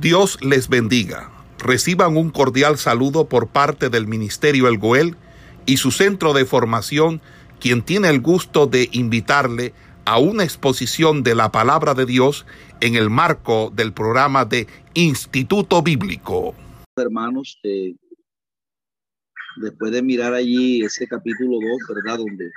Dios 0.00 0.38
les 0.42 0.68
bendiga. 0.68 1.30
Reciban 1.58 2.18
un 2.18 2.30
cordial 2.30 2.76
saludo 2.76 3.28
por 3.30 3.48
parte 3.48 3.88
del 3.88 4.06
Ministerio 4.06 4.68
El 4.68 4.76
Goel 4.76 5.16
y 5.64 5.78
su 5.78 5.90
centro 5.90 6.34
de 6.34 6.44
formación, 6.44 7.22
quien 7.60 7.82
tiene 7.82 8.10
el 8.10 8.20
gusto 8.20 8.66
de 8.66 8.90
invitarle 8.92 9.72
a 10.04 10.18
una 10.18 10.44
exposición 10.44 11.22
de 11.22 11.34
la 11.34 11.50
palabra 11.50 11.94
de 11.94 12.04
Dios 12.04 12.44
en 12.80 12.94
el 12.94 13.08
marco 13.08 13.72
del 13.74 13.94
programa 13.94 14.44
de 14.44 14.66
Instituto 14.92 15.82
Bíblico. 15.82 16.54
Hermanos, 16.94 17.58
eh, 17.62 17.94
después 19.56 19.92
de 19.92 20.02
mirar 20.02 20.34
allí 20.34 20.82
ese 20.82 21.08
capítulo 21.08 21.58
2, 21.88 21.96
¿verdad? 22.04 22.18
Donde 22.18 22.50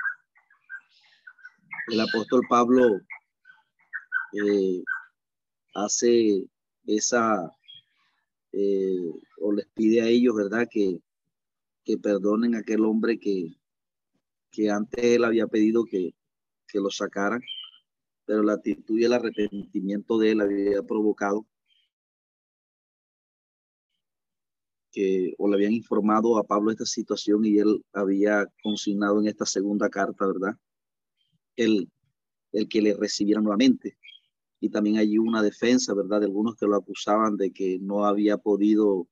el 1.88 2.00
apóstol 2.00 2.42
Pablo 2.50 3.00
eh, 4.34 4.84
hace 5.74 6.44
esa, 6.96 7.50
eh, 8.52 9.12
o 9.40 9.52
les 9.52 9.66
pide 9.74 10.02
a 10.02 10.08
ellos, 10.08 10.34
¿verdad? 10.34 10.68
Que, 10.70 11.00
que 11.84 11.98
perdonen 11.98 12.54
a 12.54 12.58
aquel 12.60 12.84
hombre 12.84 13.18
que, 13.18 13.56
que 14.50 14.70
antes 14.70 15.02
él 15.02 15.24
había 15.24 15.46
pedido 15.46 15.84
que, 15.84 16.14
que 16.66 16.80
lo 16.80 16.90
sacaran, 16.90 17.42
pero 18.24 18.42
la 18.42 18.54
actitud 18.54 18.98
y 18.98 19.04
el 19.04 19.12
arrepentimiento 19.12 20.18
de 20.18 20.32
él 20.32 20.40
había 20.40 20.82
provocado 20.82 21.46
que 24.92 25.34
o 25.38 25.48
le 25.48 25.54
habían 25.54 25.72
informado 25.72 26.36
a 26.36 26.44
Pablo 26.44 26.70
esta 26.70 26.84
situación 26.84 27.44
y 27.44 27.58
él 27.58 27.84
había 27.92 28.46
consignado 28.62 29.20
en 29.20 29.28
esta 29.28 29.46
segunda 29.46 29.88
carta, 29.88 30.26
¿verdad? 30.26 30.56
El, 31.56 31.88
el 32.52 32.68
que 32.68 32.82
le 32.82 32.94
recibiera 32.94 33.40
nuevamente 33.40 33.96
y 34.60 34.68
también 34.68 34.98
allí 34.98 35.16
una 35.18 35.42
defensa, 35.42 35.94
¿verdad? 35.94 36.20
De 36.20 36.26
algunos 36.26 36.54
que 36.54 36.66
lo 36.66 36.76
acusaban 36.76 37.36
de 37.36 37.50
que 37.50 37.78
no 37.80 38.04
había 38.04 38.36
podido, 38.36 39.08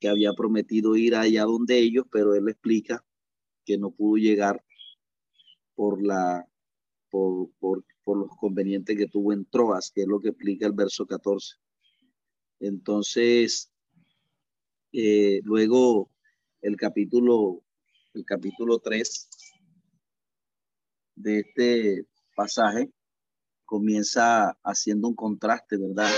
que 0.00 0.08
había 0.08 0.32
prometido 0.32 0.96
ir 0.96 1.14
allá 1.14 1.44
donde 1.44 1.78
ellos, 1.78 2.06
pero 2.10 2.34
él 2.34 2.48
explica 2.48 3.04
que 3.66 3.76
no 3.76 3.90
pudo 3.90 4.16
llegar 4.16 4.64
por 5.74 6.02
la 6.02 6.48
por, 7.10 7.50
por, 7.58 7.84
por 8.04 8.18
los 8.18 8.30
convenientes 8.38 8.96
que 8.96 9.06
tuvo 9.06 9.32
en 9.32 9.46
Troas, 9.46 9.90
que 9.94 10.02
es 10.02 10.06
lo 10.08 10.20
que 10.20 10.28
explica 10.28 10.66
el 10.66 10.72
verso 10.72 11.06
14. 11.06 11.56
Entonces, 12.60 13.72
eh, 14.92 15.40
luego 15.44 16.10
el 16.60 16.76
capítulo, 16.76 17.62
el 18.14 18.24
capítulo 18.24 18.78
3 18.78 19.28
de 21.16 21.40
este 21.40 22.06
pasaje 22.34 22.90
comienza 23.68 24.56
haciendo 24.64 25.08
un 25.08 25.14
contraste, 25.14 25.76
¿verdad? 25.76 26.10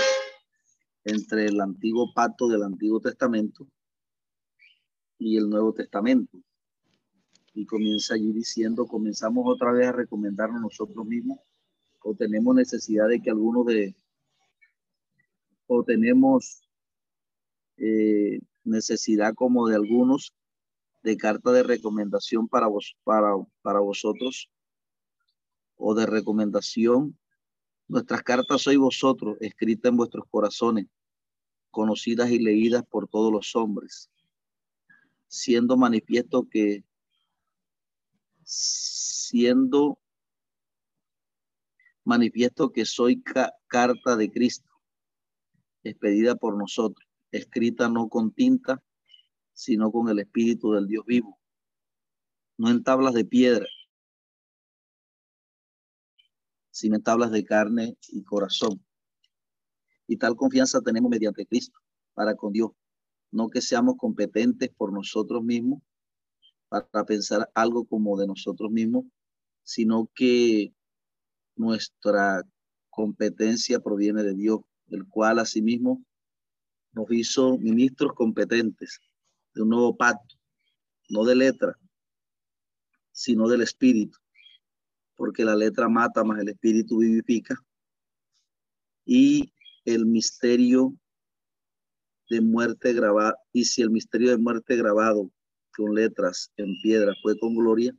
Entre 1.03 1.47
el 1.47 1.59
antiguo 1.59 2.13
pacto 2.13 2.47
del 2.47 2.63
Antiguo 2.63 3.01
Testamento 3.01 3.67
y 5.17 5.35
el 5.35 5.49
Nuevo 5.49 5.73
Testamento. 5.73 6.37
Y 7.53 7.65
comienza 7.65 8.13
allí 8.13 8.31
diciendo, 8.31 8.85
comenzamos 8.87 9.43
otra 9.45 9.73
vez 9.73 9.89
a 9.89 9.91
recomendarnos 9.91 10.61
nosotros 10.61 11.05
mismos 11.05 11.39
o 12.01 12.15
tenemos 12.15 12.55
necesidad 12.55 13.09
de 13.09 13.21
que 13.21 13.29
algunos 13.29 13.65
de, 13.65 13.97
o 15.67 15.83
tenemos 15.83 16.61
eh, 17.75 18.39
necesidad 18.63 19.33
como 19.35 19.67
de 19.67 19.75
algunos 19.75 20.33
de 21.03 21.17
carta 21.17 21.51
de 21.51 21.63
recomendación 21.63 22.47
para, 22.47 22.67
vos, 22.67 22.95
para, 23.03 23.33
para 23.61 23.81
vosotros 23.81 24.49
o 25.75 25.93
de 25.95 26.05
recomendación 26.05 27.17
Nuestras 27.91 28.23
cartas 28.23 28.61
sois 28.61 28.77
vosotros, 28.77 29.35
escritas 29.41 29.89
en 29.89 29.97
vuestros 29.97 30.23
corazones, 30.31 30.87
conocidas 31.71 32.31
y 32.31 32.39
leídas 32.39 32.85
por 32.89 33.09
todos 33.09 33.33
los 33.33 33.53
hombres, 33.53 34.09
siendo 35.27 35.75
manifiesto 35.75 36.47
que, 36.49 36.85
siendo 38.43 39.99
manifiesto 42.05 42.71
que 42.71 42.85
soy 42.85 43.21
carta 43.67 44.15
de 44.15 44.31
Cristo, 44.31 44.71
expedida 45.83 46.37
por 46.37 46.57
nosotros, 46.57 47.05
escrita 47.29 47.89
no 47.89 48.07
con 48.07 48.31
tinta, 48.31 48.81
sino 49.51 49.91
con 49.91 50.07
el 50.07 50.19
Espíritu 50.19 50.71
del 50.71 50.87
Dios 50.87 51.03
vivo, 51.05 51.37
no 52.57 52.69
en 52.69 52.83
tablas 52.83 53.13
de 53.13 53.25
piedra, 53.25 53.67
sino 56.71 56.95
en 56.95 57.03
tablas 57.03 57.31
de 57.31 57.43
carne 57.43 57.97
y 58.07 58.23
corazón. 58.23 58.83
Y 60.07 60.17
tal 60.17 60.35
confianza 60.35 60.81
tenemos 60.81 61.09
mediante 61.09 61.45
Cristo 61.45 61.79
para 62.13 62.35
con 62.35 62.53
Dios. 62.53 62.71
No 63.29 63.49
que 63.49 63.61
seamos 63.61 63.95
competentes 63.97 64.69
por 64.75 64.91
nosotros 64.91 65.43
mismos 65.43 65.81
para 66.69 67.05
pensar 67.05 67.49
algo 67.53 67.85
como 67.85 68.17
de 68.17 68.27
nosotros 68.27 68.71
mismos, 68.71 69.05
sino 69.63 70.09
que 70.15 70.73
nuestra 71.55 72.43
competencia 72.89 73.79
proviene 73.79 74.23
de 74.23 74.33
Dios, 74.33 74.61
el 74.87 75.05
cual 75.07 75.39
asimismo 75.39 76.03
nos 76.93 77.05
hizo 77.11 77.57
ministros 77.57 78.13
competentes 78.13 78.99
de 79.53 79.61
un 79.61 79.69
nuevo 79.69 79.95
pacto, 79.95 80.35
no 81.09 81.25
de 81.25 81.35
letra, 81.35 81.77
sino 83.11 83.47
del 83.49 83.61
espíritu 83.61 84.20
porque 85.21 85.45
la 85.45 85.55
letra 85.55 85.87
mata 85.87 86.23
más 86.23 86.39
el 86.39 86.49
espíritu 86.49 86.97
vivifica. 86.97 87.53
Y 89.05 89.53
el 89.85 90.07
misterio 90.07 90.97
de 92.27 92.41
muerte 92.41 92.91
grabado, 92.91 93.35
y 93.53 93.65
si 93.65 93.83
el 93.83 93.91
misterio 93.91 94.31
de 94.31 94.39
muerte 94.39 94.75
grabado 94.75 95.29
con 95.77 95.93
letras 95.93 96.51
en 96.57 96.73
piedra 96.81 97.13
fue 97.21 97.37
con 97.37 97.53
gloria, 97.53 97.95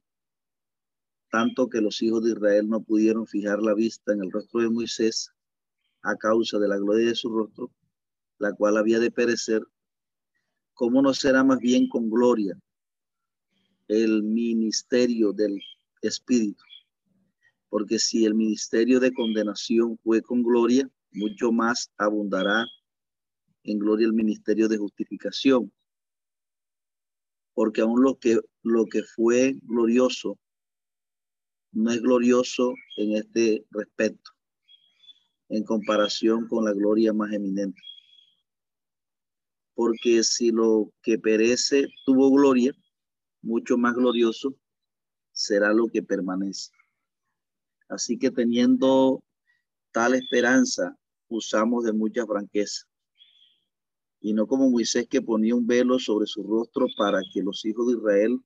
tanto 1.31 1.69
que 1.69 1.81
los 1.81 2.03
hijos 2.03 2.25
de 2.25 2.33
Israel 2.33 2.69
no 2.69 2.83
pudieron 2.83 3.25
fijar 3.29 3.63
la 3.63 3.75
vista 3.75 4.13
en 4.13 4.25
el 4.25 4.33
rostro 4.33 4.61
de 4.61 4.71
Moisés 4.71 5.31
a 6.03 6.17
causa 6.17 6.59
de 6.59 6.67
la 6.67 6.77
gloria 6.77 7.07
de 7.07 7.15
su 7.15 7.29
rostro, 7.29 7.71
la 8.39 8.53
cual 8.53 8.77
había 8.77 8.99
de 8.99 9.13
perecer, 9.13 9.63
¿cómo 10.75 11.01
no 11.01 11.15
será 11.15 11.45
más 11.45 11.61
bien 11.61 11.89
con 11.89 12.11
gloria 12.11 12.59
el 13.87 14.25
ministerio 14.25 15.33
del 15.33 15.61
Espíritu? 16.01 16.65
Porque 17.73 17.99
si 17.99 18.27
el 18.27 18.35
ministerio 18.35 19.01
de 19.01 19.15
condenación 19.15 19.99
fue 20.05 20.21
con 20.21 20.43
gloria, 20.43 20.87
mucho 21.11 21.53
más 21.53 21.91
abundará 21.97 22.67
en 23.63 23.79
gloria 23.79 24.07
el 24.07 24.13
ministerio 24.13 24.69
de 24.69 24.77
justificación. 24.77 25.73
Porque 27.55 27.81
aún 27.81 28.03
lo 28.03 28.19
que, 28.19 28.39
lo 28.63 28.85
que 28.85 29.03
fue 29.03 29.57
glorioso 29.63 30.39
no 31.71 31.91
es 31.91 32.03
glorioso 32.03 32.75
en 32.99 33.17
este 33.17 33.65
respecto, 33.71 34.33
en 35.49 35.65
comparación 35.65 36.49
con 36.49 36.67
la 36.67 36.75
gloria 36.75 37.15
más 37.15 37.33
eminente. 37.33 37.81
Porque 39.73 40.23
si 40.25 40.51
lo 40.51 40.93
que 41.01 41.19
perece 41.19 41.87
tuvo 42.05 42.31
gloria, 42.33 42.75
mucho 43.41 43.79
más 43.79 43.95
glorioso 43.95 44.55
será 45.33 45.73
lo 45.73 45.87
que 45.89 46.03
permanece. 46.03 46.71
Así 47.93 48.19
que 48.19 48.31
teniendo 48.31 49.23
tal 49.93 50.15
esperanza, 50.15 50.97
usamos 51.29 51.85
de 51.85 51.93
mucha 51.93 52.25
franqueza. 52.25 52.87
Y 54.19 54.33
no 54.33 54.47
como 54.47 54.71
Moisés 54.71 55.07
que 55.09 55.21
ponía 55.21 55.55
un 55.55 55.67
velo 55.67 55.99
sobre 55.99 56.27
su 56.27 56.43
rostro 56.43 56.87
para 56.97 57.21
que 57.35 57.43
los 57.43 57.63
hijos 57.67 57.89
de 57.89 57.99
Israel 57.99 58.41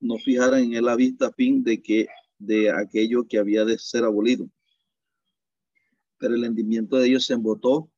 no 0.00 0.18
fijaran 0.18 0.64
en 0.64 0.74
él 0.74 0.84
la 0.84 0.96
vista 0.96 1.32
fin 1.32 1.64
de 1.64 1.80
que 1.80 2.06
de 2.38 2.70
aquello 2.70 3.26
que 3.26 3.38
había 3.38 3.64
de 3.64 3.78
ser 3.78 4.04
abolido. 4.04 4.50
Pero 6.18 6.34
el 6.34 6.44
entendimiento 6.44 6.96
de 6.96 7.06
ellos 7.06 7.24
se 7.24 7.32
embotó 7.32 7.90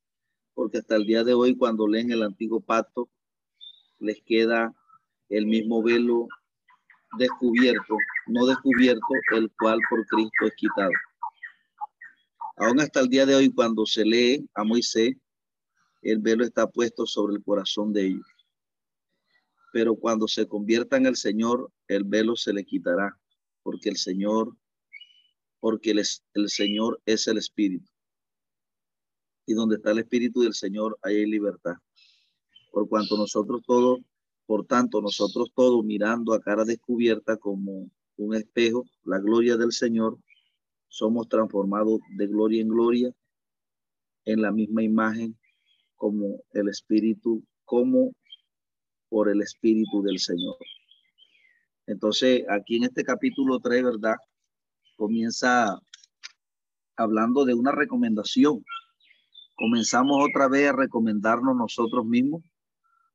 porque 0.53 0.77
hasta 0.77 0.95
el 0.95 1.05
día 1.05 1.25
de 1.25 1.33
hoy 1.33 1.57
cuando 1.57 1.85
leen 1.85 2.11
el 2.11 2.23
antiguo 2.23 2.61
pacto 2.61 3.09
les 3.99 4.21
queda 4.21 4.73
el 5.27 5.47
mismo 5.47 5.83
velo 5.83 6.29
descubierto, 7.17 7.97
no 8.29 8.45
descubierto, 8.45 9.05
el 9.35 9.51
cual 9.59 9.79
por 9.89 10.05
Cristo 10.07 10.45
es 10.45 10.53
quitado. 10.55 10.91
Aún 12.57 12.79
hasta 12.79 12.99
el 12.99 13.09
día 13.09 13.25
de 13.25 13.35
hoy, 13.35 13.53
cuando 13.53 13.85
se 13.85 14.03
lee 14.03 14.49
a 14.55 14.63
Moisés, 14.63 15.15
el 16.01 16.19
velo 16.19 16.43
está 16.43 16.67
puesto 16.67 17.05
sobre 17.05 17.35
el 17.35 17.43
corazón 17.43 17.93
de 17.93 18.07
ellos. 18.07 18.27
Pero 19.73 19.95
cuando 19.95 20.27
se 20.27 20.47
convierta 20.47 20.97
en 20.97 21.05
el 21.05 21.15
Señor, 21.15 21.71
el 21.87 22.03
velo 22.03 22.35
se 22.35 22.53
le 22.53 22.63
quitará, 22.63 23.17
porque 23.63 23.89
el 23.89 23.97
Señor, 23.97 24.55
porque 25.59 25.91
el, 25.91 26.01
el 26.33 26.49
Señor 26.49 27.01
es 27.05 27.27
el 27.27 27.37
Espíritu. 27.37 27.89
Y 29.45 29.53
donde 29.53 29.75
está 29.75 29.91
el 29.91 29.99
Espíritu 29.99 30.41
del 30.41 30.53
Señor, 30.53 30.97
hay 31.03 31.25
libertad. 31.25 31.75
Por 32.71 32.89
cuanto 32.89 33.17
nosotros 33.17 33.61
todos 33.65 33.99
por 34.47 34.65
tanto, 34.65 35.01
nosotros 35.01 35.51
todos 35.53 35.83
mirando 35.83 36.33
a 36.33 36.39
cara 36.39 36.63
descubierta 36.63 37.35
como 37.35 37.91
un 38.17 38.35
espejo, 38.35 38.83
la 39.03 39.19
gloria 39.19 39.57
del 39.57 39.71
Señor, 39.71 40.17
somos 40.89 41.27
transformados 41.29 41.99
de 42.17 42.27
gloria 42.27 42.61
en 42.61 42.69
gloria 42.69 43.13
en 44.25 44.41
la 44.41 44.51
misma 44.51 44.83
imagen 44.83 45.37
como 45.95 46.41
el 46.53 46.69
Espíritu, 46.69 47.43
como 47.65 48.13
por 49.09 49.29
el 49.29 49.41
Espíritu 49.41 50.01
del 50.01 50.19
Señor. 50.19 50.57
Entonces, 51.85 52.43
aquí 52.49 52.77
en 52.77 52.83
este 52.83 53.03
capítulo 53.03 53.59
3, 53.59 53.83
¿verdad? 53.83 54.15
Comienza 54.97 55.79
hablando 56.97 57.45
de 57.45 57.53
una 57.53 57.71
recomendación. 57.71 58.63
Comenzamos 59.55 60.25
otra 60.29 60.47
vez 60.49 60.69
a 60.69 60.75
recomendarnos 60.75 61.55
nosotros 61.55 62.05
mismos 62.05 62.43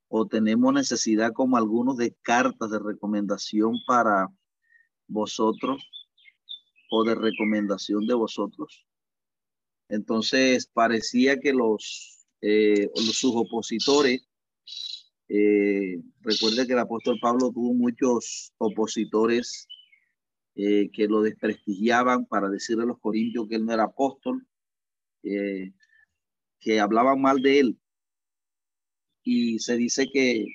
o 0.09 0.27
tenemos 0.27 0.73
necesidad 0.73 1.33
como 1.33 1.57
algunos 1.57 1.97
de 1.97 2.15
cartas 2.23 2.71
de 2.71 2.79
recomendación 2.79 3.75
para 3.87 4.29
vosotros 5.13 5.83
o 6.91 7.05
de 7.05 7.15
recomendación 7.15 8.07
de 8.07 8.15
vosotros. 8.15 8.87
Entonces 9.89 10.67
parecía 10.73 11.39
que 11.39 11.53
los, 11.53 12.27
eh, 12.41 12.91
sus 12.95 13.33
opositores, 13.35 14.27
eh, 15.29 16.01
recuerde 16.21 16.67
que 16.67 16.73
el 16.73 16.79
apóstol 16.79 17.19
Pablo 17.21 17.51
tuvo 17.53 17.75
muchos 17.75 18.53
opositores 18.59 19.67
eh, 20.55 20.91
que 20.93 21.09
lo 21.09 21.23
desprestigiaban 21.23 22.27
para 22.27 22.49
decirle 22.51 22.85
a 22.85 22.87
los 22.87 23.01
corintios 23.01 23.49
que 23.49 23.57
él 23.57 23.65
no 23.65 23.73
era 23.73 23.85
apóstol, 23.85 24.47
que 25.23 26.81
hablaban 26.81 27.21
mal 27.21 27.41
de 27.41 27.61
él. 27.61 27.81
Y 29.23 29.61
se 29.61 29.77
dice 29.77 30.09
que 30.13 30.47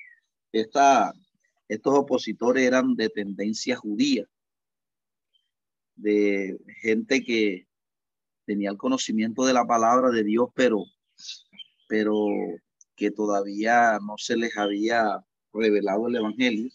esta, 0.51 1.13
estos 1.67 1.93
opositores 1.97 2.63
eran 2.63 2.95
de 2.95 3.09
tendencia 3.09 3.75
judía, 3.75 4.25
de 5.97 6.57
gente 6.81 7.23
que 7.23 7.67
tenía 8.45 8.69
el 8.69 8.77
conocimiento 8.77 9.45
de 9.45 9.53
la 9.53 9.65
palabra 9.65 10.09
de 10.09 10.23
Dios, 10.23 10.49
pero, 10.55 10.85
pero 11.89 12.15
que 12.95 13.11
todavía 13.11 13.99
no 13.99 14.17
se 14.17 14.37
les 14.37 14.57
había 14.57 15.23
revelado 15.53 16.07
el 16.07 16.15
Evangelio 16.15 16.69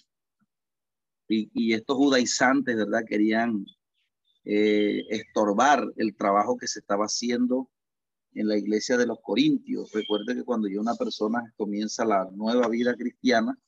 y, 1.29 1.73
estos 1.73 1.97
judaizantes, 1.97 2.77
¿verdad? 2.77 3.05
Querían 3.07 3.65
eh, 4.45 5.05
estorbar 5.09 5.91
el 5.97 6.15
trabajo 6.15 6.57
que 6.57 6.69
se 6.69 6.81
estaba 6.81 7.07
haciendo 7.07 7.71
en 8.35 8.49
la 8.49 8.57
iglesia 8.57 8.97
de 8.97 9.07
los 9.07 9.19
Corintios. 9.23 9.93
Recuerde 9.93 10.35
que 10.35 10.45
cuando 10.45 10.69
ya 10.69 10.81
una 10.81 10.95
persona 10.95 11.53
comienza 11.57 12.05
la 12.05 12.29
nueva 12.33 12.69
vida 12.69 12.95
cristiana, 12.95 13.59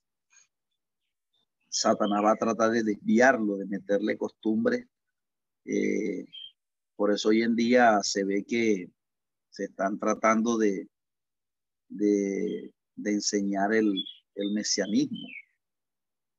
Satanás 1.68 2.22
va 2.24 2.32
a 2.32 2.36
tratar 2.36 2.70
de 2.70 2.82
desviarlo, 2.82 3.56
de 3.56 3.66
meterle 3.66 4.16
costumbres. 4.16 4.86
Eh, 5.64 6.26
por 6.96 7.12
eso 7.12 7.30
hoy 7.30 7.42
en 7.42 7.56
día 7.56 8.00
se 8.02 8.24
ve 8.24 8.44
que 8.44 8.90
se 9.50 9.64
están 9.64 9.98
tratando 9.98 10.58
de, 10.58 10.88
de, 11.88 12.72
enseñar 13.04 13.72
el, 13.72 13.92
el 14.34 14.52
mesianismo 14.52 15.26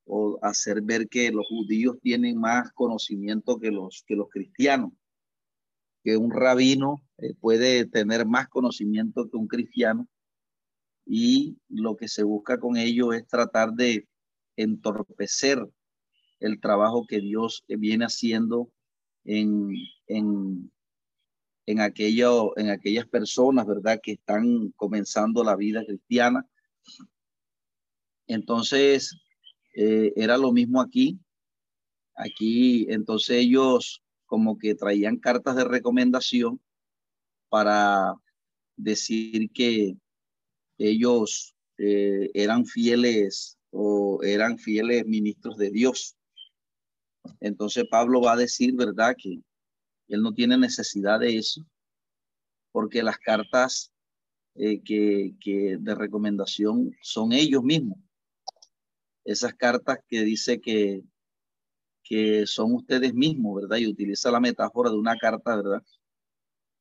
o 0.06 0.38
hacer 0.42 0.82
ver 0.82 1.08
que 1.10 1.32
los 1.32 1.48
judíos 1.48 1.98
tienen 2.02 2.40
más 2.40 2.72
conocimiento 2.74 3.60
que 3.60 3.72
los, 3.72 4.04
que 4.06 4.16
los 4.16 4.30
cristianos, 4.30 4.92
que 6.04 6.18
un 6.18 6.32
rabino 6.32 7.02
eh, 7.18 7.34
puede 7.34 7.86
tener 7.86 8.26
más 8.26 8.48
conocimiento 8.48 9.30
que 9.30 9.38
un 9.38 9.48
cristiano 9.48 10.08
y 11.06 11.58
lo 11.70 11.96
que 11.96 12.08
se 12.08 12.24
busca 12.24 12.60
con 12.60 12.78
ello 12.78 13.14
es 13.14 13.28
tratar 13.28 13.74
de 13.74 14.08
entorpecer 14.56 15.68
el 16.40 16.60
trabajo 16.60 17.06
que 17.08 17.20
Dios 17.20 17.64
viene 17.68 18.06
haciendo 18.06 18.72
en, 19.26 19.74
en, 20.08 20.72
en, 21.66 21.82
aquello, 21.82 22.58
en 22.58 22.70
aquellas 22.70 23.08
personas, 23.08 23.66
¿verdad?, 23.66 24.00
que 24.02 24.14
están 24.14 24.72
comenzando 24.76 25.44
la 25.44 25.56
vida 25.56 25.84
cristiana. 25.86 26.48
Entonces, 28.28 29.20
eh, 29.76 30.14
era 30.16 30.38
lo 30.38 30.52
mismo 30.52 30.82
aquí. 30.82 31.20
Aquí, 32.16 32.88
entonces 32.90 33.38
ellos 33.38 34.02
como 34.26 34.58
que 34.58 34.74
traían 34.74 35.18
cartas 35.18 35.56
de 35.58 35.66
recomendación 35.66 36.62
para 37.50 38.16
decir 38.78 39.52
que 39.52 39.98
ellos 40.78 41.56
eh, 41.78 42.32
eran 42.34 42.66
fieles 42.66 43.58
o 43.72 44.22
eran 44.24 44.58
fieles 44.58 45.06
ministros 45.06 45.58
de 45.58 45.72
Dios. 45.72 46.15
Entonces 47.40 47.86
Pablo 47.90 48.22
va 48.22 48.34
a 48.34 48.38
decir, 48.38 48.74
¿verdad? 48.76 49.16
Que 49.18 49.42
él 50.08 50.22
no 50.22 50.34
tiene 50.34 50.58
necesidad 50.58 51.20
de 51.20 51.38
eso, 51.38 51.66
porque 52.72 53.04
las 53.04 53.18
cartas 53.18 53.92
eh, 54.56 54.82
que, 54.84 55.36
que 55.40 55.78
de 55.80 55.96
recomendación 55.96 56.96
son 57.02 57.34
ellos 57.34 57.64
mismos 57.64 57.98
esas 59.26 59.56
cartas 59.56 60.00
que 60.08 60.22
dice 60.22 60.62
que, 60.62 61.04
que 62.04 62.46
son 62.46 62.74
ustedes 62.74 63.14
mismos, 63.14 63.62
¿verdad? 63.62 63.78
Y 63.78 63.88
utiliza 63.88 64.32
la 64.32 64.40
metáfora 64.40 64.92
de 64.92 64.98
una 64.98 65.18
carta, 65.18 65.56
¿verdad? 65.56 65.84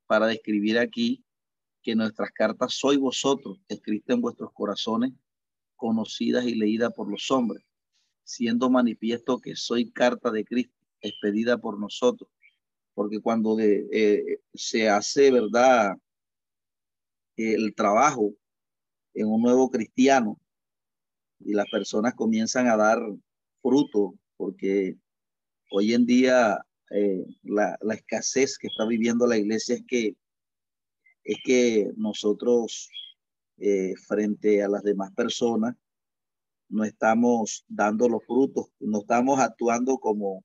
Para 0.06 0.26
describir 0.26 0.79
aquí 0.79 1.25
que 1.82 1.96
nuestras 1.96 2.31
cartas 2.31 2.75
soy 2.75 2.99
vosotros, 2.99 3.58
escritas 3.67 4.14
en 4.14 4.20
vuestros 4.20 4.52
corazones, 4.52 5.12
conocidas 5.75 6.44
y 6.44 6.55
leídas 6.55 6.93
por 6.94 7.11
los 7.11 7.31
hombres, 7.31 7.64
siendo 8.25 8.71
manifiesto 8.71 9.38
que 9.38 9.55
soy 9.55 9.91
carta 9.91 10.31
de 10.31 10.44
Cristo, 10.44 10.75
expedida 11.00 11.59
por 11.59 11.79
nosotros. 11.79 12.31
Porque 12.94 13.21
cuando 13.21 13.56
eh, 13.61 14.41
se 14.53 14.88
hace, 14.88 15.31
¿verdad? 15.31 15.97
El 17.37 17.75
trabajo 17.75 18.35
en 19.15 19.26
un 19.26 19.43
nuevo 19.43 19.71
cristiano, 19.71 20.41
y 21.41 21.53
las 21.53 21.69
personas 21.71 22.15
comienzan 22.15 22.69
a 22.69 22.76
dar 22.76 22.99
fruto, 23.62 24.15
porque 24.37 24.97
hoy 25.70 25.93
en 25.93 26.06
día 26.06 26.65
eh, 26.91 27.25
la, 27.43 27.77
escasez 27.93 28.59
que 28.59 28.69
está 28.69 28.87
viviendo 28.87 29.27
la 29.27 29.37
iglesia 29.37 29.77
es 29.77 29.85
que, 29.87 30.17
es 31.25 31.37
que 31.44 31.91
nosotros 31.97 32.88
eh, 33.59 33.94
frente 34.06 34.62
a 34.62 34.69
las 34.69 34.82
demás 34.82 35.12
personas 35.12 35.77
no 36.69 36.84
estamos 36.84 37.64
dando 37.69 38.08
los 38.08 38.25
frutos, 38.25 38.66
no 38.81 39.00
estamos 39.00 39.38
actuando 39.40 39.99
como, 39.99 40.44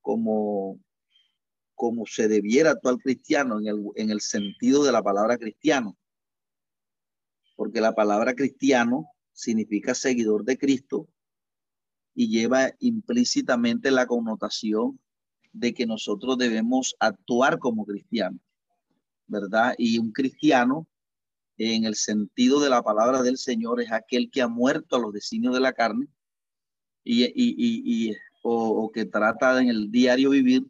como, 0.00 0.78
como 1.74 2.06
se 2.06 2.28
debiera 2.28 2.70
actuar 2.70 2.96
cristiano 2.98 3.58
en 3.60 3.66
el, 3.66 3.84
en 3.96 4.10
el 4.10 4.20
sentido 4.20 4.84
de 4.84 4.92
la 4.92 5.02
palabra 5.02 5.38
cristiano. 5.38 5.96
Porque 7.56 7.80
la 7.80 7.94
palabra 7.94 8.34
cristiano 8.34 9.10
significa 9.32 9.94
seguidor 9.94 10.44
de 10.44 10.58
Cristo 10.58 11.08
y 12.14 12.28
lleva 12.28 12.72
implícitamente 12.80 13.90
la 13.90 14.06
connotación 14.06 14.98
de 15.52 15.72
que 15.72 15.86
nosotros 15.86 16.36
debemos 16.36 16.96
actuar 16.98 17.58
como 17.58 17.86
cristianos, 17.86 18.40
¿verdad? 19.26 19.74
Y 19.78 19.98
un 19.98 20.12
cristiano, 20.12 20.88
en 21.58 21.84
el 21.84 21.94
sentido 21.94 22.60
de 22.60 22.70
la 22.70 22.82
palabra 22.82 23.22
del 23.22 23.36
Señor, 23.36 23.80
es 23.82 23.92
aquel 23.92 24.30
que 24.30 24.42
ha 24.42 24.48
muerto 24.48 24.96
a 24.96 25.00
los 25.00 25.12
designios 25.12 25.54
de 25.54 25.60
la 25.60 25.72
carne 25.72 26.06
y, 27.04 27.24
y, 27.24 27.30
y, 28.10 28.16
o, 28.42 28.90
que 28.92 29.04
trata 29.04 29.60
en 29.60 29.68
el 29.68 29.90
diario 29.90 30.30
vivir 30.30 30.64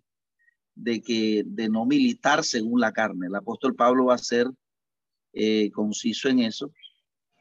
de 0.74 1.00
que 1.00 1.44
de 1.46 1.68
no 1.68 1.84
militar 1.84 2.44
según 2.44 2.80
la 2.80 2.92
carne. 2.92 3.26
El 3.26 3.34
apóstol 3.34 3.74
Pablo 3.74 4.06
va 4.06 4.14
a 4.14 4.18
ser 4.18 4.48
eh, 5.32 5.70
conciso 5.70 6.28
en 6.28 6.40
eso 6.40 6.72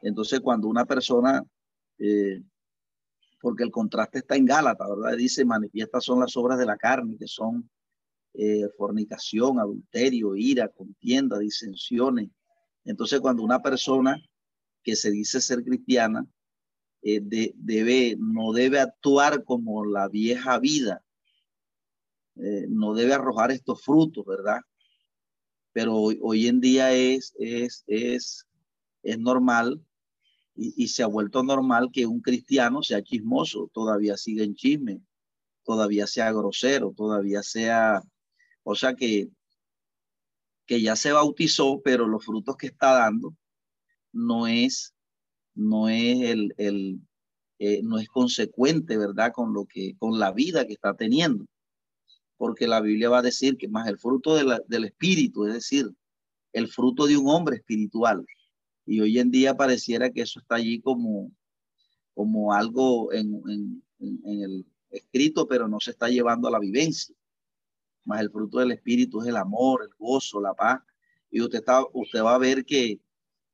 entonces, 0.01 0.39
cuando 0.41 0.67
una 0.67 0.85
persona, 0.85 1.43
eh, 1.97 2.41
porque 3.41 3.63
el 3.63 3.71
contraste 3.71 4.19
está 4.19 4.35
en 4.35 4.45
Gálatas, 4.45 4.87
¿verdad? 4.89 5.17
Dice, 5.17 5.45
manifiestas 5.45 6.03
son 6.03 6.19
las 6.19 6.35
obras 6.37 6.59
de 6.59 6.65
la 6.65 6.77
carne, 6.77 7.17
que 7.17 7.27
son 7.27 7.69
eh, 8.33 8.67
fornicación, 8.77 9.59
adulterio, 9.59 10.35
ira, 10.35 10.69
contienda, 10.69 11.39
disensiones. 11.39 12.29
Entonces, 12.87 13.19
cuando 13.19 13.43
una 13.43 13.61
persona 13.61 14.19
que 14.83 14.95
se 14.95 15.11
dice 15.11 15.41
ser 15.41 15.63
cristiana, 15.63 16.25
eh, 17.03 17.19
debe, 17.21 18.15
no 18.17 18.51
debe 18.53 18.79
actuar 18.79 19.43
como 19.43 19.85
la 19.85 20.07
vieja 20.07 20.57
vida, 20.57 21.03
no 22.69 22.93
debe 22.93 23.13
arrojar 23.13 23.51
estos 23.51 23.81
frutos, 23.83 24.23
¿verdad? 24.25 24.59
Pero 25.73 25.95
hoy, 25.95 26.47
en 26.47 26.59
día 26.59 26.93
es, 26.93 27.33
es, 27.39 27.83
es, 27.87 28.47
es 29.01 29.19
normal 29.19 29.81
y, 30.57 30.87
se 30.87 31.03
ha 31.03 31.07
vuelto 31.07 31.43
normal 31.43 31.89
que 31.93 32.07
un 32.07 32.19
cristiano 32.19 32.81
sea 32.81 33.03
chismoso, 33.03 33.69
todavía 33.73 34.17
siga 34.17 34.43
en 34.43 34.55
chisme, 34.55 35.01
todavía 35.63 36.07
sea 36.07 36.31
grosero, 36.31 36.93
todavía 36.95 37.43
sea, 37.43 38.01
o 38.63 38.73
sea 38.73 38.95
que, 38.95 39.29
que 40.67 40.81
ya 40.81 40.95
se 40.95 41.13
bautizó, 41.13 41.81
pero 41.81 42.07
los 42.07 42.25
frutos 42.25 42.57
que 42.57 42.67
está 42.67 42.93
dando 42.93 43.35
no 44.11 44.47
es, 44.47 44.93
no 45.55 45.89
es 45.89 46.21
el, 46.21 47.01
eh, 47.59 47.81
no 47.83 47.97
es 47.97 48.07
consecuente, 48.09 48.97
¿verdad? 48.97 49.31
Con 49.33 49.53
lo 49.53 49.65
que, 49.65 49.95
con 49.97 50.19
la 50.19 50.31
vida 50.31 50.67
que 50.67 50.73
está 50.73 50.95
teniendo. 50.95 51.45
Porque 52.37 52.67
la 52.67 52.81
Biblia 52.81 53.09
va 53.09 53.19
a 53.19 53.23
decir 53.23 53.57
que 53.57 53.67
más 53.67 53.87
el 53.87 53.97
fruto 53.97 54.35
del 54.35 54.83
Espíritu, 54.85 55.45
es 55.45 55.53
decir, 55.53 55.89
el 56.53 56.67
fruto 56.67 57.07
de 57.07 57.17
un 57.17 57.29
hombre 57.29 57.57
espiritual. 57.57 58.25
Y 58.85 58.99
hoy 58.99 59.19
en 59.19 59.31
día 59.31 59.55
pareciera 59.55 60.11
que 60.11 60.21
eso 60.21 60.39
está 60.39 60.55
allí 60.55 60.81
como, 60.81 61.31
como 62.13 62.53
algo 62.53 63.11
en, 63.13 63.83
el 63.99 64.65
escrito, 64.89 65.47
pero 65.47 65.67
no 65.67 65.79
se 65.79 65.91
está 65.91 66.09
llevando 66.09 66.47
a 66.47 66.51
la 66.51 66.59
vivencia. 66.59 67.15
Más 68.07 68.21
el 68.21 68.31
fruto 68.31 68.59
del 68.59 68.71
espíritu 68.71 69.21
es 69.21 69.27
el 69.27 69.35
amor, 69.35 69.83
el 69.83 69.93
gozo, 69.99 70.39
la 70.39 70.53
paz. 70.53 70.81
Y 71.29 71.41
usted, 71.41 71.59
está, 71.59 71.83
usted 71.93 72.23
va 72.23 72.35
a 72.35 72.37
ver 72.37 72.63
que, 72.63 73.01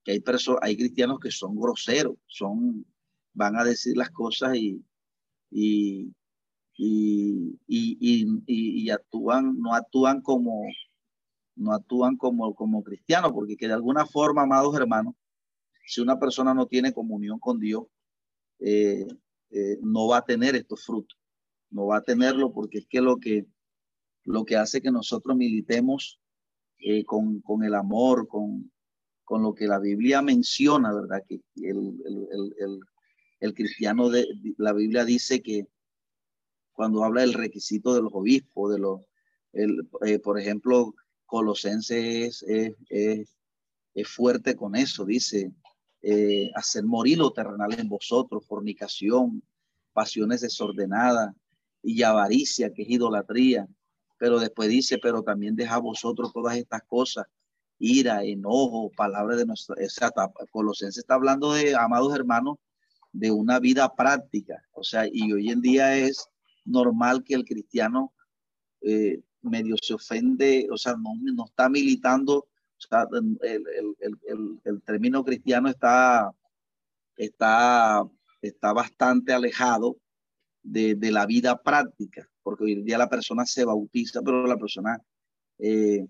hay, 0.06 0.20
personas, 0.20 0.60
hay 0.62 0.78
cristianos 0.78 1.20
que 1.20 1.32
son 1.32 1.56
groseros, 1.56 2.18
son, 2.28 2.86
van 3.34 3.56
a 3.58 3.64
decir 3.64 3.98
las 3.98 4.12
cosas 4.12 4.56
y, 4.56 4.86
y, 5.50 6.14
y, 6.78 7.58
y, 7.68 8.90
actúan, 8.92 9.60
no 9.60 9.74
actúan 9.74 10.22
como, 10.22 10.68
no 11.56 11.74
actúan 11.74 12.16
como, 12.16 12.54
como 12.54 12.84
cristianos, 12.84 13.32
porque 13.34 13.58
que 13.58 13.68
de 13.68 13.74
alguna 13.74 14.06
forma, 14.06 14.44
amados 14.44 14.76
hermanos, 14.76 15.16
si 15.88 16.00
una 16.00 16.20
persona 16.20 16.54
no 16.54 16.68
tiene 16.68 16.94
comunión 16.94 17.40
con 17.40 17.60
Dios, 17.60 17.86
eh, 18.60 19.08
eh, 19.50 19.80
no 19.82 20.10
va 20.10 20.18
a 20.18 20.26
tener 20.26 20.56
estos 20.56 20.86
frutos, 20.86 21.18
no 21.72 21.88
va 21.88 21.98
a 21.98 22.04
tenerlo 22.04 22.54
porque 22.54 22.80
es 22.80 22.88
que 22.88 23.02
lo 23.02 23.18
que, 23.18 23.48
lo 24.25 24.46
que 24.46 24.56
hace 24.56 24.82
que 24.82 24.92
nosotros 24.92 25.36
militemos 25.36 26.20
eh, 26.80 27.03
con, 27.03 27.42
con, 27.42 27.63
el 27.63 27.75
amor, 27.75 28.27
con, 28.27 28.72
con 29.24 29.44
lo 29.44 29.53
que 29.53 29.68
la 29.68 29.80
Biblia 29.80 30.22
menciona, 30.22 30.94
¿verdad? 30.94 31.24
Que 31.27 31.42
el, 31.56 32.01
el, 32.06 32.53
el, 32.60 32.80
el 33.39 33.53
cristiano 33.53 34.10
de 34.10 34.25
la 34.58 34.74
Biblia 34.74 35.03
dice 35.03 35.42
que 35.42 35.68
cuando 36.72 37.03
habla 37.03 37.22
del 37.22 37.34
requisito 37.34 37.94
de 37.94 38.01
los 38.01 38.12
obispos, 38.13 38.72
de 38.74 38.80
los, 38.80 39.01
eh, 39.53 40.20
por 40.20 40.39
ejemplo, 40.39 40.96
Colosenses 41.25 42.44
es, 42.44 42.75
es, 42.89 43.38
es, 43.94 44.08
fuerte 44.08 44.56
con 44.56 44.75
eso, 44.75 45.06
dice, 45.06 45.51
eh, 46.01 46.51
hacer 46.56 46.84
morir 46.84 47.20
lo 47.20 47.32
terrenal 47.32 47.80
en 47.80 47.88
vosotros, 47.88 48.46
fornicación, 48.46 49.44
pasiones 49.94 50.42
desordenadas 50.42 51.36
y 51.82 52.01
avaricia, 52.03 52.74
que 52.74 52.84
es 52.84 52.89
idolatría. 52.89 53.68
Pero 54.24 54.39
después 54.39 54.70
dice, 54.70 55.00
pero 55.00 55.22
también 55.22 55.53
deja 55.53 55.75
a 55.75 55.80
vosotros 55.80 56.32
todas 56.32 56.56
estas 56.56 56.82
cosas, 56.84 57.25
ira, 57.77 58.24
enojo, 58.24 58.89
palabras 58.96 59.38
de 59.38 59.46
nuestra, 59.46 59.75
Colosenses 60.50 61.00
está 61.00 61.15
hablando 61.15 61.51
de, 61.51 61.75
amados 61.75 62.15
hermanos, 62.15 62.56
de 63.12 63.32
una 63.32 63.60
vida 63.60 63.94
práctica. 63.94 64.63
O 64.72 64.82
sea, 64.82 65.06
y 65.12 65.34
hoy 65.34 65.50
en 65.50 65.60
día 65.60 65.98
es 65.98 66.25
normal 66.63 67.25
que 67.25 67.34
el 67.34 67.44
cristiano 67.44 68.13
eh, 68.80 69.20
medio 69.42 69.75
se 69.82 69.94
ofende, 69.94 70.70
o 70.72 70.77
sea, 70.77 70.94
no, 70.94 71.10
no 71.22 71.44
está 71.44 71.68
militando, 71.68 72.38
o 72.38 72.48
sea, 72.77 73.06
el, 73.12 73.38
el, 73.42 73.96
el, 74.00 74.62
el, 74.63 74.82
término 74.84 75.25
cristiano 75.25 75.68
está, 75.68 76.34
está, 77.18 78.10
está 78.42 78.72
bastante 78.72 79.34
alejado 79.34 79.98
de, 80.62 80.96
de, 80.96 81.12
la 81.12 81.25
vida 81.25 81.62
práctica, 81.62 82.30
porque 82.44 82.66
hoy 82.66 82.74
en 82.74 82.86
día 82.86 82.98
la 82.98 83.10
persona 83.10 83.46
se 83.46 83.66
bautiza, 83.66 84.22
pero 84.22 84.46
la 84.46 84.58
persona 84.58 85.02
eh, 85.60 86.06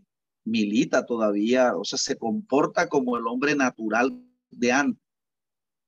milita 0.45 1.05
todavía, 1.05 1.75
o 1.75 1.85
sea, 1.85 1.97
se 1.97 2.17
comporta 2.17 2.89
como 2.89 3.17
el 3.17 3.27
hombre 3.27 3.55
natural 3.55 4.21
de 4.49 4.71
antes. 4.71 5.03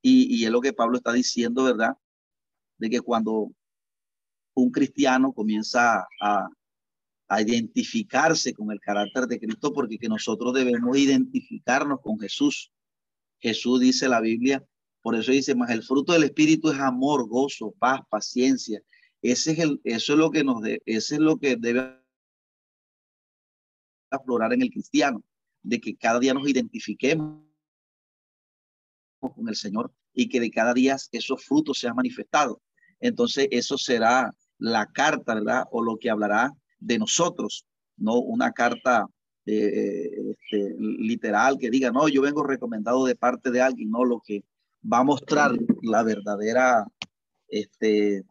Y, 0.01 0.45
es 0.45 0.51
lo 0.51 0.61
que 0.61 0.71
Pablo 0.71 0.97
está 0.97 1.11
diciendo, 1.13 1.63
¿verdad? 1.63 1.97
De 2.77 2.91
que 2.91 3.01
cuando 3.01 3.51
un 4.53 4.71
cristiano 4.71 5.33
comienza 5.33 6.07
a, 6.21 6.47
identificarse 7.39 8.53
con 8.53 8.71
el 8.71 8.79
carácter 8.79 9.25
de 9.25 9.39
Cristo, 9.39 9.73
porque 9.73 9.97
que 9.97 10.07
nosotros 10.07 10.53
debemos 10.53 10.95
identificarnos 10.95 11.99
con 12.01 12.19
Jesús. 12.19 12.71
Jesús 13.39 13.79
dice 13.79 14.07
la 14.07 14.21
Biblia, 14.21 14.63
por 15.01 15.15
eso 15.15 15.31
dice, 15.31 15.55
más 15.55 15.71
el 15.71 15.81
fruto 15.81 16.13
del 16.13 16.25
Espíritu 16.25 16.69
es 16.69 16.79
amor, 16.79 17.27
gozo, 17.27 17.73
paz, 17.79 18.01
paciencia. 18.11 18.79
Ese 19.31 19.53
es 19.53 19.59
el, 19.59 19.81
eso 19.83 20.13
es 20.13 20.19
lo 20.19 20.29
que 20.29 20.43
nos 20.43 20.61
de, 20.61 20.83
ese 20.85 21.15
es 21.15 21.19
lo 21.19 21.37
que 21.37 21.55
debe 21.55 21.99
aflorar 24.11 24.53
en 24.53 24.61
el 24.61 24.69
cristiano, 24.69 25.23
de 25.63 25.81
que 25.81 25.95
cada 25.95 26.19
día 26.19 26.35
nos 26.35 26.47
identifiquemos 26.47 27.41
con 29.19 29.49
el 29.49 29.55
Señor 29.55 29.91
y 30.13 30.29
que 30.29 30.39
de 30.39 30.51
cada 30.51 30.75
día 30.75 30.95
esos 31.11 31.43
frutos 31.43 31.79
sean 31.79 31.95
manifestados. 31.95 32.57
Entonces, 32.99 33.47
eso 33.49 33.79
será 33.79 34.31
la 34.59 34.85
carta, 34.85 35.33
¿verdad? 35.33 35.63
O 35.71 35.81
lo 35.81 35.97
que 35.97 36.11
hablará 36.11 36.51
de 36.79 36.99
nosotros, 36.99 37.65
no 37.97 38.19
una 38.19 38.51
carta 38.51 39.07
eh, 39.47 40.11
este, 40.33 40.75
literal 40.77 41.57
que 41.57 41.71
diga, 41.71 41.89
no, 41.89 42.07
yo 42.09 42.21
vengo 42.21 42.43
recomendado 42.43 43.03
de 43.05 43.15
parte 43.15 43.49
de 43.49 43.61
alguien, 43.61 43.89
no, 43.89 44.05
lo 44.05 44.21
que 44.23 44.43
va 44.83 44.99
a 44.99 45.03
mostrar 45.03 45.51
la 45.81 46.03
verdadera, 46.03 46.85
este, 47.47 48.23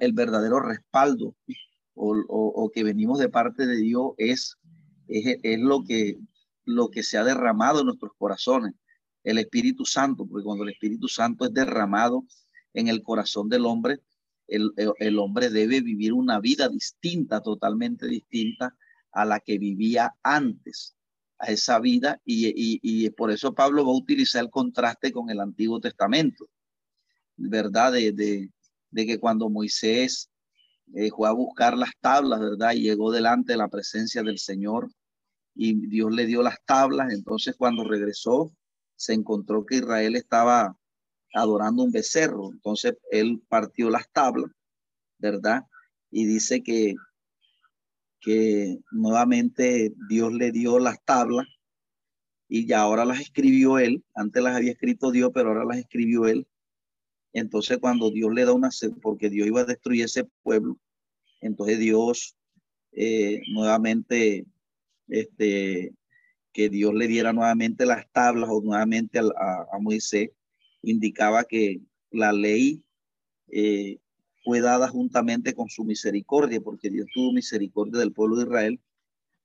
el 0.00 0.12
verdadero 0.12 0.60
respaldo 0.60 1.34
o, 1.94 2.70
que 2.74 2.84
venimos 2.84 3.18
de 3.18 3.28
parte 3.28 3.66
de 3.66 3.76
Dios 3.76 4.12
es, 4.18 4.56
es, 5.08 5.38
es 5.42 5.60
lo, 5.60 5.82
que, 5.84 6.18
lo 6.64 6.90
que 6.90 7.02
se 7.02 7.16
ha 7.16 7.24
derramado 7.24 7.80
en 7.80 7.86
nuestros 7.86 8.12
corazones 8.18 8.74
el 9.26 9.38
Espíritu 9.38 9.84
Santo, 9.84 10.24
porque 10.26 10.44
cuando 10.44 10.62
el 10.62 10.70
Espíritu 10.70 11.08
Santo 11.08 11.44
es 11.44 11.52
derramado 11.52 12.24
en 12.74 12.86
el 12.86 13.02
corazón 13.02 13.48
del 13.48 13.66
hombre, 13.66 14.00
el, 14.46 14.70
el, 14.76 15.18
hombre 15.18 15.50
debe 15.50 15.80
vivir 15.80 16.12
una 16.12 16.38
vida 16.38 16.68
distinta, 16.68 17.40
totalmente 17.40 18.06
distinta 18.06 18.76
a 19.10 19.24
la 19.24 19.40
que 19.40 19.58
vivía 19.58 20.14
antes, 20.22 20.94
a 21.38 21.46
esa 21.46 21.80
vida, 21.80 22.20
y, 22.24 22.46
y, 22.48 22.78
y 22.82 23.10
por 23.10 23.32
eso 23.32 23.52
Pablo 23.52 23.84
va 23.84 23.90
a 23.90 23.96
utilizar 23.96 24.44
el 24.44 24.50
contraste 24.50 25.10
con 25.10 25.28
el 25.28 25.40
Antiguo 25.40 25.80
Testamento, 25.80 26.48
¿verdad? 27.36 27.92
De, 27.92 28.50
de 28.96 29.04
que 29.04 29.20
cuando 29.20 29.50
Moisés 29.50 30.30
eh, 30.94 31.10
fue 31.14 31.28
a 31.28 31.32
buscar 31.32 31.76
las 31.76 31.90
tablas, 32.00 32.40
¿verdad? 32.40 32.72
Y 32.72 32.80
llegó 32.80 33.12
delante 33.12 33.52
de 33.52 33.58
la 33.58 33.68
presencia 33.68 34.22
del 34.22 34.38
Señor 34.38 34.90
y 35.54 35.86
Dios 35.88 36.10
le 36.12 36.24
dio 36.24 36.42
las 36.42 36.56
tablas, 36.64 37.12
entonces 37.12 37.54
cuando 37.58 37.84
regresó, 37.84 38.54
se 38.96 39.12
encontró 39.12 39.66
que 39.66 39.76
Israel 39.76 40.16
estaba 40.16 40.74
adorando 41.34 41.82
un 41.82 41.92
becerro. 41.92 42.50
Entonces 42.50 42.94
él 43.10 43.42
partió 43.50 43.90
las 43.90 44.10
tablas, 44.10 44.50
¿verdad? 45.18 45.64
Y 46.10 46.24
dice 46.24 46.62
que, 46.62 46.94
que 48.20 48.78
nuevamente 48.92 49.92
Dios 50.08 50.32
le 50.32 50.52
dio 50.52 50.78
las 50.78 51.04
tablas 51.04 51.46
y 52.48 52.66
ya 52.66 52.80
ahora 52.80 53.04
las 53.04 53.20
escribió 53.20 53.78
él. 53.78 54.02
Antes 54.14 54.42
las 54.42 54.56
había 54.56 54.72
escrito 54.72 55.10
Dios, 55.10 55.32
pero 55.34 55.50
ahora 55.50 55.66
las 55.66 55.76
escribió 55.76 56.26
él. 56.26 56.46
Entonces 57.36 57.76
cuando 57.76 58.10
Dios 58.10 58.32
le 58.32 58.46
da 58.46 58.54
una, 58.54 58.70
porque 59.02 59.28
Dios 59.28 59.46
iba 59.46 59.60
a 59.60 59.66
destruir 59.66 60.06
ese 60.06 60.24
pueblo, 60.42 60.78
entonces 61.42 61.78
Dios 61.78 62.34
eh, 62.92 63.42
nuevamente 63.52 64.46
este, 65.06 65.92
que 66.54 66.70
Dios 66.70 66.94
le 66.94 67.06
diera 67.06 67.34
nuevamente 67.34 67.84
las 67.84 68.10
tablas 68.10 68.48
o 68.50 68.62
nuevamente 68.62 69.18
a, 69.18 69.78
Moisés, 69.78 70.30
indicaba 70.80 71.44
que 71.44 71.82
la 72.10 72.32
ley 72.32 72.82
eh, 73.48 73.98
fue 74.42 74.62
dada 74.62 74.88
juntamente 74.88 75.52
con 75.52 75.68
su 75.68 75.84
misericordia, 75.84 76.62
porque 76.62 76.88
Dios 76.88 77.06
tuvo 77.12 77.34
misericordia 77.34 77.98
del 78.00 78.14
pueblo 78.14 78.36
de 78.36 78.44
Israel 78.44 78.80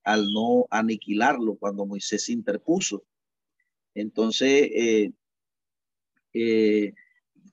al 0.05 0.31
no 0.31 0.65
aniquilarlo 0.69 1.55
cuando 1.55 1.85
Moisés 1.85 2.23
se 2.23 2.31
interpuso. 2.31 3.03
Entonces, 3.93 5.11
eh, 6.33 6.93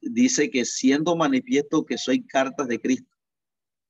dice 0.01 0.51
que 0.51 0.65
siendo 0.65 1.17
manifiesto 1.17 1.85
que 1.85 1.99
soy 1.99 2.25
cartas 2.25 2.69
de 2.69 2.81
Cristo, 2.81 3.17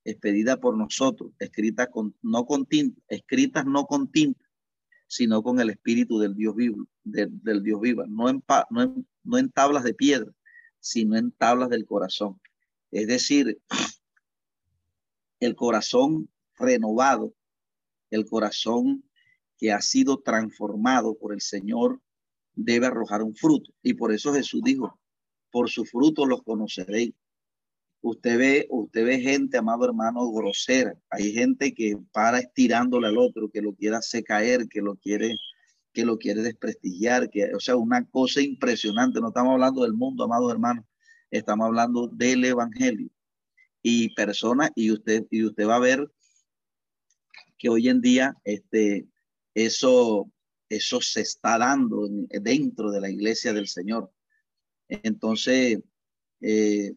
expedida 0.04 0.58
por 0.58 0.76
nosotros, 0.76 1.32
escritas 1.38 1.88
con, 1.88 2.14
no 2.22 2.44
con 2.46 2.66
tinta, 2.66 3.00
escritas 3.08 3.66
no 3.66 3.86
con 3.86 4.10
tinta, 4.10 4.44
sino 5.06 5.42
con 5.42 5.60
el 5.60 5.70
espíritu 5.70 6.18
del 6.18 6.34
Dios 6.34 6.54
vivo, 6.54 6.86
del 7.04 7.62
Dios 7.62 7.80
viva, 7.80 8.04
no 8.08 8.28
en, 8.28 8.42
no, 8.70 8.82
en, 8.82 9.06
no 9.24 9.38
en 9.38 9.50
tablas 9.50 9.84
de 9.84 9.94
piedra, 9.94 10.32
sino 10.80 11.16
en 11.16 11.32
tablas 11.32 11.70
del 11.70 11.86
corazón. 11.86 12.40
Es 12.90 13.06
decir, 13.06 13.60
el 15.40 15.54
corazón 15.54 16.28
renovado, 16.58 17.34
el 18.10 18.26
corazón 18.26 19.04
que 19.56 19.72
ha 19.72 19.80
sido 19.80 20.20
transformado 20.20 21.16
por 21.18 21.32
el 21.32 21.40
Señor, 21.40 22.00
debe 22.54 22.86
arrojar 22.86 23.22
un 23.22 23.34
fruto. 23.34 23.72
Y 23.82 23.94
por 23.94 24.12
eso 24.12 24.32
Jesús 24.32 24.62
dijo, 24.62 24.98
por 25.50 25.70
su 25.70 25.84
fruto 25.84 26.26
los 26.26 26.42
conoceréis. 26.42 27.12
Usted 28.00 28.38
ve, 28.38 28.66
usted 28.70 29.04
ve 29.04 29.20
gente, 29.20 29.58
amado 29.58 29.84
hermano, 29.84 30.30
grosera. 30.30 30.94
Hay 31.10 31.32
gente 31.32 31.74
que 31.74 31.96
para 32.12 32.38
estirándole 32.38 33.08
al 33.08 33.18
otro, 33.18 33.50
que 33.50 33.60
lo 33.60 33.74
quiere 33.74 33.96
hacer 33.96 34.22
caer, 34.22 34.68
que 34.68 34.80
lo 34.80 34.96
quiere, 34.96 35.34
que 35.92 36.04
lo 36.04 36.16
quiere 36.16 36.42
desprestigiar, 36.42 37.28
que, 37.28 37.52
o 37.54 37.60
sea, 37.60 37.76
una 37.76 38.04
cosa 38.08 38.40
impresionante. 38.40 39.20
No 39.20 39.28
estamos 39.28 39.52
hablando 39.52 39.82
del 39.82 39.94
mundo, 39.94 40.24
amados 40.24 40.52
hermanos. 40.52 40.84
Estamos 41.30 41.66
hablando 41.66 42.08
del 42.08 42.44
evangelio. 42.44 43.10
Y 43.82 44.14
personas, 44.14 44.70
y 44.74 44.92
usted, 44.92 45.26
y 45.30 45.44
usted 45.44 45.66
va 45.66 45.76
a 45.76 45.80
ver 45.80 46.08
que 47.58 47.68
hoy 47.68 47.88
en 47.88 48.00
día, 48.00 48.34
este, 48.44 49.08
eso, 49.54 50.30
eso 50.68 51.00
se 51.00 51.22
está 51.22 51.58
dando 51.58 52.08
dentro 52.28 52.92
de 52.92 53.00
la 53.00 53.10
iglesia 53.10 53.52
del 53.52 53.66
Señor. 53.66 54.12
Entonces, 54.88 55.80
eh, 56.40 56.94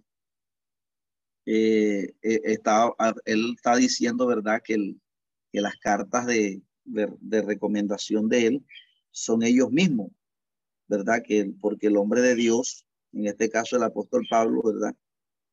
eh, 1.46 2.14
eh, 2.22 2.42
está, 2.44 2.94
él 3.26 3.54
está 3.56 3.76
diciendo, 3.76 4.28
¿verdad?, 4.28 4.62
que, 4.64 4.96
las 5.54 5.76
cartas 5.78 6.26
de, 6.28 6.62
recomendación 7.26 8.30
de 8.30 8.48
él 8.48 8.66
son 9.12 9.44
ellos 9.44 9.72
mismos, 9.72 10.12
¿verdad? 10.88 11.22
Que 11.26 11.52
porque 11.60 11.88
el 11.88 11.98
hombre 11.98 12.22
de 12.22 12.36
Dios, 12.36 12.86
en 13.12 13.28
este 13.28 13.50
caso 13.50 13.76
el 13.76 13.84
apóstol 13.84 14.26
Pablo, 14.30 14.62
¿verdad? 14.64 14.96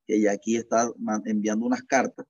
Que 0.06 0.20
ya 0.20 0.32
aquí 0.32 0.56
está 0.56 0.92
enviando 1.24 1.66
unas 1.66 1.82
cartas. 1.82 2.26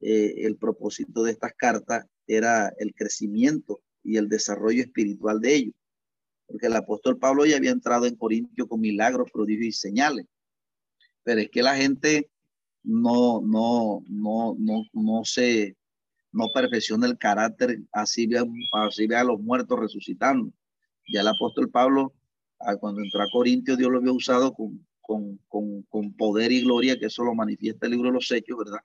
El 0.00 0.56
propósito 0.56 1.22
de 1.22 1.32
estas 1.32 1.52
cartas 1.54 2.06
era 2.26 2.72
el 2.78 2.94
crecimiento 2.94 3.80
y 4.02 4.16
el 4.16 4.28
desarrollo 4.28 4.82
espiritual 4.82 5.40
de 5.40 5.54
ellos. 5.54 5.74
Porque 6.50 6.66
el 6.66 6.76
apóstol 6.76 7.18
Pablo 7.18 7.46
ya 7.46 7.56
había 7.56 7.70
entrado 7.70 8.06
en 8.06 8.16
Corintio 8.16 8.66
con 8.66 8.80
milagros, 8.80 9.30
prodigios 9.32 9.66
y 9.68 9.72
señales. 9.72 10.26
Pero 11.22 11.40
es 11.40 11.50
que 11.50 11.62
la 11.62 11.76
gente 11.76 12.30
no, 12.82 13.40
no, 13.40 14.02
no, 14.08 14.56
no, 14.58 14.84
no 14.92 15.24
se, 15.24 15.76
no 16.32 16.48
perfecciona 16.52 17.06
el 17.06 17.18
carácter, 17.18 17.78
así 17.92 18.26
ve, 18.26 18.44
así 18.72 19.06
ve 19.06 19.16
a 19.16 19.24
los 19.24 19.40
muertos 19.40 19.78
resucitando. 19.78 20.52
Ya 21.12 21.20
el 21.20 21.28
apóstol 21.28 21.70
Pablo, 21.70 22.14
ah, 22.58 22.76
cuando 22.76 23.02
entró 23.02 23.22
a 23.22 23.30
Corintio, 23.32 23.76
Dios 23.76 23.90
lo 23.90 23.98
había 23.98 24.12
usado 24.12 24.52
con, 24.52 24.86
con, 25.00 25.38
con, 25.48 25.82
con, 25.82 26.12
poder 26.14 26.52
y 26.52 26.62
gloria, 26.62 26.98
que 26.98 27.06
eso 27.06 27.24
lo 27.24 27.34
manifiesta 27.34 27.86
el 27.86 27.92
libro 27.92 28.08
de 28.08 28.14
los 28.14 28.30
Hechos, 28.30 28.58
¿verdad? 28.58 28.80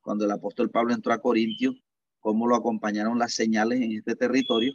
Cuando 0.00 0.24
el 0.24 0.30
apóstol 0.30 0.70
Pablo 0.70 0.94
entró 0.94 1.12
a 1.12 1.20
Corintio, 1.20 1.74
cómo 2.20 2.46
lo 2.46 2.56
acompañaron 2.56 3.18
las 3.18 3.34
señales 3.34 3.80
en 3.80 3.92
este 3.92 4.16
territorio, 4.16 4.72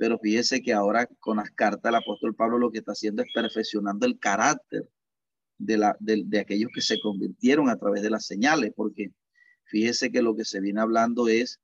pero 0.00 0.18
fíjese 0.18 0.62
que 0.62 0.72
ahora 0.72 1.06
con 1.20 1.36
las 1.36 1.50
cartas 1.50 1.90
el 1.90 1.96
apóstol 1.96 2.34
Pablo 2.34 2.58
lo 2.58 2.70
que 2.70 2.78
está 2.78 2.92
haciendo 2.92 3.22
es 3.22 3.28
perfeccionando 3.32 4.06
el 4.06 4.18
carácter 4.18 4.88
de, 5.58 5.76
la, 5.76 5.96
de, 6.00 6.22
de 6.24 6.40
aquellos 6.40 6.70
que 6.74 6.80
se 6.80 6.98
convirtieron 7.00 7.68
a 7.68 7.76
través 7.76 8.02
de 8.02 8.08
las 8.08 8.24
señales, 8.24 8.72
porque 8.74 9.12
Fíjese 9.70 10.10
que 10.10 10.20
lo 10.20 10.34
que 10.34 10.44
se 10.44 10.60
viene 10.60 10.80
hablando 10.80 11.28
es 11.28 11.60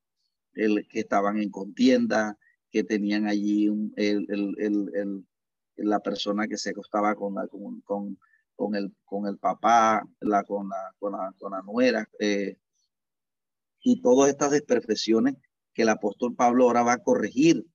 el, 0.54 0.86
que 0.88 1.00
estaban 1.00 1.38
en 1.38 1.50
contienda, 1.50 2.38
que 2.70 2.84
tenían 2.84 3.26
allí 3.26 3.68
la 5.76 6.00
persona 6.00 6.46
que 6.46 6.56
se 6.56 6.70
acostaba 6.70 7.16
con, 7.16 7.34
la, 7.34 7.48
con, 7.48 7.80
con, 8.54 8.74
el, 8.76 8.94
con 9.04 9.26
el 9.26 9.38
papá, 9.38 10.06
la, 10.20 10.44
con, 10.44 10.68
la, 10.68 10.94
con, 11.00 11.50
la, 11.50 11.62
nuera, 11.62 12.08
eh, 12.20 12.56
y 13.80 14.00
todas 14.00 14.30
estas 14.30 14.52
desperfecciones 14.52 15.34
que 15.74 15.82
el 15.82 15.88
apóstol 15.88 16.36
Pablo 16.36 16.64
ahora 16.64 16.84
va 16.84 16.92
a 16.94 17.02
corregir 17.02 17.66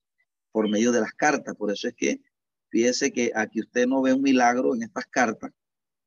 por 0.52 0.70
medio 0.70 0.92
de 0.92 1.02
las 1.02 1.14
cartas. 1.14 1.56
Por 1.56 1.72
eso 1.72 1.88
es 1.88 1.96
que 1.96 2.22
fíjese 2.70 3.12
que 3.12 3.32
aquí 3.36 3.62
usted 3.62 3.88
no 3.88 4.02
ve 4.02 4.14
un 4.14 4.22
milagro 4.22 4.76
en 4.76 4.84
estas 4.84 5.06
cartas 5.06 5.52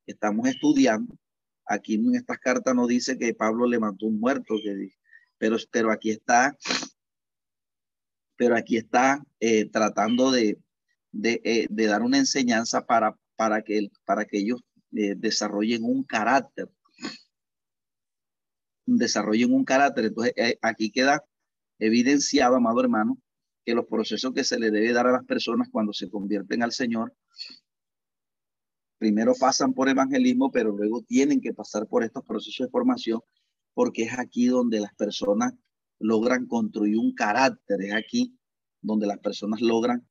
estamos 0.05 0.47
estudiando, 0.47 1.17
Aquí 1.67 1.95
en 1.95 2.15
estas 2.15 2.37
cartas 2.37 2.75
no 2.75 2.85
dice 2.85 3.17
que 3.17 3.33
Pablo 3.33 3.65
levantó 3.65 4.05
un 4.05 4.19
muerto, 4.19 4.55
que, 4.61 4.89
pero, 5.37 5.57
pero 5.71 5.91
aquí 5.91 6.11
está, 6.11 6.55
pero 8.37 8.55
aquí 8.55 8.77
está 8.77 9.23
eh, 9.39 9.67
tratando 9.69 10.31
de, 10.31 10.59
eh, 11.23 11.65
de, 11.67 11.85
dar 11.87 12.03
una 12.03 12.19
enseñanza 12.19 12.85
para, 12.85 13.17
para, 13.35 13.63
que, 13.63 13.89
para 14.05 14.25
que 14.25 14.37
ellos 14.37 14.61
eh, 14.91 15.15
desarrollen 15.17 15.83
un 15.83 16.03
carácter. 16.03 16.69
Desarrollen 18.85 19.51
un 19.51 19.65
carácter. 19.65 20.05
Entonces, 20.05 20.33
aquí 20.61 20.91
queda 20.91 21.23
evidenciado, 21.79 22.57
amado 22.57 22.79
hermano, 22.79 23.17
que 23.65 23.73
los 23.73 23.85
procesos 23.87 24.33
que 24.33 24.43
se 24.43 24.59
le 24.59 24.71
debe 24.71 24.93
dar 24.93 25.07
a 25.07 25.11
las 25.11 25.25
personas 25.25 25.69
cuando 25.71 25.91
se 25.91 26.09
convierten 26.09 26.63
al 26.63 26.71
Señor 26.71 27.13
primero 28.97 29.33
pasan 29.39 29.73
por 29.73 29.89
evangelismo, 29.89 30.51
pero 30.51 30.71
luego 30.71 31.01
tienen 31.01 31.41
que 31.41 31.53
pasar 31.53 31.87
por 31.87 32.03
estos 32.03 32.23
procesos 32.23 32.67
de 32.67 32.71
formación, 32.71 33.21
porque 33.73 34.03
es 34.03 34.17
aquí 34.17 34.47
donde 34.47 34.79
las 34.79 34.93
personas 34.95 35.53
logran 35.99 36.45
construir 36.47 36.97
un 36.97 37.13
carácter, 37.13 37.81
es 37.81 37.93
aquí 37.93 38.37
donde 38.81 39.07
las 39.07 39.19
personas 39.19 39.61
logran 39.61 40.07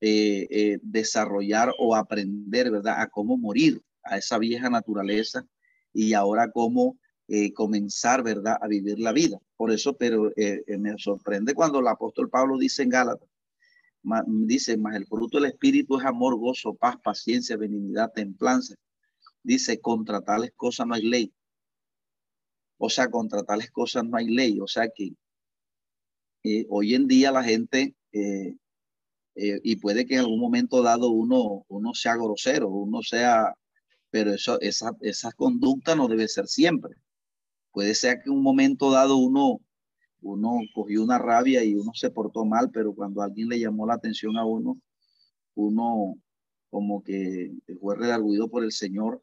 eh, 0.00 0.46
eh, 0.50 0.78
desarrollar 0.82 1.72
o 1.78 1.94
aprender, 1.94 2.70
¿verdad?, 2.70 3.00
a 3.00 3.08
cómo 3.08 3.36
morir 3.36 3.82
a 4.04 4.18
esa 4.18 4.38
vieja 4.38 4.70
naturaleza 4.70 5.46
y 5.92 6.12
ahora 6.12 6.50
cómo 6.52 6.98
eh, 7.28 7.52
comenzar, 7.52 8.22
¿verdad?, 8.22 8.56
a 8.60 8.66
vivir 8.66 8.98
la 8.98 9.12
vida. 9.12 9.38
Por 9.56 9.70
eso, 9.70 9.94
pero 9.96 10.32
me 10.66 10.98
sorprende 10.98 11.54
cuando 11.54 11.80
el 11.80 11.88
apóstol 11.88 12.30
Pablo 12.30 12.58
dice 12.58 12.82
en 12.82 12.90
Gálatas, 12.90 13.28
dice, 14.26 14.76
más 14.76 14.96
el 14.96 15.06
fruto 15.06 15.38
del 15.38 15.50
Espíritu 15.50 15.98
es 15.98 16.04
amor, 16.04 16.36
gozo, 16.38 16.74
paz, 16.74 16.96
paciencia, 17.02 17.56
benignidad, 17.56 18.12
templanza. 18.12 18.74
Dice, 19.42 19.80
contra 19.80 20.20
tales 20.20 20.52
cosas 20.56 20.86
no 20.86 20.94
hay 20.94 21.02
ley. 21.02 21.32
O 22.78 22.88
sea, 22.88 23.10
contra 23.10 23.42
tales 23.42 23.70
cosas 23.70 24.04
no 24.04 24.16
hay 24.16 24.28
ley. 24.28 24.60
O 24.60 24.66
sea 24.66 24.88
que 24.94 25.12
eh, 26.44 26.66
hoy 26.70 26.94
en 26.94 27.06
día 27.06 27.32
la 27.32 27.42
gente, 27.42 27.94
eh, 28.12 28.56
eh, 29.34 29.60
y 29.62 29.76
puede 29.76 30.06
que 30.06 30.14
en 30.14 30.20
algún 30.20 30.40
momento 30.40 30.82
dado 30.82 31.10
uno, 31.10 31.64
uno 31.68 31.94
sea 31.94 32.16
grosero, 32.16 32.68
uno 32.68 33.02
sea, 33.02 33.54
pero 34.10 34.32
eso, 34.34 34.60
esa, 34.60 34.92
esa 35.00 35.32
conducta 35.32 35.94
no 35.94 36.08
debe 36.08 36.28
ser 36.28 36.46
siempre. 36.46 36.96
Puede 37.72 37.94
ser 37.94 38.20
que 38.22 38.30
en 38.30 38.36
un 38.36 38.42
momento 38.42 38.90
dado 38.90 39.16
uno 39.16 39.60
uno 40.20 40.60
cogió 40.74 41.02
una 41.02 41.18
rabia 41.18 41.62
y 41.64 41.74
uno 41.74 41.92
se 41.94 42.10
portó 42.10 42.44
mal, 42.44 42.70
pero 42.72 42.94
cuando 42.94 43.22
alguien 43.22 43.48
le 43.48 43.60
llamó 43.60 43.86
la 43.86 43.94
atención 43.94 44.36
a 44.36 44.44
uno, 44.44 44.80
uno 45.54 46.16
como 46.70 47.02
que 47.02 47.52
fue 47.80 47.96
redarguido 47.96 48.48
por 48.48 48.64
el 48.64 48.72
Señor 48.72 49.22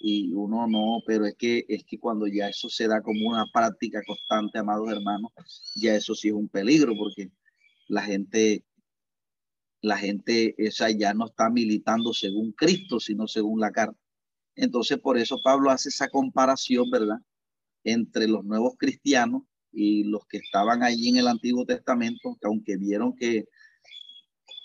y 0.00 0.32
uno 0.32 0.66
no, 0.66 1.02
pero 1.06 1.26
es 1.26 1.34
que 1.36 1.64
es 1.68 1.84
que 1.84 1.98
cuando 1.98 2.26
ya 2.26 2.48
eso 2.48 2.68
se 2.68 2.86
da 2.86 3.02
como 3.02 3.28
una 3.28 3.46
práctica 3.52 4.00
constante, 4.06 4.58
amados 4.58 4.90
hermanos, 4.90 5.32
ya 5.74 5.94
eso 5.94 6.14
sí 6.14 6.28
es 6.28 6.34
un 6.34 6.48
peligro 6.48 6.94
porque 6.96 7.30
la 7.88 8.02
gente 8.02 8.64
la 9.82 9.96
gente 9.96 10.54
esa 10.58 10.90
ya 10.90 11.14
no 11.14 11.26
está 11.26 11.50
militando 11.50 12.12
según 12.12 12.52
Cristo, 12.52 12.98
sino 12.98 13.28
según 13.28 13.60
la 13.60 13.70
carta. 13.70 13.98
Entonces, 14.56 14.98
por 14.98 15.18
eso 15.18 15.38
Pablo 15.42 15.70
hace 15.70 15.90
esa 15.90 16.08
comparación, 16.08 16.90
¿verdad? 16.90 17.18
Entre 17.88 18.26
los 18.26 18.44
nuevos 18.44 18.74
cristianos 18.76 19.42
y 19.70 20.02
los 20.02 20.26
que 20.26 20.38
estaban 20.38 20.82
allí 20.82 21.10
en 21.10 21.18
el 21.18 21.28
Antiguo 21.28 21.64
Testamento, 21.64 22.36
que 22.40 22.46
aunque 22.48 22.76
vieron 22.76 23.14
que 23.14 23.44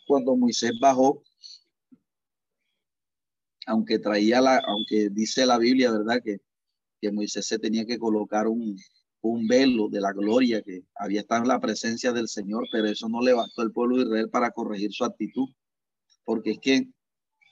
cuando 0.07 0.35
Moisés 0.35 0.71
bajó, 0.81 1.21
aunque 3.67 3.99
traía 3.99 4.41
la, 4.41 4.57
aunque 4.65 5.09
dice 5.11 5.45
la 5.45 5.59
Biblia, 5.59 5.91
¿verdad? 5.91 6.19
Que, 6.23 6.39
que 6.99 7.11
Moisés 7.11 7.45
se 7.45 7.59
tenía 7.59 7.85
que 7.85 7.99
colocar 7.99 8.47
un, 8.47 8.75
un 9.21 9.47
velo 9.47 9.87
de 9.87 10.01
la 10.01 10.13
gloria 10.13 10.61
que 10.63 10.83
había 10.95 11.21
estado 11.21 11.43
en 11.43 11.49
la 11.49 11.59
presencia 11.59 12.11
del 12.11 12.27
Señor, 12.27 12.67
pero 12.71 12.87
eso 12.87 13.07
no 13.07 13.21
le 13.21 13.33
bastó 13.33 13.61
al 13.61 13.71
pueblo 13.71 13.97
de 13.97 14.03
Israel 14.03 14.29
para 14.29 14.51
corregir 14.51 14.91
su 14.91 15.05
actitud, 15.05 15.47
porque 16.25 16.51
es 16.51 16.59
que 16.59 16.87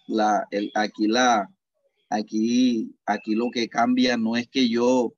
la, 0.07 0.47
el, 0.49 0.71
aquí 0.73 1.07
la, 1.07 1.47
aquí, 2.09 2.95
aquí 3.05 3.35
lo 3.35 3.51
que 3.51 3.69
cambia 3.69 4.17
no 4.17 4.35
es 4.35 4.47
que 4.47 4.67
yo 4.67 5.13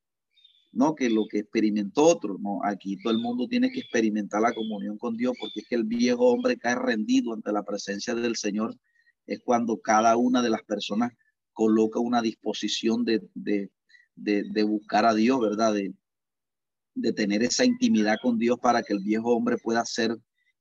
no 0.72 0.96
que 0.96 1.10
lo 1.10 1.28
que 1.28 1.40
experimentó 1.40 2.04
otro, 2.04 2.38
no, 2.40 2.62
aquí 2.64 2.98
todo 3.02 3.12
el 3.14 3.20
mundo 3.20 3.48
tiene 3.48 3.72
que 3.72 3.80
experimentar 3.80 4.42
la 4.42 4.54
comunión 4.54 4.98
con 4.98 5.18
Dios, 5.18 5.34
porque 5.40 5.62
es 5.62 5.68
que 5.68 5.76
el 5.76 5.84
viejo 5.84 6.32
hombre 6.32 6.58
cae 6.58 6.76
rendido 6.76 7.34
ante 7.34 7.52
la 7.52 7.64
presencia 7.64 8.16
del 8.16 8.38
Señor, 8.38 8.76
es 9.28 9.40
cuando 9.44 9.80
cada 9.80 10.16
una 10.18 10.42
de 10.42 10.50
las 10.50 10.64
personas 10.64 11.12
coloca 11.54 12.00
una 12.00 12.22
disposición 12.22 13.04
de, 13.04 13.22
de, 13.34 13.70
de, 14.16 14.64
buscar 14.64 15.06
a 15.06 15.14
Dios, 15.14 15.40
¿verdad? 15.42 15.74
De, 15.74 15.94
de 16.96 17.14
tener 17.14 17.44
esa 17.44 17.66
intimidad 17.66 18.16
con 18.22 18.38
Dios 18.38 18.58
para 18.60 18.82
que 18.82 18.94
el 18.94 19.00
viejo 19.00 19.36
hombre 19.36 19.58
pueda 19.58 19.86
ser 19.86 20.18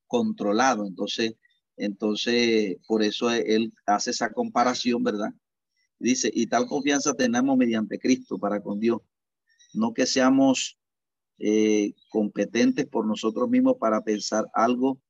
controlado. 0.07 0.87
Entonces, 0.87 1.35
entonces, 1.77 2.77
por 2.87 3.03
eso 3.03 3.31
él 3.31 3.73
hace 3.87 4.11
esa 4.11 4.31
comparación, 4.33 5.03
¿verdad? 5.03 5.31
Dice, 5.99 6.31
y 6.33 6.47
tal 6.47 6.67
confianza 6.67 7.15
tenemos 7.15 7.57
mediante 7.57 7.99
Cristo 7.99 8.39
para 8.39 8.61
con 8.61 8.81
Dios 8.81 9.01
no 9.73 9.93
que 9.93 10.07
seamos 10.07 10.79
eh, 11.39 11.95
competentes 12.11 12.87
por 12.87 13.07
nosotros 13.07 13.49
mismos 13.49 13.77
para 13.81 14.03
pensar 14.03 14.47
algo 14.53 15.01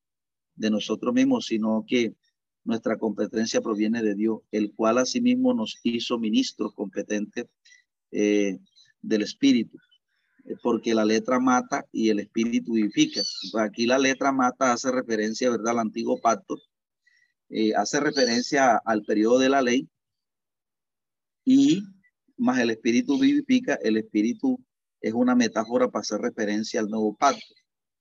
de 0.54 0.70
nosotros 0.70 1.12
mismos, 1.12 1.46
sino 1.46 1.84
que 1.86 2.14
nuestra 2.62 2.98
competencia 2.98 3.60
proviene 3.60 4.02
de 4.02 4.14
Dios, 4.14 4.38
el 4.52 4.72
cual 4.74 4.98
asimismo 4.98 5.54
nos 5.54 5.80
hizo 5.82 6.18
ministros 6.18 6.72
competentes 6.74 7.46
eh, 8.12 8.58
del 9.02 9.22
Espíritu, 9.22 9.78
eh, 10.44 10.54
porque 10.62 10.94
la 10.94 11.04
letra 11.04 11.40
mata 11.40 11.84
y 11.90 12.10
el 12.10 12.20
Espíritu 12.20 12.74
vivifica. 12.74 13.22
Aquí 13.58 13.86
la 13.86 13.98
letra 13.98 14.30
mata 14.30 14.72
hace 14.72 14.92
referencia, 14.92 15.50
¿verdad?, 15.50 15.72
al 15.72 15.78
antiguo 15.80 16.20
pacto, 16.20 16.56
hace 17.76 17.98
referencia 17.98 18.80
al 18.84 19.02
periodo 19.02 19.40
de 19.40 19.48
la 19.48 19.60
ley 19.60 19.88
y 21.44 21.82
más 22.40 22.58
el 22.58 22.70
espíritu 22.70 23.18
vivifica, 23.18 23.74
el 23.82 23.98
espíritu 23.98 24.58
es 25.00 25.12
una 25.12 25.34
metáfora 25.34 25.90
para 25.90 26.00
hacer 26.00 26.20
referencia 26.20 26.80
al 26.80 26.88
nuevo 26.88 27.14
pacto. 27.14 27.54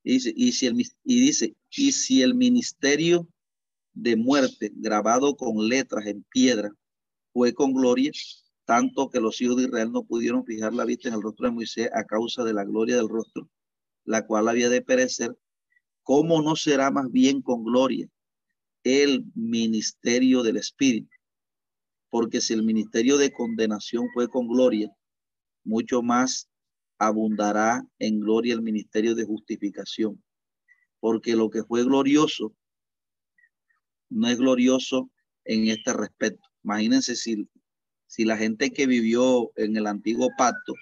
Y 0.04 0.14
dice, 0.14 0.34
y 0.36 0.52
si 0.54 0.66
el, 0.66 0.76
y 1.04 1.20
dice, 1.20 1.56
y 1.70 1.92
si 1.92 2.22
el 2.22 2.36
ministerio 2.36 3.28
de 3.94 4.16
muerte 4.16 4.72
grabado 4.76 5.36
con 5.36 5.68
letras 5.68 6.06
en 6.06 6.24
piedra 6.24 6.72
fue 7.34 7.54
con 7.54 7.74
gloria, 7.74 8.12
tanto 8.66 9.10
que 9.10 9.20
los 9.20 9.42
hijos 9.42 9.58
de 9.58 9.64
Israel 9.64 9.92
no 9.92 10.04
pudieron 10.04 10.46
fijar 10.46 10.74
la 10.74 10.86
vista 10.86 11.10
en 11.10 11.16
el 11.16 11.22
rostro 11.22 11.48
de 11.48 11.56
Moisés 11.56 11.90
a 11.94 12.06
causa 12.06 12.44
de 12.44 12.54
la 12.54 12.64
gloria 12.64 12.96
del 12.96 13.10
rostro, 13.10 13.50
la 14.06 14.26
cual 14.26 14.48
había 14.48 14.70
de 14.70 14.82
perecer, 14.82 15.38
¿cómo 16.04 16.42
no 16.42 16.56
será 16.56 16.92
más 16.92 17.12
bien 17.12 17.42
con 17.42 17.64
gloria 17.64 18.08
el 18.84 19.26
ministerio 19.36 20.44
del 20.44 20.58
Espíritu? 20.58 21.19
Porque 22.10 22.42
si 22.42 22.54
el 22.54 22.64
ministerio 22.64 23.18
de 23.18 23.32
condenación 23.32 24.08
fue 24.14 24.28
con 24.30 24.48
gloria, 24.48 24.92
mucho 25.64 26.02
más 26.02 26.50
abundará 26.98 27.86
en 28.00 28.20
gloria 28.20 28.54
el 28.54 28.62
ministerio 28.62 29.16
de 29.16 29.26
justificación. 29.26 30.22
Porque 31.00 31.36
lo 31.36 31.50
que 31.50 31.64
fue 31.64 31.84
glorioso 31.84 32.54
no 34.10 34.28
es 34.28 34.38
glorioso 34.38 35.10
en 35.46 35.68
este 35.68 35.94
respecto. 35.94 36.48
Imagínense 36.64 37.16
si, 37.16 37.48
si 38.08 38.26
la 38.26 38.38
gente 38.38 38.72
que 38.72 38.88
vivió 38.88 39.52
en 39.56 39.78
el 39.78 39.88
antiguo 39.88 40.30
pacto 40.38 40.74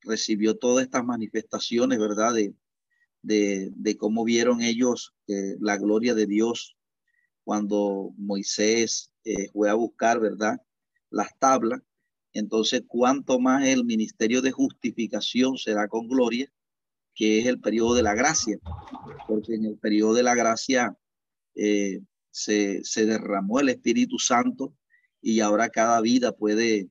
recibió 0.00 0.56
todas 0.56 0.84
estas 0.84 1.04
manifestaciones, 1.04 1.98
¿verdad? 1.98 2.34
De, 2.34 2.54
de, 3.22 3.96
cómo 3.96 4.24
vieron 4.24 4.62
ellos 4.62 5.14
eh, 5.28 5.56
la 5.60 5.76
gloria 5.76 6.14
de 6.14 6.26
Dios 6.26 6.76
cuando 7.44 8.12
Moisés 8.16 9.11
eh, 9.24 9.48
fue 9.52 9.70
a 9.70 9.74
buscar, 9.74 10.20
¿verdad? 10.20 10.60
Las 11.10 11.36
tablas. 11.38 11.80
Entonces, 12.32 12.82
¿cuánto 12.86 13.38
más 13.38 13.66
el 13.66 13.84
ministerio 13.84 14.40
de 14.42 14.52
justificación 14.52 15.56
será 15.58 15.86
con 15.88 16.08
gloria, 16.08 16.50
que 17.14 17.40
es 17.40 17.46
el 17.46 17.60
periodo 17.60 17.94
de 17.94 18.02
la 18.02 18.14
gracia? 18.14 18.58
Porque 19.28 19.54
en 19.54 19.66
el 19.66 19.78
periodo 19.78 20.14
de 20.14 20.22
la 20.22 20.34
gracia 20.34 20.96
eh, 21.54 22.00
se, 22.30 22.82
se 22.84 23.06
derramó 23.06 23.60
el 23.60 23.68
Espíritu 23.68 24.18
Santo 24.18 24.74
y 25.20 25.40
ahora 25.40 25.68
cada 25.68 26.00
vida 26.00 26.32
puede 26.32 26.90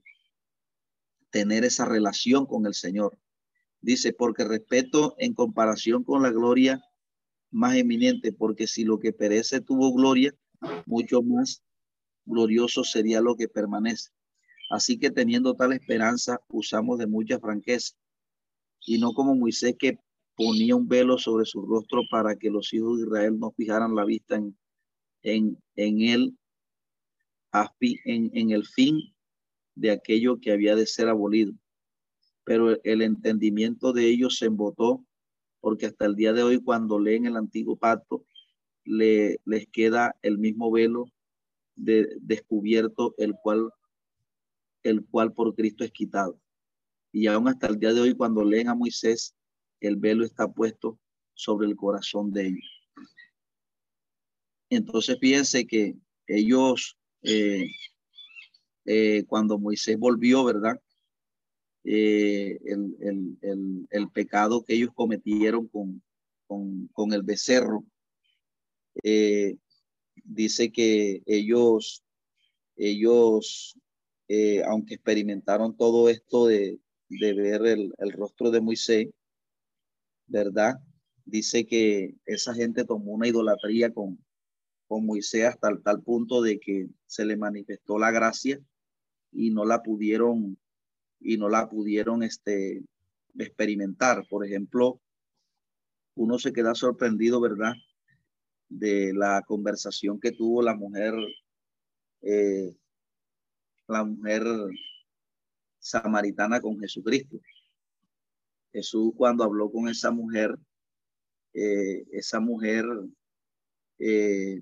tener 1.31 1.65
esa 1.65 1.85
relación 1.85 2.45
con 2.45 2.65
el 2.65 2.75
Señor. 2.75 3.17
Dice, 3.81 4.13
porque 4.13 4.43
respeto 4.43 5.15
en 5.17 5.33
comparación 5.33 6.03
con 6.03 6.21
la 6.21 6.29
gloria 6.29 6.83
más 7.49 7.75
eminente, 7.75 8.31
porque 8.31 8.67
si 8.67 8.83
lo 8.83 8.99
que 8.99 9.11
perece 9.11 9.59
tuvo 9.59 9.93
gloria, 9.93 10.33
mucho 10.85 11.23
más 11.23 11.63
glorioso 12.25 12.83
sería 12.83 13.21
lo 13.21 13.35
que 13.35 13.47
permanece. 13.47 14.11
Así 14.69 14.97
que 14.97 15.11
teniendo 15.11 15.53
tal 15.53 15.73
esperanza, 15.73 16.39
usamos 16.47 16.97
de 16.97 17.07
mucha 17.07 17.39
franqueza, 17.39 17.95
y 18.85 18.97
no 18.97 19.13
como 19.13 19.35
Moisés 19.35 19.75
que 19.77 19.99
ponía 20.35 20.75
un 20.75 20.87
velo 20.87 21.17
sobre 21.17 21.45
su 21.45 21.61
rostro 21.61 22.01
para 22.09 22.35
que 22.35 22.49
los 22.49 22.73
hijos 22.73 22.97
de 22.97 23.05
Israel 23.05 23.37
no 23.37 23.51
fijaran 23.51 23.95
la 23.95 24.05
vista 24.05 24.35
en, 24.35 24.57
en, 25.23 25.57
en 25.75 26.01
él 26.01 26.37
en, 28.05 28.31
en 28.33 28.51
el 28.51 28.65
fin 28.65 29.13
de 29.75 29.91
aquello 29.91 30.39
que 30.39 30.51
había 30.51 30.75
de 30.75 30.87
ser 30.87 31.09
abolido. 31.09 31.53
Pero 32.43 32.81
el 32.83 33.01
entendimiento 33.01 33.93
de 33.93 34.07
ellos 34.07 34.37
se 34.37 34.45
embotó 34.45 35.05
porque 35.59 35.85
hasta 35.85 36.05
el 36.05 36.15
día 36.15 36.33
de 36.33 36.43
hoy 36.43 36.59
cuando 36.59 36.99
leen 36.99 37.25
el 37.25 37.37
antiguo 37.37 37.75
pacto 37.75 38.25
le, 38.83 39.39
les 39.45 39.67
queda 39.67 40.15
el 40.23 40.39
mismo 40.39 40.71
velo 40.71 41.05
de, 41.75 42.07
descubierto 42.21 43.15
el 43.17 43.33
cual 43.41 43.71
el 44.83 45.05
cual 45.05 45.33
por 45.33 45.53
Cristo 45.53 45.83
es 45.83 45.91
quitado. 45.91 46.39
Y 47.11 47.27
aún 47.27 47.47
hasta 47.47 47.67
el 47.67 47.77
día 47.77 47.93
de 47.93 48.01
hoy 48.01 48.15
cuando 48.15 48.43
leen 48.43 48.69
a 48.69 48.75
Moisés 48.75 49.35
el 49.79 49.95
velo 49.95 50.23
está 50.23 50.47
puesto 50.47 50.99
sobre 51.33 51.67
el 51.67 51.75
corazón 51.75 52.31
de 52.31 52.47
ellos. 52.47 52.81
Entonces 54.69 55.17
fíjense 55.19 55.67
que 55.67 55.97
ellos, 56.27 56.97
eh, 57.23 57.65
eh, 58.85 59.25
cuando 59.27 59.59
Moisés 59.59 59.97
volvió, 59.97 60.45
¿verdad? 60.45 60.79
Eh, 61.83 62.59
el, 62.63 64.09
pecado 64.13 64.63
que 64.63 64.75
ellos 64.75 64.91
cometieron 64.93 65.67
con, 65.67 66.01
con, 66.47 67.13
el 67.13 67.23
becerro, 67.23 67.83
dice 70.23 70.71
que 70.71 71.23
ellos, 71.25 72.03
ellos 72.75 73.77
aunque 74.65 74.95
experimentaron 74.95 75.75
todo 75.75 76.07
esto 76.09 76.47
de, 76.47 76.79
de 77.09 77.33
ver 77.33 77.65
el, 77.65 77.93
el 77.97 78.11
rostro 78.13 78.49
de 78.49 78.61
Moisés, 78.61 79.09
¿verdad? 80.27 80.75
Dice 81.25 81.65
que 81.65 82.15
esa 82.25 82.53
gente 82.53 82.85
tomó 82.85 83.11
una 83.11 83.27
idolatría 83.27 83.93
con, 83.93 84.23
con 84.87 85.05
Moisés 85.05 85.45
hasta 85.45 85.69
el 85.69 85.83
tal 85.83 86.01
punto 86.01 86.41
de 86.41 86.59
que 86.59 86.89
se 87.05 87.25
le 87.25 87.37
manifestó 87.37 87.99
la 87.99 88.11
gracia 88.11 88.59
y 89.31 89.51
no 89.51 89.65
la 89.65 89.83
pudieron 89.83 90.57
y 91.19 91.37
no 91.37 91.49
la 91.49 91.69
pudieron 91.69 92.23
este, 92.23 92.83
experimentar. 93.37 94.25
Por 94.29 94.45
ejemplo, 94.45 94.99
uno 96.15 96.39
se 96.39 96.51
queda 96.51 96.73
sorprendido, 96.73 97.39
¿verdad? 97.39 97.73
De 98.73 99.11
la 99.13 99.41
conversación 99.45 100.17
que 100.17 100.31
tuvo 100.31 100.61
la 100.61 100.73
mujer, 100.73 101.13
eh, 102.21 102.73
la 103.87 104.05
mujer 104.05 104.43
samaritana 105.77 106.61
con 106.61 106.79
Jesucristo. 106.79 107.37
Jesús 108.71 109.11
cuando 109.17 109.43
habló 109.43 109.69
con 109.69 109.89
esa 109.89 110.09
mujer, 110.09 110.57
eh, 111.53 112.05
esa 112.13 112.39
mujer 112.39 112.85
eh, 113.99 114.61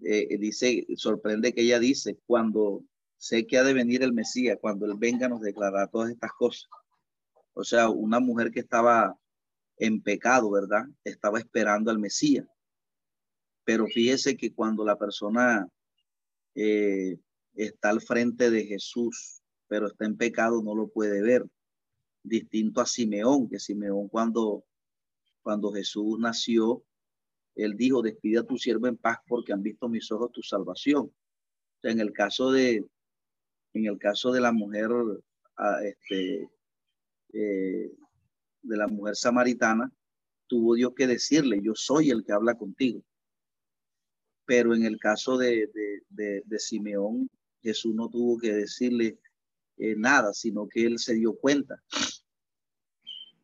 dice, 0.00 0.84
sorprende 0.96 1.54
que 1.54 1.62
ella 1.62 1.78
dice, 1.78 2.18
cuando 2.26 2.84
sé 3.18 3.46
que 3.46 3.56
ha 3.56 3.62
de 3.62 3.72
venir 3.72 4.02
el 4.02 4.12
Mesías, 4.12 4.58
cuando 4.60 4.84
Él 4.84 4.94
venga 4.98 5.28
nos 5.28 5.42
declarará 5.42 5.86
todas 5.86 6.10
estas 6.10 6.32
cosas. 6.32 6.68
O 7.54 7.62
sea, 7.62 7.88
una 7.88 8.18
mujer 8.18 8.50
que 8.50 8.60
estaba 8.60 9.16
en 9.76 10.02
pecado, 10.02 10.50
¿verdad? 10.50 10.86
Estaba 11.04 11.38
esperando 11.38 11.90
al 11.90 12.00
Mesías. 12.00 12.46
Pero 13.64 13.86
fíjese 13.86 14.36
que 14.36 14.52
cuando 14.52 14.84
la 14.84 14.96
persona 14.98 15.68
eh, 16.54 17.18
está 17.54 17.90
al 17.90 18.00
frente 18.00 18.50
de 18.50 18.64
Jesús, 18.64 19.42
pero 19.68 19.86
está 19.86 20.04
en 20.04 20.16
pecado, 20.16 20.62
no 20.62 20.74
lo 20.74 20.88
puede 20.88 21.22
ver. 21.22 21.46
Distinto 22.22 22.80
a 22.80 22.86
Simeón, 22.86 23.48
que 23.48 23.58
Simeón 23.58 24.08
cuando, 24.08 24.64
cuando 25.42 25.72
Jesús 25.72 26.18
nació, 26.18 26.84
él 27.54 27.76
dijo, 27.76 28.02
despide 28.02 28.38
a 28.38 28.46
tu 28.46 28.56
siervo 28.56 28.86
en 28.86 28.96
paz 28.96 29.18
porque 29.26 29.52
han 29.52 29.62
visto 29.62 29.88
mis 29.88 30.10
ojos 30.10 30.32
tu 30.32 30.42
salvación. 30.42 31.12
en 31.82 32.00
el 32.00 32.12
caso 32.12 32.52
de, 32.52 32.86
en 33.74 33.86
el 33.86 33.98
caso 33.98 34.32
de 34.32 34.40
la 34.40 34.52
mujer, 34.52 34.90
ah, 35.56 35.80
este, 35.84 36.48
eh, 37.32 37.92
de 38.62 38.76
la 38.76 38.86
mujer 38.86 39.16
samaritana, 39.16 39.92
tuvo 40.46 40.74
Dios 40.74 40.92
que 40.94 41.06
decirle, 41.06 41.60
yo 41.62 41.74
soy 41.74 42.10
el 42.10 42.24
que 42.24 42.32
habla 42.32 42.56
contigo. 42.56 43.02
Pero 44.44 44.74
en 44.74 44.84
el 44.84 44.98
caso 44.98 45.36
de, 45.38 45.68
de, 46.08 46.58
Simeón, 46.58 47.30
Jesús 47.62 47.94
no 47.94 48.08
tuvo 48.08 48.38
que 48.38 48.52
decirle 48.52 49.18
eh, 49.76 49.94
nada, 49.96 50.32
sino 50.34 50.68
que 50.68 50.84
él 50.84 50.98
se 50.98 51.14
dio 51.14 51.34
cuenta 51.34 51.82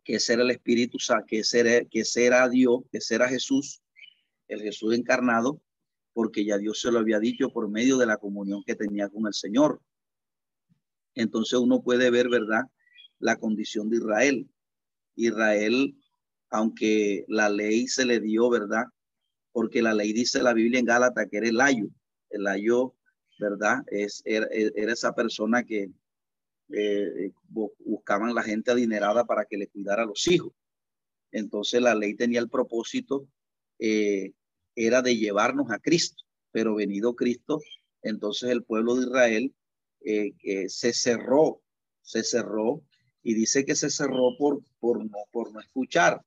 que 0.08 0.14
ese 0.14 0.32
era 0.32 0.42
el 0.42 0.50
Espíritu, 0.50 0.96
que 1.26 1.40
ese 1.40 1.87
que 1.90 2.00
ese 2.00 2.24
era 2.24 2.48
Dios, 2.48 2.80
que 2.90 2.96
ese 2.96 3.14
era 3.14 3.28
Jesús, 3.28 3.82
el 4.48 4.62
Jesús 4.62 4.94
encarnado, 4.94 5.61
porque 6.14 6.44
ya 6.44 6.56
Dios 6.56 6.80
se 6.80 6.90
lo 6.90 6.98
había 6.98 7.20
dicho 7.20 7.50
por 7.50 7.68
medio 7.68 7.98
de 7.98 8.06
la 8.06 8.16
comunión 8.16 8.64
que 8.64 8.74
tenía 8.74 9.08
con 9.11 9.26
el 9.26 9.34
Señor. 9.34 9.82
Entonces 11.14 11.58
uno 11.58 11.82
puede 11.82 12.11
ver, 12.11 12.28
¿verdad? 12.28 12.62
La 13.18 13.37
condición 13.37 13.90
de 13.90 13.98
Israel. 13.98 14.48
Israel, 15.14 15.94
aunque 16.48 17.24
la 17.28 17.50
ley 17.50 17.87
se 17.87 18.06
le 18.06 18.18
dio, 18.18 18.48
¿verdad? 18.48 18.87
Porque 19.58 19.82
la 19.82 19.92
ley 19.92 20.12
dice 20.12 20.40
la 20.40 20.54
Biblia 20.54 20.78
en 20.78 20.86
Gálatas 20.86 21.26
que 21.28 21.38
era 21.38 21.48
el 21.48 21.60
ayo. 21.60 21.88
El 22.30 22.46
ayo, 22.46 22.94
¿verdad? 23.40 23.82
Es, 23.88 24.22
era, 24.24 24.46
esa 24.52 25.16
persona 25.16 25.64
que 25.64 25.90
eh, 26.68 27.32
buscaban 27.48 28.36
la 28.36 28.44
gente 28.44 28.70
adinerada 28.70 29.24
para 29.24 29.46
que 29.46 29.56
le 29.56 29.66
cuidara 29.66 30.04
a 30.04 30.06
los 30.06 30.28
hijos. 30.28 30.52
Entonces 31.32 31.82
la 31.82 31.96
ley 31.96 32.14
tenía 32.14 32.38
el 32.38 32.48
propósito 32.48 33.26
eh, 33.80 34.30
era 34.76 35.02
de 35.02 35.16
llevarnos 35.16 35.72
a 35.72 35.80
Cristo, 35.80 36.22
pero 36.52 36.76
venido 36.76 37.16
Cristo, 37.16 37.60
entonces 38.02 38.50
el 38.50 38.62
pueblo 38.62 38.94
de 38.94 39.06
Israel 39.06 39.54
eh, 40.02 40.68
se 40.68 40.92
cerró, 40.92 41.62
se 42.00 42.22
cerró 42.22 42.84
y 43.24 43.34
dice 43.34 43.64
que 43.64 43.74
se 43.74 43.90
cerró 43.90 44.36
por, 44.38 44.62
por, 44.78 45.04
no, 45.04 45.18
por 45.32 45.52
no 45.52 45.58
escuchar, 45.58 46.24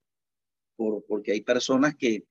por, 0.76 1.06
porque 1.06 1.32
hay 1.32 1.42
personas 1.44 1.96
que, 1.96 2.26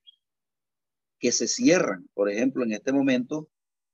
que 1.21 1.31
se 1.31 1.47
cierran. 1.47 2.09
Por 2.13 2.29
ejemplo, 2.29 2.63
en 2.63 2.73
este 2.73 2.91
momento 2.91 3.47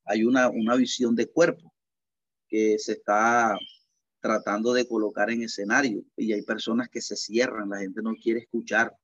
hay 0.05 0.23
una, 0.23 0.49
una 0.49 0.75
visión 0.75 1.13
de 1.13 1.29
cuerpo 1.29 1.73
que 2.47 2.79
se 2.79 2.93
está 2.93 3.55
tratando 4.21 4.73
de 4.73 4.87
colocar 4.87 5.29
en 5.29 5.43
escenario 5.43 6.03
y 6.15 6.31
hay 6.31 6.41
personas 6.41 6.89
que 6.89 7.01
se 7.01 7.17
cierran, 7.17 7.69
la 7.69 7.79
gente 7.79 8.01
no 8.01 8.15
quiere 8.15 8.39
escuchar 8.39 8.95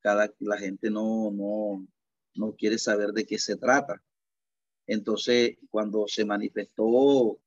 cada, 0.00 0.32
la 0.40 0.58
gente 0.58 0.90
no, 0.90 1.30
no, 1.30 1.86
no 2.34 2.52
quiere 2.54 2.78
saber 2.78 3.12
de 3.12 3.24
qué 3.24 3.38
se 3.38 3.56
trata. 3.56 4.02
Entonces, 4.86 5.56
cuando 5.70 6.06
se 6.08 6.24
manifestó 6.24 7.38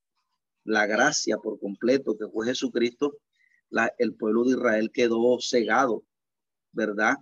la 0.63 0.85
gracia 0.85 1.37
por 1.37 1.59
completo 1.59 2.17
que 2.17 2.27
fue 2.27 2.47
Jesucristo, 2.47 3.17
el 3.97 4.15
pueblo 4.15 4.45
de 4.45 4.51
Israel 4.51 4.91
quedó 4.91 5.37
cegado, 5.39 6.03
¿verdad? 6.71 7.15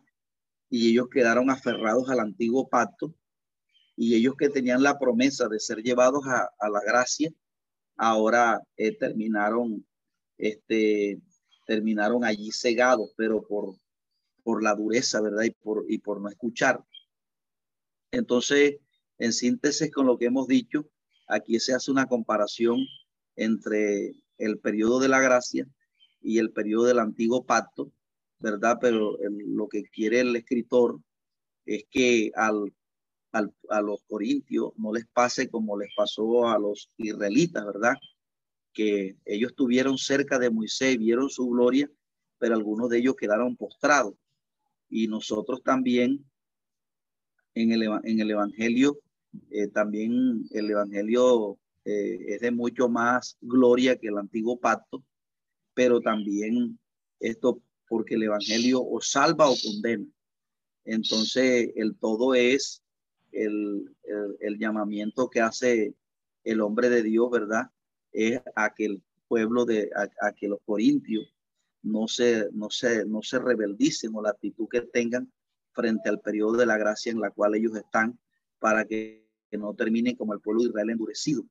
Y 0.69 0.91
ellos 0.91 1.07
quedaron 1.09 1.49
aferrados 1.49 2.09
al 2.09 2.19
antiguo 2.19 2.67
pacto 2.67 3.13
y 3.95 4.15
ellos 4.15 4.35
que 4.37 4.49
tenían 4.49 4.83
la 4.83 4.99
promesa 4.99 5.47
de 5.47 5.59
ser 5.59 5.81
llevados 5.81 6.23
a, 6.27 6.69
la 6.69 6.81
gracia, 6.85 7.31
ahora 7.95 8.61
eh, 8.77 8.95
terminaron, 8.95 9.85
este, 10.37 11.19
terminaron 11.65 12.23
allí 12.23 12.51
cegados, 12.51 13.11
pero 13.17 13.41
por, 13.41 13.75
por 14.43 14.61
la 14.61 14.75
dureza, 14.75 15.19
¿verdad? 15.19 15.43
Y 15.43 15.51
por, 15.51 15.85
y 15.89 15.97
por 15.97 16.21
no 16.21 16.29
escuchar. 16.29 16.83
Entonces, 18.11 18.77
en 19.17 19.33
síntesis 19.33 19.91
con 19.91 20.05
lo 20.05 20.17
que 20.19 20.25
hemos 20.25 20.47
dicho, 20.47 20.87
aquí 21.27 21.59
se 21.59 21.73
hace 21.73 21.89
una 21.89 22.05
comparación 22.05 22.77
entre 23.35 24.13
el 24.37 24.59
periodo 24.59 24.99
de 24.99 25.09
la 25.09 25.19
gracia 25.19 25.67
y 26.21 26.37
el 26.37 26.51
periodo 26.51 26.85
del 26.85 26.99
antiguo 26.99 27.45
pacto, 27.45 27.91
¿verdad? 28.39 28.77
Pero 28.79 29.17
lo 29.29 29.67
que 29.67 29.83
quiere 29.83 30.21
el 30.21 30.35
escritor 30.35 30.99
es 31.65 31.85
que 31.89 32.31
al, 32.35 32.73
a 33.69 33.81
los 33.81 34.03
corintios 34.07 34.71
no 34.77 34.93
les 34.93 35.05
pase 35.07 35.49
como 35.49 35.77
les 35.77 35.93
pasó 35.95 36.47
a 36.47 36.57
los 36.57 36.89
israelitas, 36.97 37.65
¿verdad? 37.65 37.95
Que 38.73 39.17
ellos 39.25 39.51
estuvieron 39.51 39.97
cerca 39.97 40.39
de 40.39 40.49
Moisés, 40.49 40.97
vieron 40.97 41.29
su 41.29 41.47
gloria, 41.49 41.89
pero 42.37 42.55
algunos 42.55 42.89
de 42.89 42.99
ellos 42.99 43.15
quedaron 43.15 43.55
postrados. 43.55 44.15
Y 44.89 45.07
nosotros 45.07 45.61
también 45.63 46.23
en 47.53 47.71
el, 47.71 47.83
en 48.03 48.19
el 48.19 48.31
Evangelio, 48.31 48.99
eh, 49.49 49.67
también 49.67 50.47
el 50.51 50.69
Evangelio 50.69 51.57
eh, 51.85 52.17
es 52.27 52.41
de 52.41 52.51
mucho 52.51 52.87
más 52.87 53.37
gloria 53.41 53.97
que 53.97 54.07
el 54.07 54.17
antiguo 54.17 54.59
pacto, 54.59 55.03
pero 55.73 55.99
también 55.99 56.79
esto 57.19 57.61
porque 57.87 58.15
el 58.15 58.23
Evangelio 58.23 58.81
o 58.83 59.01
salva 59.01 59.49
o 59.49 59.55
condena. 59.61 60.05
Entonces, 60.85 61.71
el 61.75 61.95
todo 61.97 62.33
es 62.33 62.81
el, 63.31 63.95
el, 64.39 64.57
llamamiento 64.57 65.29
que 65.29 65.41
hace 65.41 65.93
el 66.43 66.61
hombre 66.61 66.89
de 66.89 67.03
Dios, 67.03 67.29
¿verdad? 67.29 67.69
Es 68.11 68.41
a 68.55 68.73
que 68.73 68.85
el 68.85 69.03
pueblo 69.27 69.65
de, 69.65 69.89
a, 69.95 70.31
que 70.31 70.47
los 70.47 70.59
corintios 70.65 71.33
no 71.81 72.07
se, 72.07 72.49
no 72.53 72.69
se, 72.69 73.05
no 73.05 73.21
se 73.21 73.39
rebeldicen 73.39 74.15
o 74.15 74.21
la 74.21 74.31
actitud 74.31 74.67
que 74.69 74.81
tengan 74.81 75.31
frente 75.73 76.09
al 76.09 76.21
periodo 76.21 76.53
de 76.53 76.65
la 76.65 76.77
gracia 76.77 77.11
en 77.11 77.19
la 77.19 77.31
cual 77.31 77.55
ellos 77.55 77.75
están 77.75 78.19
para 78.59 78.85
que, 78.85 79.25
no 79.51 79.73
terminen 79.73 80.15
como 80.15 80.33
el 80.33 80.41
pueblo 80.41 80.61
de 80.61 80.69
Israel 80.69 80.89
endurecido, 80.89 81.45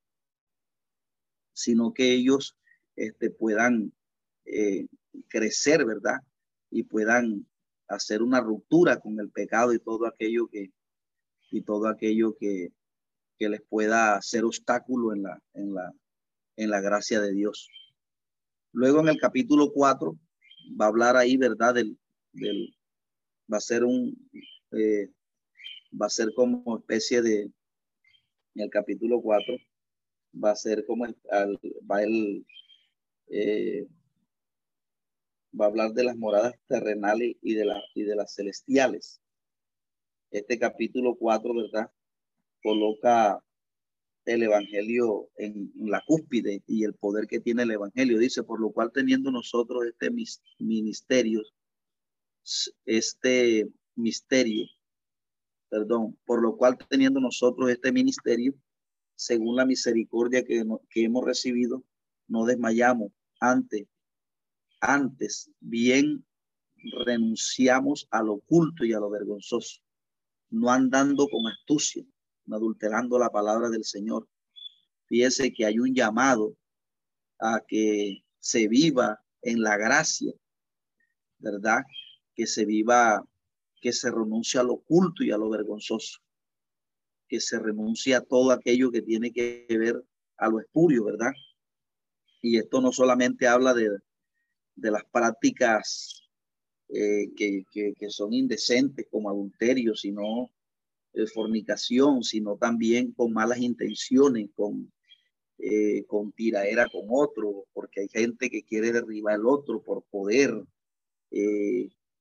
sino 1.54 1.94
que 1.94 2.12
ellos 2.12 2.58
este, 2.94 3.30
puedan 3.30 3.92
eh, 4.46 4.86
crecer, 5.28 5.84
¿verdad? 5.84 6.20
Y 6.70 6.84
puedan 6.84 7.46
hacer 7.88 8.22
una 8.22 8.40
ruptura 8.40 8.98
con 9.00 9.18
el 9.20 9.30
pecado 9.30 9.72
y 9.72 9.78
todo 9.78 10.06
aquello 10.06 10.48
que, 10.48 10.72
y 11.50 11.62
todo 11.62 11.88
aquello 11.88 12.36
que, 12.38 12.72
que 13.38 13.48
les 13.48 13.62
pueda 13.62 14.20
ser 14.22 14.44
obstáculo 14.44 15.12
en 15.12 15.22
la, 15.22 15.42
en, 15.54 15.74
la, 15.74 15.92
en 16.56 16.70
la 16.70 16.80
gracia 16.80 17.20
de 17.20 17.32
Dios. 17.32 17.68
Luego 18.72 19.00
en 19.00 19.08
el 19.08 19.18
capítulo 19.18 19.72
4 19.72 20.18
va 20.80 20.86
a 20.86 20.88
hablar 20.88 21.16
ahí, 21.16 21.36
¿verdad? 21.36 21.74
Del, 21.74 21.98
del 22.32 22.74
va 23.52 23.58
a 23.58 23.60
ser 23.60 23.84
un, 23.84 24.16
eh, 24.72 25.10
va 26.00 26.06
a 26.06 26.10
ser 26.10 26.32
como 26.34 26.78
especie 26.78 27.22
de, 27.22 27.42
en 27.42 28.62
el 28.62 28.70
capítulo 28.70 29.20
4, 29.20 29.56
va 30.44 30.50
a 30.50 30.56
ser 30.56 30.84
como, 30.86 31.06
va 31.90 32.02
el, 32.02 32.44
eh, 33.28 33.86
va 35.58 35.66
a 35.66 35.68
hablar 35.68 35.92
de 35.92 36.04
las 36.04 36.16
moradas 36.16 36.54
terrenales 36.68 37.36
y 37.42 37.54
de, 37.54 37.64
la, 37.64 37.82
y 37.94 38.04
de 38.04 38.16
las 38.16 38.34
celestiales. 38.34 39.20
Este 40.30 40.58
capítulo 40.58 41.16
4, 41.16 41.54
¿verdad? 41.54 41.90
Coloca 42.62 43.42
el 44.26 44.42
Evangelio 44.42 45.30
en, 45.36 45.72
la 45.76 46.02
cúspide 46.06 46.62
y 46.66 46.84
el 46.84 46.94
poder 46.94 47.26
que 47.26 47.40
tiene 47.40 47.62
el 47.62 47.70
Evangelio. 47.70 48.18
Dice, 48.18 48.42
por 48.42 48.60
lo 48.60 48.70
cual 48.72 48.90
teniendo 48.92 49.30
nosotros 49.30 49.84
este 49.86 50.10
ministerio, 50.58 51.42
este 52.84 53.68
misterio, 53.94 54.66
perdón, 55.68 56.18
por 56.26 56.42
lo 56.42 56.56
cual 56.56 56.76
teniendo 56.88 57.20
nosotros 57.20 57.70
este 57.70 57.92
ministerio, 57.92 58.54
según 59.14 59.56
la 59.56 59.64
misericordia 59.64 60.44
que, 60.44 60.64
que 60.90 61.04
hemos 61.04 61.24
recibido, 61.24 61.82
no 62.28 62.44
desmayamos 62.44 63.12
antes, 63.40 63.86
antes 64.80 65.50
bien 65.60 66.24
renunciamos 67.04 68.06
al 68.10 68.28
oculto 68.28 68.84
y 68.84 68.92
a 68.92 69.00
lo 69.00 69.10
vergonzoso 69.10 69.80
no 70.50 70.70
andando 70.70 71.28
con 71.28 71.46
astucia, 71.46 72.04
no 72.46 72.56
adulterando 72.56 73.18
la 73.18 73.30
palabra 73.30 73.68
del 73.68 73.84
Señor. 73.84 74.28
Fíjese 75.06 75.52
que 75.52 75.64
hay 75.66 75.78
un 75.78 75.94
llamado 75.94 76.56
a 77.38 77.60
que 77.66 78.24
se 78.38 78.68
viva 78.68 79.20
en 79.42 79.62
la 79.62 79.76
gracia, 79.76 80.32
¿verdad? 81.38 81.82
Que 82.34 82.46
se 82.46 82.64
viva, 82.64 83.24
que 83.80 83.92
se 83.92 84.10
renuncie 84.10 84.60
a 84.60 84.62
lo 84.62 84.74
oculto 84.74 85.22
y 85.22 85.30
a 85.30 85.36
lo 85.36 85.48
vergonzoso, 85.48 86.20
que 87.28 87.40
se 87.40 87.58
renuncie 87.58 88.14
a 88.14 88.20
todo 88.20 88.50
aquello 88.50 88.90
que 88.90 89.02
tiene 89.02 89.32
que 89.32 89.66
ver 89.68 90.02
a 90.38 90.48
lo 90.48 90.60
espurio, 90.60 91.04
¿verdad? 91.04 91.32
Y 92.40 92.58
esto 92.58 92.80
no 92.80 92.92
solamente 92.92 93.48
habla 93.48 93.74
de, 93.74 93.98
de 94.76 94.90
las 94.90 95.04
prácticas 95.10 96.26
eh, 96.88 97.32
que, 97.36 97.64
que, 97.72 98.10
son 98.10 98.32
indecentes 98.32 99.06
como 99.10 99.28
adulterio, 99.28 99.96
sino 99.96 100.52
eh, 101.14 101.26
fornicación, 101.26 102.22
sino 102.22 102.56
también 102.56 103.12
con 103.12 103.32
malas 103.32 103.58
intenciones, 103.58 104.50
con, 104.54 104.92
eh, 105.58 106.04
con 106.06 106.30
tiraera 106.32 106.86
con 106.88 107.06
otro, 107.10 107.64
porque 107.72 108.02
hay 108.02 108.08
gente 108.08 108.48
que 108.50 108.62
quiere 108.62 108.92
derribar 108.92 109.34
al 109.34 109.46
otro 109.46 109.82
por 109.82 110.04
poder. 110.04 110.52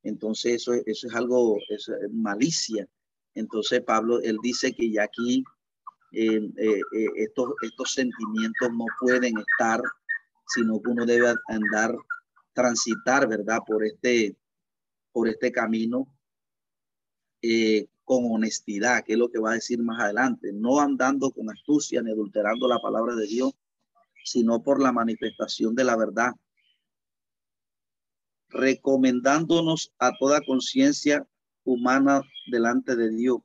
entonces 0.01 0.55
eso, 0.55 0.73
eso 0.73 1.07
es 1.07 1.13
algo, 1.13 1.57
es 1.69 1.89
malicia. 2.11 2.87
Entonces 3.35 3.81
Pablo, 3.81 4.19
él 4.21 4.37
dice 4.41 4.73
que 4.73 4.89
ya 4.89 5.03
aquí 5.03 5.43
estos, 6.11 7.53
estos 7.61 7.91
sentimientos 7.91 8.69
no 8.73 8.85
pueden 8.99 9.33
estar, 9.37 9.81
sino 10.47 10.81
que 10.81 10.89
uno 10.89 11.05
debe 11.05 11.33
andar, 11.49 11.95
transitar, 12.55 13.27
¿verdad? 13.27 13.59
Por 13.67 13.85
este, 13.85 14.35
por 15.11 15.27
este 15.27 15.51
camino 15.51 16.07
eh, 17.41 17.87
con 18.03 18.31
honestidad, 18.31 19.03
que 19.03 19.13
es 19.13 19.19
lo 19.19 19.29
que 19.29 19.39
va 19.39 19.51
a 19.51 19.55
decir 19.55 19.83
más 19.83 19.99
adelante, 19.99 20.51
no 20.53 20.79
andando 20.79 21.31
con 21.31 21.49
astucia 21.49 22.01
ni 22.01 22.11
adulterando 22.11 22.67
la 22.67 22.79
palabra 22.79 23.15
de 23.15 23.27
Dios, 23.27 23.53
sino 24.23 24.63
por 24.63 24.81
la 24.81 24.91
manifestación 24.91 25.75
de 25.75 25.83
la 25.83 25.95
verdad, 25.95 26.31
recomendándonos 28.49 29.93
a 29.99 30.13
toda 30.17 30.41
conciencia 30.41 31.27
humana 31.63 32.21
delante 32.47 32.95
de 32.95 33.09
Dios. 33.09 33.39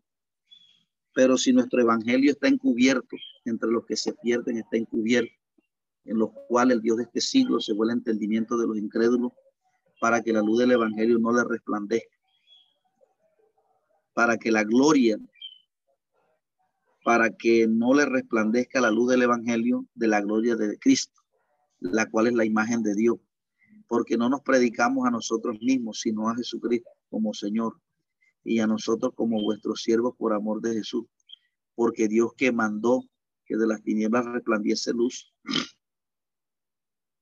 Pero 1.14 1.36
si 1.36 1.52
nuestro 1.52 1.80
evangelio 1.80 2.30
está 2.30 2.48
encubierto, 2.48 3.16
entre 3.44 3.70
los 3.70 3.84
que 3.86 3.96
se 3.96 4.12
pierden 4.12 4.58
está 4.58 4.76
encubierto, 4.76 5.39
en 6.04 6.18
los 6.18 6.30
cuales 6.48 6.76
el 6.76 6.82
Dios 6.82 6.96
de 6.96 7.04
este 7.04 7.20
siglo 7.20 7.60
se 7.60 7.72
vuelve 7.72 7.94
entendimiento 7.94 8.56
de 8.56 8.66
los 8.66 8.76
incrédulos 8.76 9.32
para 10.00 10.22
que 10.22 10.32
la 10.32 10.40
luz 10.40 10.58
del 10.58 10.72
Evangelio 10.72 11.18
no 11.18 11.32
le 11.32 11.44
resplandezca, 11.44 12.16
para 14.14 14.38
que 14.38 14.50
la 14.50 14.64
gloria, 14.64 15.18
para 17.04 17.30
que 17.30 17.66
no 17.68 17.94
le 17.94 18.06
resplandezca 18.06 18.80
la 18.80 18.90
luz 18.90 19.10
del 19.10 19.22
Evangelio 19.22 19.86
de 19.94 20.08
la 20.08 20.20
gloria 20.20 20.56
de 20.56 20.78
Cristo, 20.78 21.20
la 21.80 22.08
cual 22.10 22.28
es 22.28 22.34
la 22.34 22.44
imagen 22.44 22.82
de 22.82 22.94
Dios, 22.94 23.18
porque 23.86 24.16
no 24.16 24.28
nos 24.28 24.40
predicamos 24.40 25.06
a 25.06 25.10
nosotros 25.10 25.58
mismos, 25.60 26.00
sino 26.00 26.28
a 26.28 26.36
Jesucristo 26.36 26.90
como 27.10 27.34
Señor 27.34 27.78
y 28.42 28.60
a 28.60 28.66
nosotros 28.66 29.12
como 29.14 29.42
vuestros 29.42 29.82
siervos 29.82 30.14
por 30.16 30.32
amor 30.32 30.60
de 30.62 30.74
Jesús, 30.74 31.04
porque 31.74 32.08
Dios 32.08 32.32
que 32.36 32.52
mandó 32.52 33.02
que 33.44 33.56
de 33.56 33.66
las 33.66 33.82
tinieblas 33.82 34.24
resplandiese 34.26 34.92
luz, 34.92 35.34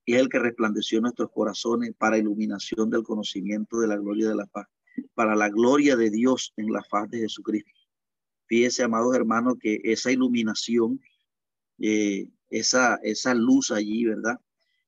y 0.08 0.14
es 0.14 0.22
el 0.22 0.30
que 0.30 0.38
resplandeció 0.38 1.02
nuestros 1.02 1.30
corazones 1.30 1.92
para 1.98 2.16
iluminación 2.16 2.88
del 2.88 3.02
conocimiento 3.02 3.78
de 3.80 3.88
la 3.88 3.98
gloria 3.98 4.30
de 4.30 4.36
la 4.36 4.46
paz, 4.46 4.66
para 5.12 5.36
la 5.36 5.50
gloria 5.50 5.96
de 5.96 6.08
Dios 6.08 6.54
en 6.56 6.72
la 6.72 6.82
faz 6.82 7.10
de 7.10 7.18
Jesucristo. 7.18 7.78
Fíjese, 8.46 8.84
amados 8.84 9.14
hermanos, 9.14 9.56
que 9.60 9.82
esa 9.84 10.10
iluminación, 10.10 10.98
eh, 11.78 12.30
esa, 12.48 12.98
esa 13.02 13.34
luz 13.34 13.70
allí, 13.70 14.06
¿verdad? 14.06 14.40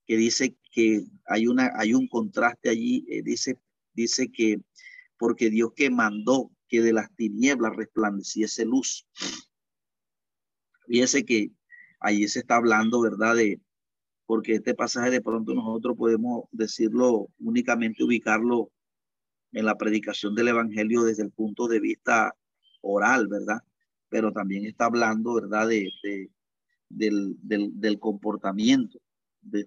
Que 0.06 0.16
dice 0.16 0.56
que 0.72 1.04
hay, 1.26 1.48
una, 1.48 1.70
hay 1.76 1.92
un 1.92 2.08
contraste 2.08 2.70
allí, 2.70 3.04
eh, 3.10 3.20
dice, 3.22 3.58
dice 3.92 4.32
que 4.32 4.62
porque 5.18 5.50
Dios 5.50 5.74
que 5.76 5.90
mandó 5.90 6.50
que 6.66 6.80
de 6.80 6.94
las 6.94 7.14
tinieblas 7.14 7.76
resplandeciese 7.76 8.64
luz. 8.64 9.06
Fíjese 10.86 11.26
que 11.26 11.50
ahí 12.00 12.26
se 12.26 12.38
está 12.38 12.56
hablando, 12.56 13.02
¿verdad? 13.02 13.36
De, 13.36 13.60
porque 14.30 14.54
este 14.54 14.76
pasaje 14.76 15.10
de 15.10 15.20
pronto 15.20 15.54
nosotros 15.54 15.96
podemos 15.96 16.44
decirlo 16.52 17.30
únicamente, 17.40 18.04
ubicarlo 18.04 18.70
en 19.50 19.64
la 19.64 19.76
predicación 19.76 20.36
del 20.36 20.46
Evangelio 20.46 21.02
desde 21.02 21.24
el 21.24 21.32
punto 21.32 21.66
de 21.66 21.80
vista 21.80 22.36
oral, 22.80 23.26
¿verdad? 23.26 23.58
Pero 24.08 24.30
también 24.30 24.66
está 24.66 24.84
hablando, 24.84 25.34
¿verdad? 25.34 25.66
De, 25.66 25.90
del, 26.88 27.34
del, 27.42 27.98
comportamiento, 27.98 29.00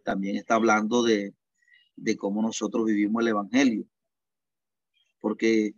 también 0.02 0.38
está 0.38 0.56
hablando 0.56 1.04
de, 1.04 1.36
de 1.97 2.15
cómo 2.15 2.41
nosotros 2.41 2.86
vivimos 2.86 3.21
el 3.21 3.28
Evangelio. 3.28 3.86
Porque 5.19 5.73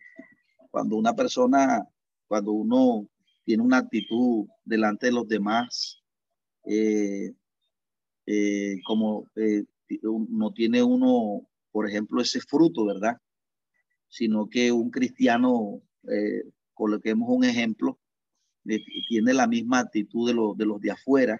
cuando 0.70 0.96
una 0.96 1.16
persona, 1.16 1.84
cuando 2.28 2.52
uno 2.52 3.10
tiene 3.46 3.64
una 3.64 3.78
actitud 3.78 4.46
delante 4.64 5.08
de 5.08 5.12
los 5.12 5.28
demás, 5.28 6.04
eh, 6.66 7.34
eh, 8.26 8.78
como 8.86 9.28
eh, 9.36 9.64
no 10.02 10.52
tiene 10.52 10.84
uno, 10.84 11.48
por 11.72 11.88
ejemplo, 11.88 12.22
ese 12.22 12.42
fruto, 12.42 12.86
¿verdad? 12.86 13.18
Sino 14.08 14.48
que 14.50 14.72
un 14.72 14.90
cristiano, 14.90 15.82
coloquemos 16.74 17.30
un 17.30 17.44
ejemplo, 17.44 18.00
tiene 19.08 19.34
la 19.34 19.48
misma 19.48 19.80
actitud 19.80 20.28
de, 20.28 20.34
de 20.58 20.66
los 20.66 20.82
de 20.82 20.92
afuera, 20.92 21.40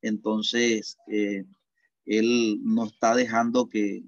entonces 0.00 0.96
él 2.06 2.60
no 2.62 2.84
está 2.84 3.14
dejando 3.14 3.68
que, 3.68 4.04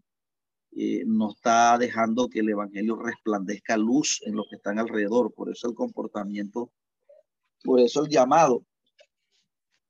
eh, 0.80 1.02
no 1.06 1.30
está 1.30 1.78
dejando 1.78 2.28
que 2.28 2.40
el 2.40 2.50
Evangelio 2.50 2.96
resplandezca 2.96 3.76
luz 3.76 4.20
en 4.24 4.36
los 4.36 4.46
que 4.48 4.56
están 4.56 4.78
alrededor. 4.78 5.32
Por 5.34 5.50
eso 5.50 5.68
el 5.68 5.74
comportamiento, 5.74 6.70
por 7.64 7.80
eso 7.80 8.04
el 8.04 8.10
llamado, 8.10 8.64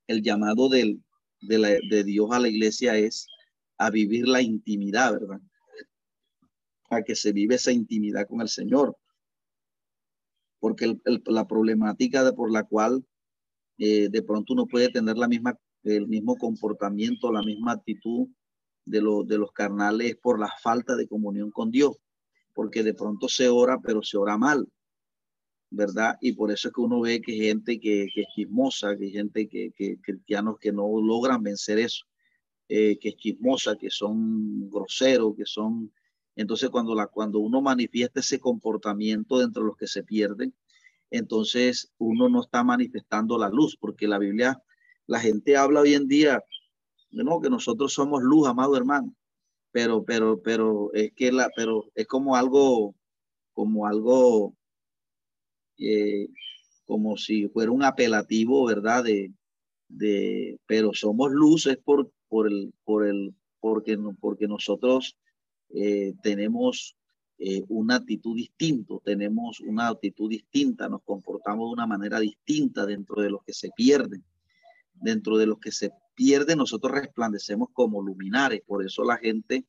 el 0.07 0.23
llamado 0.23 0.69
del, 0.69 1.03
de, 1.40 1.81
de 1.88 2.05
Dios 2.05 2.31
a 2.33 2.40
la 2.40 2.48
iglesia 2.48 2.96
es 2.96 3.27
a 3.79 3.90
vivir 3.90 4.27
la 4.27 4.42
intimidad, 4.42 5.12
¿verdad? 5.12 5.40
A 6.90 7.03
que 7.03 7.14
se 7.14 7.33
vive 7.33 7.55
esa 7.55 7.72
intimidad 7.72 8.27
con 8.27 8.40
el 8.40 8.48
Señor. 8.48 8.96
Porque 10.59 10.98
la 11.27 11.46
problemática 11.46 12.24
de, 12.24 12.33
por 12.33 12.51
la 12.51 12.64
cual 12.64 13.05
eh, 13.79 14.09
de 14.09 14.22
pronto 14.22 14.55
uno 14.55 14.66
puede 14.66 14.88
tener 14.88 15.16
la 15.16 15.29
misma, 15.29 15.57
el 15.85 16.09
mismo 16.09 16.37
comportamiento, 16.37 17.33
la 17.33 17.42
misma 17.42 17.72
actitud 17.72 18.29
de, 18.85 19.01
de 19.27 19.38
los 19.38 19.53
carnales 19.53 20.16
por 20.16 20.40
la 20.40 20.53
falta 20.61 20.96
de 20.96 21.07
comunión 21.07 21.53
con 21.53 21.70
Dios, 21.70 21.96
porque 22.55 22.83
de 22.83 22.94
pronto 22.94 23.29
se 23.29 23.48
ora, 23.48 23.79
pero 23.81 24.03
se 24.03 24.16
ora 24.16 24.37
mal, 24.37 24.68
¿verdad? 25.71 26.17
Y 26.21 26.33
por 26.33 26.51
eso 26.51 26.69
es 26.69 26.75
que 26.75 26.81
uno 26.81 27.01
ve 27.01 27.21
que 27.21 27.33
gente 27.33 27.79
que, 27.79 28.09
que 28.13 28.23
es 28.23 28.27
chismosa, 28.35 28.97
que 28.97 29.11
gente 29.11 29.49
que, 29.49 29.73
que, 29.77 30.01
cristianos 30.01 30.59
que 30.59 30.73
no 30.73 30.89
logran 31.01 31.43
vencer 31.43 31.79
eso, 31.79 32.05
eh, 32.69 32.99
que 32.99 33.11
es 33.11 33.17
chismosa, 33.17 33.77
que 33.77 33.91
son 33.91 34.71
groseros, 34.71 35.35
que 35.37 35.45
son... 35.45 35.93
Entonces 36.37 36.71
cuando, 36.71 36.95
la, 36.95 37.07
cuando 37.09 37.41
uno 37.41 37.61
manifiesta 37.61 38.21
ese 38.21 38.39
comportamiento 38.39 39.39
de 39.39 39.49
los 39.61 39.77
que 39.77 39.87
se 39.87 40.05
pierden, 40.05 40.55
entonces 41.11 41.93
uno 41.99 42.29
no 42.29 42.43
está 42.43 42.63
manifestando 42.65 43.39
la 43.39 43.49
luz, 43.49 43.77
porque 43.79 44.07
la 44.07 44.19
Biblia, 44.19 44.63
la 45.07 45.21
gente 45.21 45.57
habla 45.57 45.81
hoy 45.81 45.95
en 45.95 46.07
día, 46.07 46.43
no, 47.11 47.41
que 47.41 47.51
nosotros 47.51 47.93
somos 47.93 48.23
luz, 48.23 48.47
amado 48.47 48.77
hermano, 48.77 49.15
pero, 49.73 50.05
pero, 50.05 50.41
pero 50.43 50.91
es 50.93 51.13
que 51.13 51.33
la, 51.33 51.51
pero 51.57 51.91
es 51.95 52.07
como 52.07 52.37
algo, 52.37 52.95
como 53.53 53.87
algo, 53.87 54.55
eh, 55.79 56.29
como 56.87 57.17
si 57.17 57.49
fuera 57.49 57.71
un 57.71 57.85
apelativo, 57.85 58.64
¿verdad? 58.67 59.05
De, 59.05 59.33
de, 59.88 60.59
pero 60.67 60.93
somos 60.93 61.31
luces 61.31 61.77
por, 61.79 62.11
por 62.29 62.49
el, 62.49 62.73
por 62.85 63.07
el, 63.07 63.35
porque, 63.61 63.99
porque 64.21 64.49
nosotros 64.49 65.17
eh, 65.71 66.14
tenemos 66.23 66.97
eh, 67.38 67.62
una 67.69 67.97
actitud 67.97 68.35
distinta, 68.35 68.95
tenemos 69.05 69.61
una 69.61 69.88
actitud 69.88 70.31
distinta, 70.31 70.88
nos 70.88 71.03
comportamos 71.03 71.69
de 71.69 71.73
una 71.75 71.87
manera 71.87 72.21
distinta 72.21 72.87
dentro 72.87 73.23
de 73.23 73.31
los 73.31 73.43
que 73.45 73.53
se 73.53 73.71
pierden, 73.77 74.25
dentro 74.95 75.37
de 75.37 75.47
los 75.47 75.59
que 75.59 75.71
se 75.71 75.93
pierde, 76.14 76.57
nosotros 76.57 76.93
resplandecemos 76.93 77.69
como 77.73 78.03
luminares. 78.03 78.62
Por 78.67 78.85
eso 78.85 79.05
la 79.05 79.19
gente, 79.19 79.64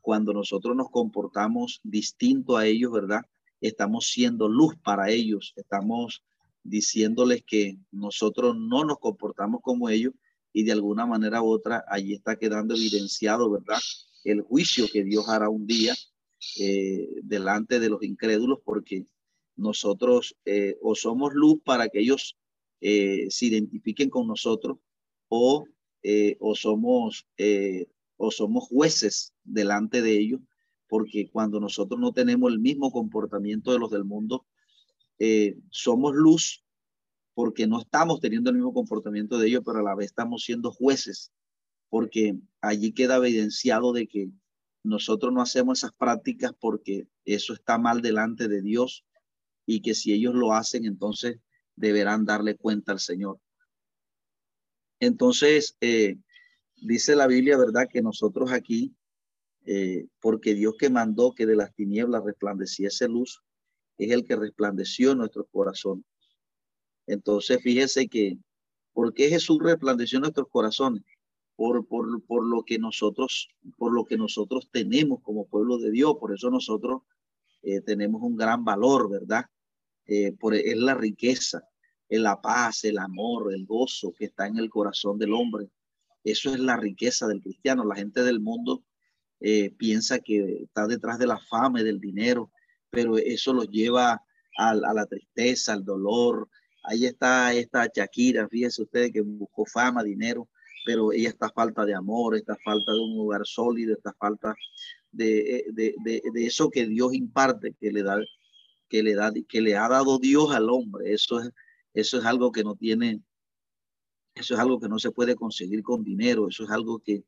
cuando 0.00 0.32
nosotros 0.32 0.76
nos 0.76 0.90
comportamos 0.90 1.80
distinto 1.82 2.56
a 2.56 2.66
ellos, 2.66 2.92
¿verdad? 2.92 3.22
Estamos 3.60 4.06
siendo 4.06 4.48
luz 4.48 4.74
para 4.82 5.10
ellos, 5.10 5.52
estamos 5.56 6.22
diciéndoles 6.62 7.44
que 7.46 7.78
nosotros 7.90 8.56
no 8.56 8.84
nos 8.84 8.98
comportamos 8.98 9.60
como 9.62 9.88
ellos 9.88 10.14
y 10.52 10.64
de 10.64 10.72
alguna 10.72 11.06
manera 11.06 11.42
u 11.42 11.46
otra 11.46 11.84
allí 11.88 12.14
está 12.14 12.36
quedando 12.36 12.74
evidenciado, 12.74 13.50
¿verdad? 13.50 13.78
El 14.24 14.40
juicio 14.42 14.86
que 14.90 15.04
Dios 15.04 15.28
hará 15.28 15.48
un 15.48 15.66
día 15.66 15.94
eh, 16.58 17.08
delante 17.22 17.80
de 17.80 17.88
los 17.88 18.02
incrédulos 18.02 18.58
porque 18.64 19.06
nosotros 19.56 20.36
o 20.80 20.94
somos 20.94 21.32
luz 21.34 21.58
para 21.64 21.88
que 21.88 22.00
ellos 22.00 22.36
eh, 22.86 23.30
se 23.30 23.46
identifiquen 23.46 24.10
con 24.10 24.26
nosotros 24.26 24.76
o, 25.28 25.66
eh, 26.02 26.36
o, 26.38 26.54
somos, 26.54 27.26
eh, 27.38 27.86
o 28.18 28.30
somos 28.30 28.64
jueces 28.68 29.32
delante 29.42 30.02
de 30.02 30.18
ellos, 30.18 30.40
porque 30.88 31.28
cuando 31.30 31.60
nosotros 31.60 32.00
no 32.00 32.12
tenemos 32.12 32.52
el 32.52 32.58
mismo 32.58 32.90
comportamiento 32.92 33.72
de 33.72 33.78
los 33.78 33.90
del 33.90 34.04
mundo, 34.04 34.46
somos 35.70 36.14
luz 36.14 36.64
porque 37.34 37.66
no 37.66 37.80
estamos 37.80 38.20
teniendo 38.20 38.50
el 38.50 38.56
mismo 38.56 38.72
comportamiento 38.72 39.38
de 39.38 39.48
ellos, 39.48 39.62
pero 39.64 39.80
a 39.80 39.82
la 39.82 39.94
vez 39.94 40.06
estamos 40.06 40.44
siendo 40.44 40.70
jueces, 40.70 41.32
porque 41.88 42.36
allí 42.60 42.92
queda 42.92 43.16
evidenciado 43.16 43.92
de 43.92 44.06
que 44.06 44.30
nosotros 44.84 45.32
no 45.32 45.42
hacemos 45.42 45.78
esas 45.78 45.92
prácticas 45.92 46.52
porque 46.58 47.08
eso 47.24 47.54
está 47.54 47.78
mal 47.78 48.02
delante 48.02 48.48
de 48.48 48.62
Dios 48.62 49.04
y 49.66 49.80
que 49.80 49.94
si 49.94 50.12
ellos 50.12 50.34
lo 50.34 50.52
hacen, 50.52 50.84
entonces 50.84 51.40
deberán 51.74 52.24
darle 52.24 52.56
cuenta 52.56 52.92
al 52.92 53.00
Señor. 53.00 53.40
Entonces, 55.00 55.76
eh, 55.80 56.18
dice 56.76 57.16
la 57.16 57.26
Biblia, 57.26 57.56
¿verdad? 57.56 57.88
Que 57.90 58.02
nosotros 58.02 58.52
aquí, 58.52 58.94
eh, 59.64 60.06
porque 60.20 60.54
Dios 60.54 60.74
que 60.78 60.90
mandó 60.90 61.32
que 61.32 61.46
de 61.46 61.56
las 61.56 61.74
tinieblas 61.74 62.24
resplandeciese 62.24 63.08
luz, 63.08 63.42
es 63.96 64.10
el 64.10 64.24
que 64.24 64.36
resplandeció 64.36 65.12
en 65.12 65.18
nuestro 65.18 65.44
corazón. 65.46 66.04
Entonces, 67.06 67.62
fíjese 67.62 68.08
que, 68.08 68.38
¿por 68.92 69.14
qué 69.14 69.28
Jesús 69.28 69.58
resplandeció 69.62 70.18
en 70.18 70.22
nuestros 70.22 70.48
corazones? 70.48 71.02
Por, 71.56 71.86
por, 71.86 72.22
por, 72.24 72.44
lo 72.44 72.64
que 72.64 72.78
nosotros, 72.78 73.48
por 73.76 73.92
lo 73.92 74.04
que 74.04 74.16
nosotros 74.16 74.68
tenemos 74.72 75.22
como 75.22 75.46
pueblo 75.46 75.78
de 75.78 75.92
Dios. 75.92 76.16
Por 76.18 76.34
eso 76.34 76.50
nosotros 76.50 77.02
eh, 77.62 77.80
tenemos 77.80 78.22
un 78.22 78.36
gran 78.36 78.64
valor, 78.64 79.08
¿verdad? 79.08 79.44
Eh, 80.06 80.32
por, 80.32 80.54
es 80.54 80.76
la 80.76 80.94
riqueza, 80.94 81.62
es 82.08 82.20
la 82.20 82.40
paz, 82.40 82.84
el 82.84 82.98
amor, 82.98 83.54
el 83.54 83.66
gozo 83.66 84.12
que 84.12 84.26
está 84.26 84.48
en 84.48 84.58
el 84.58 84.68
corazón 84.68 85.16
del 85.18 85.32
hombre. 85.32 85.70
Eso 86.24 86.52
es 86.52 86.58
la 86.58 86.76
riqueza 86.76 87.28
del 87.28 87.40
cristiano. 87.40 87.84
La 87.84 87.94
gente 87.94 88.24
del 88.24 88.40
mundo 88.40 88.82
eh, 89.46 89.74
piensa 89.76 90.20
que 90.20 90.62
está 90.62 90.86
detrás 90.86 91.18
de 91.18 91.26
la 91.26 91.38
fama 91.38 91.82
y 91.82 91.84
del 91.84 92.00
dinero, 92.00 92.50
pero 92.88 93.18
eso 93.18 93.52
los 93.52 93.68
lleva 93.68 94.22
a, 94.56 94.74
la 94.74 95.04
tristeza, 95.04 95.74
al 95.74 95.84
dolor. 95.84 96.48
Ahí 96.82 97.04
está 97.04 97.52
esta 97.52 97.86
Shakira, 97.94 98.48
fíjese 98.48 98.80
ustedes 98.80 99.12
que 99.12 99.20
buscó 99.20 99.66
fama, 99.66 100.02
dinero, 100.02 100.48
pero 100.86 101.12
ella 101.12 101.28
está 101.28 101.50
falta 101.50 101.84
de 101.84 101.94
amor, 101.94 102.36
está 102.36 102.56
falta 102.64 102.92
de 102.92 102.98
un 102.98 103.18
lugar 103.18 103.42
sólido, 103.44 103.92
está 103.92 104.14
falta 104.14 104.54
de, 105.12 105.66
de, 105.74 105.92
eso 106.36 106.70
que 106.70 106.86
Dios 106.86 107.12
imparte, 107.12 107.74
que 107.78 107.92
le 107.92 108.02
da 108.02 108.16
que 108.88 109.02
le, 109.02 109.14
da, 109.14 109.30
que 109.46 109.60
le 109.60 109.76
ha 109.76 109.88
dado 109.90 110.18
Dios 110.18 110.54
al 110.54 110.70
hombre. 110.70 111.12
Eso 111.12 111.40
es, 111.40 111.50
eso 111.92 112.18
es 112.18 112.24
algo 112.24 112.50
que 112.50 112.64
no 112.64 112.76
tiene, 112.76 113.20
eso 114.34 114.54
es 114.54 114.60
algo 114.60 114.80
que 114.80 114.88
no 114.88 114.98
se 114.98 115.10
puede 115.10 115.36
conseguir 115.36 115.82
con 115.82 116.02
dinero, 116.02 116.48
eso 116.48 116.64
es 116.64 116.70
algo 116.70 116.98
que 117.00 117.24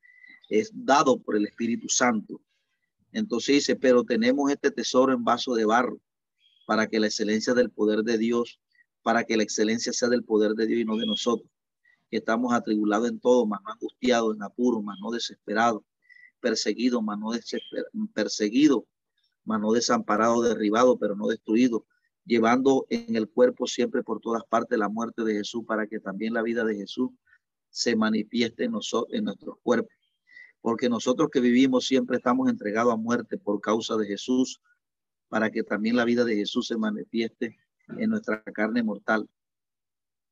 es 0.49 0.71
dado 0.75 1.19
por 1.19 1.37
el 1.37 1.47
Espíritu 1.47 1.89
Santo. 1.89 2.41
Entonces 3.13 3.57
dice, 3.57 3.77
pero 3.77 4.05
tenemos 4.05 4.51
este 4.51 4.71
tesoro 4.71 5.13
en 5.13 5.25
vaso 5.25 5.55
de 5.55 5.65
barro 5.65 5.99
para 6.67 6.89
que 6.89 7.01
la 7.01 7.07
excelencia 7.07 7.55
del 7.55 7.71
poder 7.71 8.03
de 8.03 8.19
Dios, 8.19 8.61
para 9.03 9.25
que 9.25 9.37
la 9.37 9.43
excelencia 9.43 9.93
sea 9.93 10.09
del 10.09 10.25
poder 10.25 10.53
de 10.53 10.67
Dios 10.67 10.81
y 10.81 10.85
no 10.85 10.97
de 10.97 11.07
nosotros, 11.07 11.49
que 12.11 12.19
estamos 12.19 12.53
atribulados 12.53 13.09
en 13.09 13.21
todo, 13.21 13.47
más 13.47 13.61
no 13.63 13.73
angustiados, 13.73 14.35
en 14.35 14.43
apuro, 14.43 14.83
más 14.83 14.99
no 15.01 15.11
desesperados, 15.11 15.83
perseguidos, 16.41 17.03
más 17.03 17.19
no 17.19 17.31
perseguidos, 18.13 18.83
mas 19.45 19.61
no 19.61 19.73
desamparado, 19.73 20.43
derribado, 20.43 20.99
pero 20.99 21.15
no 21.17 21.29
destruido, 21.29 21.87
llevando 22.25 22.87
en 22.91 23.17
el 23.17 23.29
cuerpo 23.29 23.67
siempre 23.67 24.03
por 24.03 24.21
todas 24.21 24.43
partes 24.45 24.79
la 24.79 24.89
muerte 24.89 25.23
de 25.23 25.35
Jesús 25.35 25.65
para 25.65 25.87
que 25.87 26.01
también 26.01 26.35
la 26.35 26.43
vida 26.43 26.65
de 26.65 26.75
Jesús 26.75 27.11
se 27.71 27.95
manifieste 27.95 28.65
en, 28.65 28.73
nosotros, 28.73 29.15
en 29.15 29.25
nuestros 29.25 29.57
cuerpos. 29.63 29.93
Porque 30.67 30.89
nosotros 30.89 31.29
que 31.31 31.39
vivimos 31.39 31.87
siempre 31.87 32.17
estamos 32.17 32.49
entregados 32.49 32.93
a 32.93 32.97
muerte 32.97 33.39
por 33.39 33.61
causa 33.61 33.97
de 33.97 34.05
Jesús, 34.05 34.61
para 35.29 35.49
que 35.49 35.63
también 35.63 35.95
la 35.95 36.05
vida 36.05 36.25
de 36.25 36.35
Jesús 36.35 36.67
se 36.67 36.77
manifieste 36.77 37.57
en 37.97 38.11
nuestra 38.11 38.43
carne 38.43 38.83
mortal, 38.83 39.31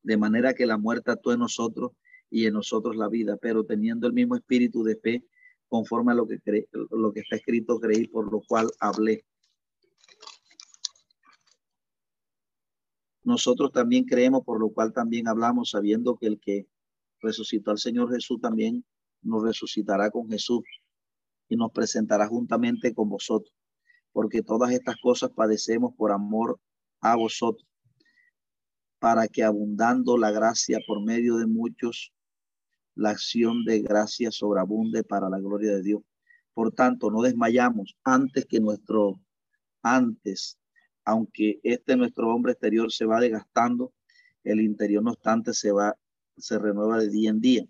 de 0.03 0.17
manera 0.17 0.53
que 0.53 0.67
la 0.67 0.77
muerte 0.77 1.13
actúe 1.13 1.35
en 1.35 1.39
nosotros 1.39 1.93
y 2.31 2.47
en 2.47 2.55
nosotros 2.55 2.97
la 2.97 3.09
vida, 3.09 3.37
pero 3.37 3.65
teniendo 3.65 4.09
el 4.09 4.13
mismo 4.13 4.35
espíritu 4.35 4.83
de 4.83 4.97
fe, 4.97 5.25
conforme 5.69 6.11
a 6.11 6.17
lo 6.17 6.27
que, 6.27 6.35
está 6.35 7.37
escrito, 7.37 7.79
creí, 7.79 8.09
por 8.09 8.33
lo 8.33 8.41
cual 8.41 8.69
hablé. 8.81 9.25
Nosotros 13.23 13.71
también 13.71 14.05
creemos, 14.05 14.43
por 14.43 14.59
lo 14.59 14.71
cual 14.71 14.93
también 14.93 15.29
hablamos, 15.29 15.71
sabiendo 15.71 16.17
que 16.17 16.27
el 16.27 16.41
que 16.41 16.67
resucitó 17.21 17.71
al 17.71 17.79
Señor 17.79 18.13
Jesús 18.13 18.41
también 18.41 18.85
nos 19.25 19.43
resucitará 19.43 20.11
con 20.11 20.29
Jesús 20.29 20.63
y 21.49 21.57
nos 21.57 21.73
presentará 21.73 22.27
juntamente 22.27 22.95
con 22.95 23.09
vosotros, 23.09 23.55
porque 24.13 24.43
todas 24.43 24.71
estas 24.73 24.97
cosas 25.03 25.31
padecemos 25.31 25.95
por 25.97 26.13
amor 26.13 26.61
a 27.01 27.17
vosotros, 27.17 27.69
para 28.99 29.29
que 29.29 29.43
abundando 29.43 30.17
la 30.17 30.31
gracia 30.31 30.79
por 30.87 31.05
medio 31.05 31.37
de 31.37 31.47
muchos, 31.47 32.13
la 32.95 33.11
acción 33.11 33.65
de 33.65 33.81
gracia 33.81 34.31
sobreabunde 34.31 35.03
para 35.03 35.29
la 35.29 35.39
gloria 35.39 35.73
de 35.73 35.83
Dios. 35.83 36.03
Por 36.55 36.73
tanto, 36.73 37.11
no 37.11 37.21
desmayamos 37.23 37.97
antes 38.05 38.47
que 38.47 38.61
nuestro, 38.61 39.21
antes, 39.83 40.59
aunque 41.05 41.61
este 41.65 41.97
nuestro 41.97 42.33
hombre 42.33 42.53
exterior 42.53 42.93
se 42.93 43.05
va 43.05 43.21
desgastando, 43.21 43.93
el 44.45 44.61
interior 44.61 45.03
no 45.03 45.11
obstante 45.11 45.53
se 45.53 45.73
va, 45.73 45.99
se 46.37 46.59
renueva 46.59 46.99
de 46.99 47.11
día 47.11 47.31
en 47.31 47.41
día, 47.41 47.65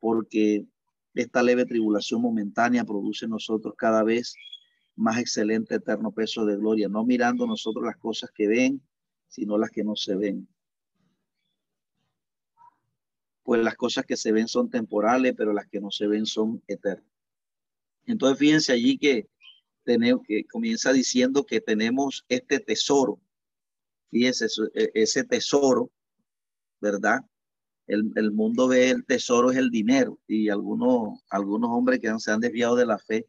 porque 0.00 0.66
esta 1.14 1.42
leve 1.42 1.64
tribulación 1.64 2.22
momentánea 2.22 2.84
produce 2.84 3.24
en 3.24 3.32
nosotros 3.32 3.74
cada 3.76 4.02
vez 4.02 4.34
más 4.96 5.18
excelente 5.18 5.76
eterno 5.76 6.12
peso 6.12 6.44
de 6.44 6.56
gloria, 6.56 6.88
no 6.88 7.04
mirando 7.04 7.46
nosotros 7.46 7.84
las 7.84 7.96
cosas 7.96 8.30
que 8.34 8.46
ven, 8.46 8.82
sino 9.28 9.58
las 9.58 9.70
que 9.70 9.82
no 9.82 9.96
se 9.96 10.14
ven. 10.14 10.48
Pues 13.42 13.62
las 13.62 13.76
cosas 13.76 14.04
que 14.04 14.16
se 14.16 14.32
ven 14.32 14.46
son 14.46 14.70
temporales, 14.70 15.34
pero 15.36 15.52
las 15.52 15.66
que 15.66 15.80
no 15.80 15.90
se 15.90 16.06
ven 16.06 16.26
son 16.26 16.62
eternas. 16.66 17.10
Entonces 18.06 18.38
fíjense 18.38 18.72
allí 18.72 18.98
que 18.98 19.28
tenemos 19.84 20.22
que 20.26 20.44
comienza 20.44 20.92
diciendo 20.92 21.44
que 21.44 21.60
tenemos 21.60 22.24
este 22.28 22.60
tesoro. 22.60 23.20
Fíjense 24.10 24.46
e, 24.74 24.90
ese 24.94 25.24
tesoro, 25.24 25.90
¿verdad? 26.80 27.20
El, 27.90 28.32
mundo 28.32 28.68
ve 28.68 28.90
el 28.90 29.04
tesoro 29.04 29.50
es 29.50 29.56
el 29.56 29.70
dinero 29.70 30.18
y 30.26 30.48
algunos, 30.48 31.20
algunos 31.28 31.70
hombres 31.70 32.00
que 32.00 32.12
se 32.18 32.30
han 32.30 32.40
desviado 32.40 32.76
de 32.76 32.86
la 32.86 32.98
fe 32.98 33.26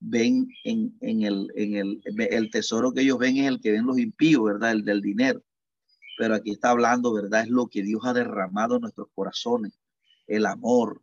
ven 0.00 0.48
en, 0.64 0.92
el, 1.00 1.48
en 1.56 1.74
el, 1.74 2.00
el 2.04 2.50
tesoro 2.50 2.92
que 2.92 3.02
ellos 3.02 3.18
ven 3.18 3.36
es 3.36 3.48
el 3.48 3.60
que 3.60 3.72
ven 3.72 3.86
los 3.86 3.98
impíos, 3.98 4.44
¿verdad? 4.44 4.72
El 4.72 4.84
del 4.84 5.02
dinero. 5.02 5.42
Pero 6.16 6.34
aquí 6.34 6.52
está 6.52 6.70
hablando, 6.70 7.12
¿verdad? 7.12 7.42
Es 7.42 7.48
lo 7.48 7.66
que 7.66 7.82
Dios 7.82 8.02
ha 8.04 8.12
derramado 8.12 8.76
en 8.76 8.82
nuestros 8.82 9.08
corazones. 9.14 9.78
El 10.26 10.46
amor, 10.46 11.02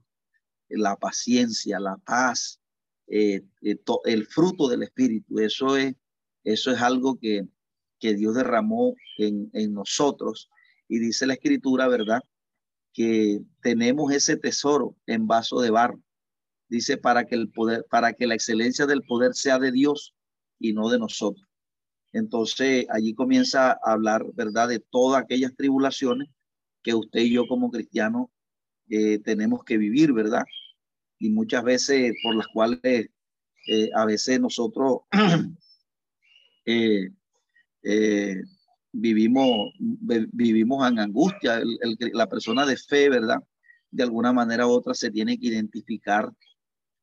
la 0.70 0.96
paciencia, 0.96 1.80
la 1.80 1.98
paz, 1.98 2.60
eh, 3.08 3.44
eh, 3.62 3.78
el 4.06 4.26
fruto 4.26 4.68
del 4.68 4.84
Espíritu. 4.84 5.40
Eso 5.40 5.78
es, 5.78 5.96
eso 6.44 6.72
es 6.72 6.82
algo 6.82 7.18
que, 7.20 7.48
que 8.00 8.14
Dios 8.16 8.36
derramó 8.36 8.96
en, 9.18 9.50
en 9.54 9.74
nosotros. 9.74 10.50
Y 10.88 11.00
dice 11.00 11.28
la 11.28 11.34
Escritura, 11.34 11.88
¿verdad? 11.88 12.22
Que 12.96 13.42
tenemos 13.62 14.12
ese 14.14 14.38
tesoro 14.38 14.96
en 15.06 15.28
vaso 15.28 15.60
de 15.60 15.70
barro. 15.70 16.02
Dice 16.70 16.98
para 16.98 17.26
que 17.26 17.36
el 17.36 17.52
poder, 17.52 17.86
para 17.90 18.14
que 18.14 18.26
la 18.26 18.36
excelencia 18.36 18.86
del 18.86 19.04
poder 19.04 19.36
sea 19.36 19.60
de 19.60 19.72
Dios 19.72 20.16
y 20.58 20.72
no 20.72 20.90
de 20.90 20.98
nosotros. 20.98 21.46
Entonces 22.14 22.88
allí 22.90 23.14
comienza 23.14 23.72
a 23.72 23.92
hablar, 23.92 24.26
¿verdad?, 24.34 24.70
de 24.70 24.80
todas 24.80 25.22
aquellas 25.22 25.54
tribulaciones 25.58 26.30
que 26.82 26.96
usted 26.96 27.20
y 27.20 27.34
yo 27.34 27.46
como 27.48 27.70
cristianos 27.70 28.28
eh, 28.90 29.20
tenemos 29.20 29.66
que 29.66 29.78
vivir, 29.78 30.14
¿verdad? 30.14 30.46
Y 31.20 31.32
muchas 31.32 31.66
veces 31.66 32.14
por 32.24 32.36
las 32.36 32.48
cuales 32.48 33.10
eh, 33.68 33.90
a 33.94 34.06
veces 34.06 34.40
nosotros 34.40 35.00
eh, 36.66 37.10
vivimos, 38.96 39.74
vivimos 40.32 40.88
en 40.88 41.00
angustia. 41.00 41.62
la 42.14 42.28
persona 42.28 42.66
de 42.66 42.78
fe, 42.78 43.10
¿verdad? 43.10 43.40
De 43.92 44.04
alguna 44.04 44.34
manera 44.34 44.68
u 44.68 44.72
otra 44.72 44.94
se 44.94 45.12
tiene 45.12 45.38
que 45.38 45.48
identificar 45.48 46.32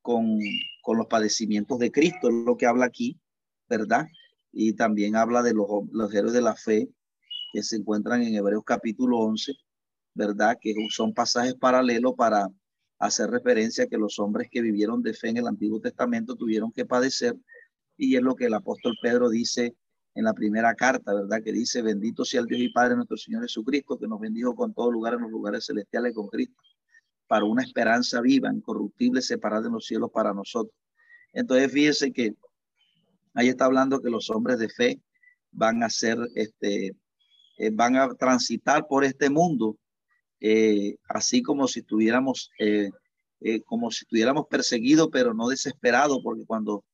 con, 0.01 0.39
con 0.83 0.99
los 0.99 1.07
padecimientos 1.07 1.79
de 1.79 1.93
Cristo, 1.93 2.29
es 2.29 2.35
lo 2.35 2.57
que 2.57 2.67
habla 2.67 2.87
aquí, 2.87 3.21
¿verdad? 3.69 4.07
Y 4.53 4.75
también 4.75 5.17
habla 5.17 5.43
de 5.43 5.55
los, 5.55 5.67
los 5.93 6.13
héroes 6.13 6.33
de 6.33 6.43
la 6.43 6.57
fe 6.57 6.89
que 7.53 7.63
se 7.63 7.77
encuentran 7.77 8.23
en 8.23 8.35
Hebreos 8.35 8.65
capítulo 8.65 9.19
11, 9.19 9.53
¿verdad? 10.15 10.59
Que 10.61 10.75
son 10.91 11.15
pasajes 11.15 11.55
paralelos 11.55 12.15
para 12.17 12.49
hacer 12.99 13.31
referencia 13.31 13.85
a 13.85 13.87
que 13.87 13.99
los 13.99 14.19
hombres 14.19 14.49
que 14.51 14.63
vivieron 14.63 15.03
de 15.03 15.15
fe 15.15 15.29
en 15.29 15.39
el 15.39 15.47
Antiguo 15.47 15.81
Testamento 15.81 16.37
tuvieron 16.37 16.73
que 16.73 16.87
padecer 16.87 17.37
y 17.97 18.17
es 18.17 18.23
lo 18.23 18.35
que 18.35 18.47
el 18.47 18.55
apóstol 18.55 18.95
Pedro 19.03 19.29
dice 19.29 19.75
en 20.15 20.25
la 20.25 20.35
primera 20.35 20.75
carta, 20.75 21.15
¿verdad? 21.15 21.43
Que 21.43 21.53
dice, 21.53 21.83
bendito 21.83 22.25
sea 22.25 22.41
el 22.41 22.47
Dios 22.47 22.61
y 22.61 22.69
Padre 22.69 22.97
nuestro 22.97 23.17
Señor 23.17 23.43
Jesucristo, 23.43 23.99
que 23.99 24.07
nos 24.07 24.21
bendijo 24.21 24.55
con 24.55 24.75
todo 24.75 24.91
lugar 24.91 25.15
en 25.15 25.23
los 25.23 25.31
lugares 25.31 25.67
celestiales 25.67 26.15
con 26.15 26.29
Cristo, 26.29 26.61
para 27.27 27.45
una 27.45 27.63
esperanza 27.63 28.21
viva, 28.21 28.53
incorruptible, 28.53 29.23
separada 29.23 29.63
de 29.63 29.71
los 29.71 29.87
cielos 29.87 30.11
para 30.13 30.35
nosotros. 30.35 30.75
Entonces, 31.33 31.73
fíjese 31.73 32.13
que 32.13 32.35
ahí 33.35 33.49
está 33.49 33.65
hablando 33.65 34.03
que 34.03 34.11
los 34.11 34.29
hombres 34.29 34.59
de 34.59 34.69
fe 34.69 35.01
van 35.51 35.83
a 35.83 35.89
ser, 35.89 36.19
este, 36.35 36.95
eh, 37.57 37.71
van 37.73 37.97
a 37.97 38.13
transitar 38.15 38.87
por 38.87 39.05
este 39.05 39.31
mundo, 39.31 39.79
eh, 40.41 40.97
así 41.09 41.43
como 41.43 41.69
si 41.69 41.81
estuviéramos, 41.81 42.51
eh, 42.59 42.91
como 43.65 43.91
si 43.91 44.05
estuviéramos 44.05 44.47
perseguidos, 44.49 45.09
pero 45.11 45.33
no 45.33 45.49
desesperados, 45.49 46.21
porque 46.23 46.45
cuando 46.47 46.85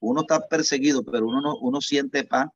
uno 0.00 0.22
está 0.22 0.40
perseguido, 0.48 1.04
pero 1.04 1.26
uno 1.26 1.40
no, 1.40 1.56
uno 1.58 1.80
siente 1.80 2.24
paz, 2.24 2.48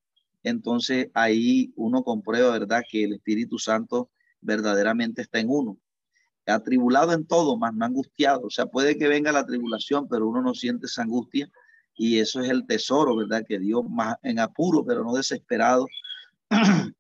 entonces 0.47 1.09
ahí 1.13 1.73
uno 1.75 2.05
comprueba, 2.05 2.53
¿verdad?, 2.53 2.85
que 2.89 3.03
el 3.03 3.15
Espíritu 3.15 3.59
Santo 3.59 4.11
verdaderamente 4.41 5.23
está 5.23 5.41
en 5.41 5.51
uno. 5.51 5.77
Atribulado 6.47 7.13
en 7.13 7.27
todo, 7.27 7.57
más 7.57 7.75
no 7.75 7.85
angustiado. 7.85 8.43
O 8.47 8.51
sea, 8.51 8.67
puede 8.67 8.97
que 8.97 9.09
venga 9.09 9.33
la 9.33 9.45
tribulación, 9.45 10.07
pero 10.09 10.29
uno 10.29 10.43
no 10.43 10.55
siente 10.55 10.87
esa 10.87 11.03
angustia 11.03 11.51
y 11.97 12.21
eso 12.21 12.41
es 12.41 12.49
el 12.49 12.65
tesoro, 12.65 13.17
¿verdad? 13.17 13.45
Que 13.45 13.59
Dios 13.59 13.83
más 13.91 14.15
en 14.23 14.39
apuro, 14.39 14.85
pero 14.85 15.03
no 15.03 15.15
desesperado. 15.15 15.89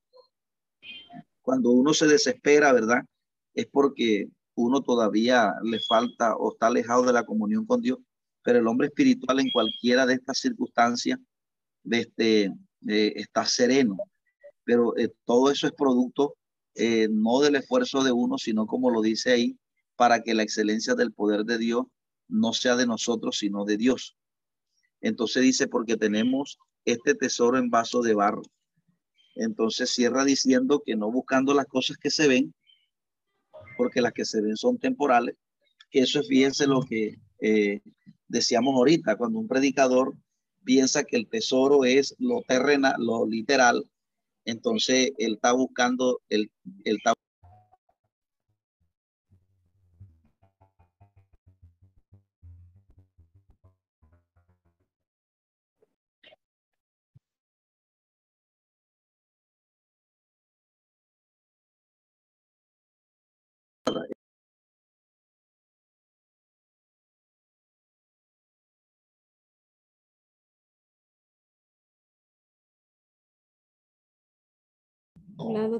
Cuando 1.40 1.70
uno 1.70 1.94
se 1.94 2.08
desespera, 2.08 2.72
¿verdad? 2.72 3.04
Es 3.54 3.66
porque 3.66 4.28
uno 4.56 4.82
todavía 4.82 5.52
le 5.62 5.78
falta 5.78 6.34
o 6.34 6.50
está 6.50 6.66
alejado 6.66 7.04
de 7.04 7.12
la 7.12 7.24
comunión 7.24 7.64
con 7.64 7.80
Dios, 7.80 8.00
pero 8.42 8.58
el 8.58 8.66
hombre 8.66 8.88
espiritual 8.88 9.38
en 9.38 9.50
cualquiera 9.50 10.04
de 10.04 10.14
estas 10.14 10.38
circunstancias, 10.38 11.20
este, 11.88 12.52
eh, 12.88 13.14
está 13.16 13.44
sereno. 13.46 13.96
Pero 14.64 14.96
eh, 14.96 15.12
todo 15.24 15.50
eso 15.50 15.66
es 15.66 15.72
producto 15.72 16.36
eh, 16.74 17.08
no 17.10 17.40
del 17.40 17.56
esfuerzo 17.56 18.04
de 18.04 18.12
uno, 18.12 18.38
sino 18.38 18.66
como 18.66 18.90
lo 18.90 19.00
dice 19.00 19.32
ahí, 19.32 19.58
para 19.96 20.22
que 20.22 20.34
la 20.34 20.42
excelencia 20.42 20.94
del 20.94 21.12
poder 21.12 21.44
de 21.44 21.58
Dios 21.58 21.86
no 22.28 22.52
sea 22.52 22.76
de 22.76 22.86
nosotros, 22.86 23.38
sino 23.38 23.64
de 23.64 23.76
Dios. 23.76 24.16
Entonces 25.00 25.42
dice, 25.42 25.68
porque 25.68 25.96
tenemos 25.96 26.58
este 26.84 27.14
tesoro 27.14 27.58
en 27.58 27.70
vaso 27.70 28.02
de 28.02 28.14
barro. 28.14 28.42
Entonces 29.34 29.90
cierra 29.90 30.24
diciendo 30.24 30.82
que 30.84 30.96
no 30.96 31.10
buscando 31.10 31.54
las 31.54 31.66
cosas 31.66 31.96
que 31.96 32.10
se 32.10 32.28
ven, 32.28 32.54
porque 33.76 34.00
las 34.00 34.12
que 34.12 34.24
se 34.24 34.40
ven 34.40 34.56
son 34.56 34.78
temporales, 34.78 35.36
que 35.90 36.00
eso 36.00 36.20
es, 36.20 36.28
fíjense 36.28 36.66
lo 36.66 36.80
que 36.82 37.16
decíamos 38.28 38.74
ahorita, 38.74 39.16
cuando 39.16 39.38
un 39.38 39.46
predicador 39.48 40.14
piensa 40.66 41.04
que 41.04 41.16
el 41.16 41.28
tesoro 41.28 41.84
es 41.84 42.14
lo 42.18 42.42
terrenal, 42.46 42.96
lo 42.98 43.24
literal, 43.24 43.88
entonces 44.44 45.12
él 45.16 45.34
está 45.34 45.52
buscando, 45.52 46.20
el 46.28 46.50
él 46.84 46.96
está 46.96 47.14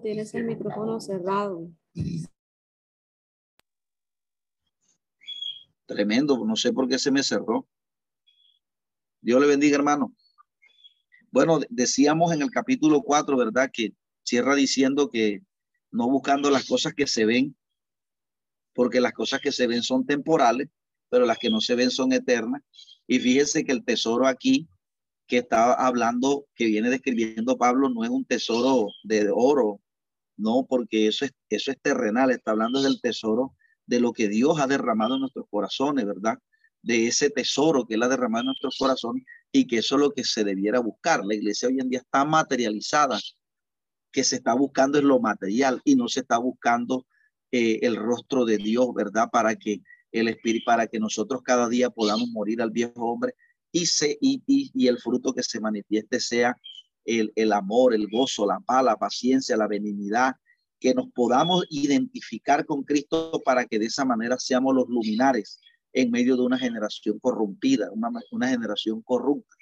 Tienes 0.02 0.32
el 0.34 0.44
micrófono 0.44 1.00
cerrado. 1.00 1.68
Tremendo, 5.86 6.44
no 6.44 6.54
sé 6.54 6.72
por 6.72 6.88
qué 6.88 6.98
se 6.98 7.10
me 7.10 7.22
cerró. 7.22 7.66
Dios 9.20 9.40
le 9.40 9.46
bendiga, 9.48 9.76
hermano. 9.76 10.14
Bueno, 11.32 11.60
decíamos 11.68 12.32
en 12.32 12.42
el 12.42 12.50
capítulo 12.50 13.02
4, 13.02 13.36
¿verdad? 13.36 13.70
Que 13.72 13.92
cierra 14.22 14.54
diciendo 14.54 15.10
que 15.10 15.42
no 15.90 16.08
buscando 16.08 16.50
las 16.50 16.66
cosas 16.66 16.94
que 16.94 17.06
se 17.06 17.24
ven, 17.24 17.56
porque 18.72 19.00
las 19.00 19.12
cosas 19.12 19.40
que 19.40 19.50
se 19.50 19.66
ven 19.66 19.82
son 19.82 20.06
temporales, 20.06 20.68
pero 21.08 21.26
las 21.26 21.38
que 21.38 21.50
no 21.50 21.60
se 21.60 21.74
ven 21.74 21.90
son 21.90 22.12
eternas. 22.12 22.62
Y 23.06 23.18
fíjense 23.18 23.64
que 23.64 23.72
el 23.72 23.84
tesoro 23.84 24.26
aquí 24.28 24.68
que 25.26 25.38
está 25.38 25.74
hablando, 25.74 26.46
que 26.54 26.66
viene 26.66 26.90
describiendo 26.90 27.58
Pablo, 27.58 27.90
no 27.90 28.04
es 28.04 28.10
un 28.10 28.24
tesoro 28.24 28.88
de 29.02 29.28
oro, 29.34 29.80
no, 30.36 30.66
porque 30.68 31.08
eso 31.08 31.24
es, 31.24 31.32
eso 31.48 31.70
es 31.70 31.80
terrenal, 31.80 32.30
está 32.30 32.52
hablando 32.52 32.82
del 32.82 33.00
tesoro 33.00 33.54
de 33.86 34.00
lo 34.00 34.12
que 34.12 34.28
Dios 34.28 34.60
ha 34.60 34.66
derramado 34.66 35.14
en 35.14 35.22
nuestros 35.22 35.46
corazones, 35.50 36.06
¿verdad? 36.06 36.38
De 36.82 37.06
ese 37.06 37.30
tesoro 37.30 37.86
que 37.86 37.94
Él 37.94 38.02
ha 38.02 38.08
derramado 38.08 38.42
en 38.42 38.46
nuestros 38.46 38.76
corazones 38.78 39.24
y 39.50 39.66
que 39.66 39.78
eso 39.78 39.96
es 39.96 40.00
lo 40.00 40.10
que 40.12 40.24
se 40.24 40.44
debiera 40.44 40.80
buscar. 40.80 41.24
La 41.24 41.34
iglesia 41.34 41.68
hoy 41.68 41.80
en 41.80 41.88
día 41.88 42.00
está 42.00 42.24
materializada, 42.24 43.18
que 44.12 44.24
se 44.24 44.36
está 44.36 44.54
buscando 44.54 44.98
es 44.98 45.04
lo 45.04 45.20
material 45.20 45.80
y 45.84 45.96
no 45.96 46.08
se 46.08 46.20
está 46.20 46.38
buscando 46.38 47.06
eh, 47.50 47.80
el 47.82 47.96
rostro 47.96 48.44
de 48.44 48.58
Dios, 48.58 48.86
¿verdad? 48.94 49.28
Para 49.30 49.56
que 49.56 49.82
el 50.12 50.28
espíritu, 50.28 50.64
para 50.64 50.86
que 50.86 50.98
nosotros 51.00 51.42
cada 51.42 51.68
día 51.68 51.90
podamos 51.90 52.28
morir 52.28 52.62
al 52.62 52.70
viejo 52.70 53.04
hombre 53.10 53.34
y, 53.76 53.84
se, 53.84 54.16
y, 54.22 54.88
el 54.88 54.98
fruto 54.98 55.34
que 55.34 55.42
se 55.42 55.60
manifieste 55.60 56.18
sea 56.18 56.56
el, 57.04 57.30
el 57.36 57.52
amor, 57.52 57.92
el 57.92 58.08
gozo, 58.08 58.46
la 58.46 58.58
paz, 58.60 58.82
la 58.82 58.96
paciencia, 58.96 59.54
la 59.54 59.68
benignidad, 59.68 60.34
que 60.80 60.94
nos 60.94 61.10
podamos 61.12 61.66
identificar 61.68 62.64
con 62.64 62.84
Cristo 62.84 63.42
para 63.44 63.66
que 63.66 63.78
de 63.78 63.86
esa 63.86 64.06
manera 64.06 64.38
seamos 64.38 64.74
los 64.74 64.88
luminares 64.88 65.60
en 65.92 66.10
medio 66.10 66.36
de 66.36 66.42
una 66.42 66.58
generación 66.58 67.18
corrompida, 67.18 67.90
una, 67.92 68.08
una 68.30 68.48
generación 68.48 69.02
corrupta. 69.02 69.54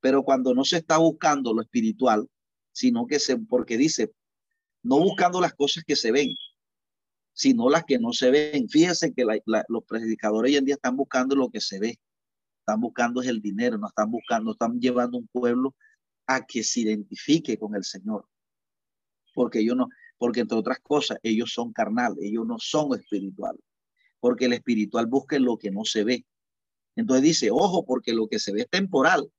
Pero 0.00 0.22
cuando 0.22 0.54
no 0.54 0.64
se 0.64 0.76
está 0.76 0.98
buscando 0.98 1.52
lo 1.52 1.62
espiritual, 1.62 2.28
sino 2.70 3.04
que 3.06 3.18
se, 3.18 3.36
porque 3.36 3.76
dice, 3.76 4.12
no 4.84 5.00
buscando 5.00 5.40
las 5.40 5.54
cosas 5.54 5.82
que 5.84 5.96
se 5.96 6.12
ven, 6.12 6.36
sino 7.32 7.68
las 7.68 7.84
que 7.84 7.98
no 7.98 8.12
se 8.12 8.30
ven. 8.30 8.68
Fíjense 8.68 9.12
que 9.12 9.24
los 9.24 9.84
predicadores 9.84 10.52
hoy 10.52 10.56
en 10.56 10.64
día 10.66 10.76
están 10.76 10.96
buscando 10.96 11.34
lo 11.34 11.50
que 11.50 11.60
se 11.60 11.80
ve, 11.80 11.98
están 12.66 12.80
buscando 12.80 13.22
es 13.22 13.28
el 13.28 13.40
dinero, 13.40 13.78
no 13.78 13.86
están 13.86 14.10
buscando, 14.10 14.50
están 14.50 14.80
llevando 14.80 15.18
un 15.18 15.28
pueblo 15.28 15.76
a 16.26 16.44
que 16.44 16.64
se 16.64 16.80
identifique 16.80 17.56
con 17.56 17.76
el 17.76 17.84
Señor. 17.84 18.26
Porque 19.34 19.60
ellos 19.60 19.76
no, 19.76 19.88
porque 20.18 20.40
entre 20.40 20.58
otras 20.58 20.80
cosas, 20.80 21.18
ellos 21.22 21.52
son 21.52 21.72
carnales, 21.72 22.18
ellos 22.22 22.44
no 22.44 22.58
son 22.58 22.98
espirituales, 22.98 23.62
porque 24.18 24.46
el 24.46 24.54
espiritual 24.54 25.06
busca 25.06 25.38
lo 25.38 25.56
que 25.58 25.70
no 25.70 25.84
se 25.84 26.02
ve. 26.02 26.26
Entonces 26.96 27.22
dice, 27.22 27.50
ojo, 27.52 27.84
porque 27.84 28.12
lo 28.12 28.26
que 28.26 28.40
se 28.40 28.52
ve 28.52 28.62
es 28.62 28.68
temporal, 28.68 29.30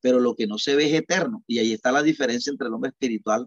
pero 0.00 0.20
lo 0.20 0.36
que 0.36 0.46
no 0.46 0.56
se 0.58 0.76
ve 0.76 0.86
es 0.86 0.94
eterno. 0.94 1.42
Y 1.48 1.58
ahí 1.58 1.72
está 1.72 1.90
la 1.90 2.02
diferencia 2.04 2.52
entre 2.52 2.68
el 2.68 2.74
hombre 2.74 2.90
espiritual 2.90 3.46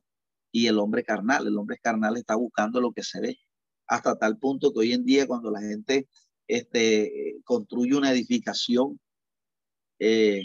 y 0.52 0.68
el 0.68 0.80
hombre 0.80 1.04
carnal. 1.04 1.48
El 1.48 1.58
hombre 1.58 1.78
carnal 1.82 2.18
está 2.18 2.36
buscando 2.36 2.82
lo 2.82 2.92
que 2.92 3.04
se 3.04 3.22
ve, 3.22 3.40
hasta 3.88 4.18
tal 4.18 4.38
punto 4.38 4.74
que 4.74 4.80
hoy 4.80 4.92
en 4.92 5.06
día 5.06 5.28
cuando 5.28 5.50
la 5.50 5.62
gente 5.62 6.10
este, 6.48 7.38
construye 7.46 7.96
una 7.96 8.12
edificación, 8.12 9.00
eh, 10.04 10.44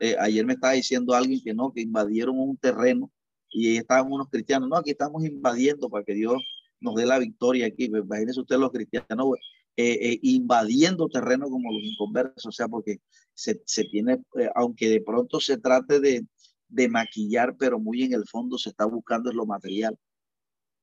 eh, 0.00 0.16
ayer 0.20 0.46
me 0.46 0.54
estaba 0.54 0.74
diciendo 0.74 1.14
alguien 1.14 1.40
que 1.42 1.54
no, 1.54 1.72
que 1.72 1.80
invadieron 1.80 2.38
un 2.38 2.56
terreno 2.56 3.10
y 3.50 3.68
ahí 3.68 3.76
estaban 3.76 4.10
unos 4.10 4.28
cristianos, 4.28 4.68
no, 4.68 4.76
aquí 4.76 4.90
estamos 4.90 5.24
invadiendo 5.24 5.88
para 5.88 6.04
que 6.04 6.14
Dios 6.14 6.42
nos 6.80 6.94
dé 6.96 7.06
la 7.06 7.18
victoria 7.18 7.66
aquí. 7.66 7.88
Pues, 7.88 8.02
imagínense 8.04 8.40
ustedes 8.40 8.60
los 8.60 8.72
cristianos 8.72 9.28
eh, 9.76 9.98
eh, 10.00 10.18
invadiendo 10.22 11.08
terreno 11.08 11.48
como 11.48 11.72
los 11.72 11.82
inconversos, 11.82 12.46
o 12.46 12.52
sea, 12.52 12.68
porque 12.68 12.98
se, 13.32 13.60
se 13.64 13.84
tiene, 13.84 14.22
eh, 14.38 14.50
aunque 14.54 14.88
de 14.88 15.00
pronto 15.00 15.40
se 15.40 15.56
trate 15.56 16.00
de, 16.00 16.26
de 16.68 16.88
maquillar, 16.88 17.56
pero 17.56 17.78
muy 17.78 18.02
en 18.02 18.12
el 18.12 18.24
fondo 18.26 18.58
se 18.58 18.70
está 18.70 18.84
buscando 18.84 19.32
lo 19.32 19.46
material. 19.46 19.98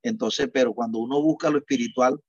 Entonces, 0.04 0.50
pero 0.52 0.74
cuando 0.74 1.00
uno 1.00 1.22
busca 1.22 1.50
lo 1.50 1.60
espiritual, 1.60 2.20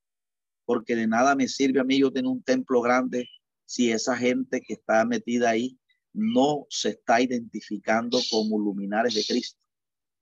porque 0.64 0.94
de 0.94 1.06
nada 1.06 1.34
me 1.34 1.48
sirve 1.48 1.80
a 1.80 1.84
mí 1.84 1.98
yo 1.98 2.12
tener 2.12 2.30
un 2.30 2.42
templo 2.42 2.80
grande 2.80 3.28
si 3.72 3.90
esa 3.90 4.14
gente 4.18 4.60
que 4.60 4.74
está 4.74 5.02
metida 5.06 5.48
ahí 5.48 5.78
no 6.12 6.66
se 6.68 6.90
está 6.90 7.22
identificando 7.22 8.18
como 8.30 8.58
luminares 8.58 9.14
de 9.14 9.24
Cristo 9.24 9.58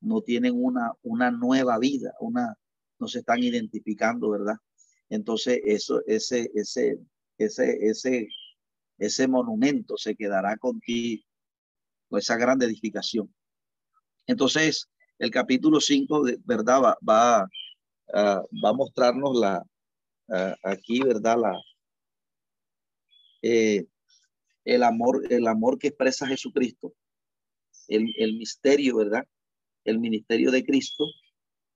no 0.00 0.20
tienen 0.20 0.54
una, 0.54 0.92
una 1.02 1.32
nueva 1.32 1.76
vida, 1.80 2.14
una, 2.20 2.54
no 3.00 3.08
se 3.08 3.18
están 3.18 3.42
identificando, 3.42 4.30
¿verdad? 4.30 4.54
Entonces, 5.08 5.60
eso, 5.64 6.00
ese, 6.06 6.48
ese, 6.54 7.00
ese, 7.38 7.76
ese, 7.88 8.28
ese 8.98 9.26
monumento 9.26 9.96
se 9.96 10.14
quedará 10.14 10.56
contigo, 10.56 11.24
con 12.08 12.20
esa 12.20 12.36
gran 12.36 12.62
edificación. 12.62 13.34
Entonces, 14.28 14.88
el 15.18 15.32
capítulo 15.32 15.80
5, 15.80 16.22
¿verdad? 16.44 16.82
Va, 16.82 16.98
va, 17.06 17.48
ah, 18.14 18.42
va 18.64 18.68
a 18.68 18.74
mostrarnos 18.74 19.36
la, 19.36 19.60
ah, 20.28 20.54
aquí, 20.62 21.02
¿verdad? 21.02 21.36
La, 21.36 21.60
eh, 23.42 23.86
el 24.64 24.82
amor, 24.82 25.26
el 25.30 25.46
amor 25.46 25.78
que 25.78 25.88
expresa 25.88 26.26
Jesucristo, 26.26 26.94
el, 27.88 28.12
el 28.18 28.36
misterio, 28.36 28.96
¿verdad? 28.96 29.26
el 29.84 29.98
ministerio 29.98 30.50
de 30.50 30.64
Cristo 30.64 31.04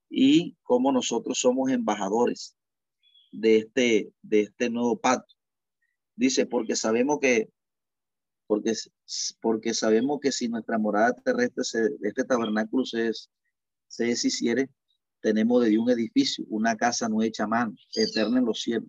y 0.08 0.56
cómo 0.62 0.92
nosotros 0.92 1.38
somos 1.38 1.70
embajadores 1.70 2.56
de 3.32 3.58
este, 3.58 4.12
de 4.22 4.40
este 4.42 4.70
nuevo 4.70 4.98
pacto. 4.98 5.34
Dice, 6.16 6.46
porque 6.46 6.76
sabemos 6.76 7.18
que, 7.20 7.50
porque, 8.46 8.74
porque 9.40 9.74
sabemos 9.74 10.20
que 10.20 10.30
si 10.30 10.48
nuestra 10.48 10.78
morada 10.78 11.14
terrestre, 11.14 11.64
este 12.02 12.24
tabernáculo 12.24 12.84
se, 12.84 13.10
se 13.88 14.04
deshiciere, 14.04 14.70
tenemos 15.20 15.64
de 15.64 15.78
un 15.78 15.90
edificio, 15.90 16.44
una 16.48 16.76
casa 16.76 17.08
no 17.08 17.22
hecha 17.22 17.46
mano, 17.46 17.74
eterna 17.94 18.38
en 18.38 18.44
los 18.44 18.60
cielos. 18.60 18.88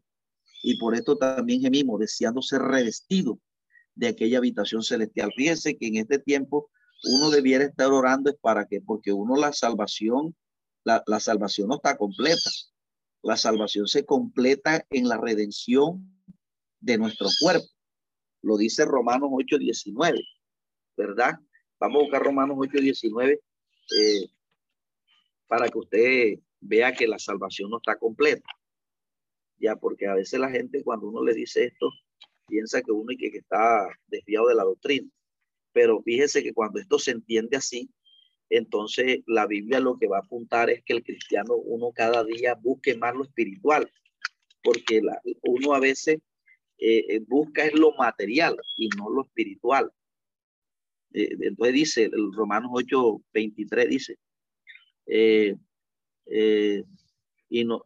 Y 0.67 0.79
por 0.79 0.95
esto 0.95 1.15
también 1.15 1.61
gemimos, 1.61 1.99
deseando 1.99 2.41
ser 2.41 2.59
revestido 2.59 3.39
de 3.93 4.07
aquella 4.07 4.39
habitación 4.39 4.81
celestial. 4.81 5.31
Fíjense 5.37 5.77
que 5.77 5.85
en 5.85 5.97
este 5.97 6.17
tiempo 6.17 6.71
uno 7.03 7.29
debiera 7.29 7.65
estar 7.65 7.91
orando 7.91 8.31
es 8.31 8.35
para 8.41 8.65
que, 8.65 8.81
porque 8.81 9.13
uno 9.13 9.35
la 9.35 9.53
salvación, 9.53 10.35
la, 10.83 11.03
la 11.05 11.19
salvación 11.19 11.67
no 11.67 11.75
está 11.75 11.95
completa. 11.95 12.49
La 13.21 13.37
salvación 13.37 13.87
se 13.87 14.05
completa 14.05 14.83
en 14.89 15.07
la 15.07 15.17
redención 15.17 16.03
de 16.79 16.97
nuestro 16.97 17.27
cuerpo. 17.39 17.67
Lo 18.41 18.57
dice 18.57 18.85
Romanos 18.85 19.29
8:19, 19.33 20.19
¿verdad? 20.97 21.35
Vamos 21.79 21.97
a 21.99 22.03
buscar 22.05 22.23
Romanos 22.23 22.57
8:19 22.57 23.39
eh, 23.99 24.29
para 25.45 25.69
que 25.69 25.77
usted 25.77 26.39
vea 26.59 26.91
que 26.91 27.07
la 27.07 27.19
salvación 27.19 27.69
no 27.69 27.77
está 27.77 27.99
completa. 27.99 28.49
Ya, 29.57 29.75
porque 29.75 30.07
a 30.07 30.15
veces 30.15 30.39
la 30.39 30.49
gente 30.49 30.83
cuando 30.83 31.07
uno 31.07 31.23
le 31.23 31.33
dice 31.33 31.65
esto, 31.65 31.89
piensa 32.47 32.81
que 32.81 32.91
uno 32.91 33.11
y 33.11 33.17
que 33.17 33.37
está 33.37 33.87
desviado 34.07 34.47
de 34.47 34.55
la 34.55 34.63
doctrina. 34.63 35.09
Pero 35.73 36.01
fíjese 36.01 36.43
que 36.43 36.53
cuando 36.53 36.79
esto 36.79 36.99
se 36.99 37.11
entiende 37.11 37.57
así, 37.57 37.89
entonces 38.49 39.21
la 39.25 39.47
Biblia 39.47 39.79
lo 39.79 39.97
que 39.97 40.07
va 40.07 40.17
a 40.17 40.21
apuntar 40.21 40.69
es 40.69 40.83
que 40.83 40.93
el 40.93 41.03
cristiano 41.03 41.55
uno 41.55 41.91
cada 41.93 42.23
día 42.23 42.55
busque 42.55 42.95
más 42.95 43.15
lo 43.15 43.23
espiritual, 43.23 43.91
porque 44.63 45.01
uno 45.43 45.73
a 45.73 45.79
veces 45.79 46.19
eh, 46.77 47.05
eh, 47.09 47.19
busca 47.27 47.65
es 47.65 47.73
lo 47.73 47.93
material 47.93 48.57
y 48.77 48.89
no 48.89 49.09
lo 49.09 49.23
espiritual. 49.23 49.91
Eh, 51.13 51.29
entonces 51.41 51.73
dice, 51.73 52.03
el 52.03 52.33
Romanos 52.33 52.71
8, 52.73 53.21
23 53.33 53.89
dice, 53.89 54.17
y 57.49 57.63
no, 57.63 57.83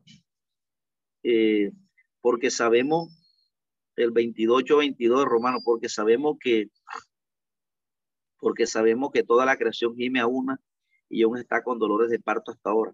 porque 2.22 2.52
sabemos, 2.52 3.10
el 3.96 4.12
28, 4.12 4.78
22 4.78 5.20
de 5.20 5.26
Romanos, 5.26 5.62
porque 5.66 5.90
sabemos 5.90 6.38
que 6.40 6.70
porque 8.40 8.66
sabemos 8.66 9.12
que 9.12 9.24
toda 9.24 9.46
la 9.46 9.58
creación 9.58 9.96
gime 9.96 10.20
a 10.20 10.28
una 10.28 10.60
y 11.10 11.24
aún 11.24 11.38
está 11.38 11.64
con 11.64 11.78
dolores 11.80 12.10
de 12.10 12.20
parto 12.20 12.52
hasta 12.52 12.70
ahora. 12.70 12.94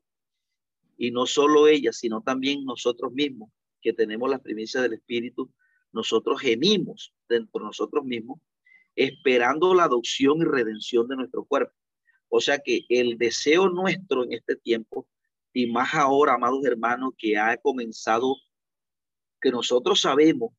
Y 0.97 1.11
no 1.11 1.25
solo 1.25 1.67
ella, 1.67 1.91
sino 1.93 2.21
también 2.21 2.65
nosotros 2.65 3.11
mismos, 3.11 3.51
que 3.81 3.93
tenemos 3.93 4.29
las 4.29 4.41
primicias 4.41 4.81
del 4.81 4.93
Espíritu, 4.93 5.51
nosotros 5.91 6.41
gemimos 6.41 7.13
dentro 7.29 7.59
de 7.59 7.65
nosotros 7.65 8.03
mismos, 8.03 8.39
esperando 8.95 9.73
la 9.75 9.83
adopción 9.83 10.39
y 10.39 10.45
redención 10.45 11.07
de 11.07 11.17
nuestro 11.17 11.45
cuerpo. 11.45 11.73
O 12.29 12.41
sea 12.41 12.59
que 12.59 12.85
el 12.89 13.17
deseo 13.17 13.69
nuestro 13.69 14.23
en 14.23 14.33
este 14.33 14.55
tiempo, 14.55 15.07
y 15.55 15.67
más 15.67 15.93
ahora, 15.93 16.33
amados 16.33 16.65
hermanos, 16.65 17.13
que 17.17 17.37
ha 17.37 17.55
comenzado, 17.55 18.35
que 19.39 19.51
nosotros 19.51 20.01
sabemos 20.01 20.51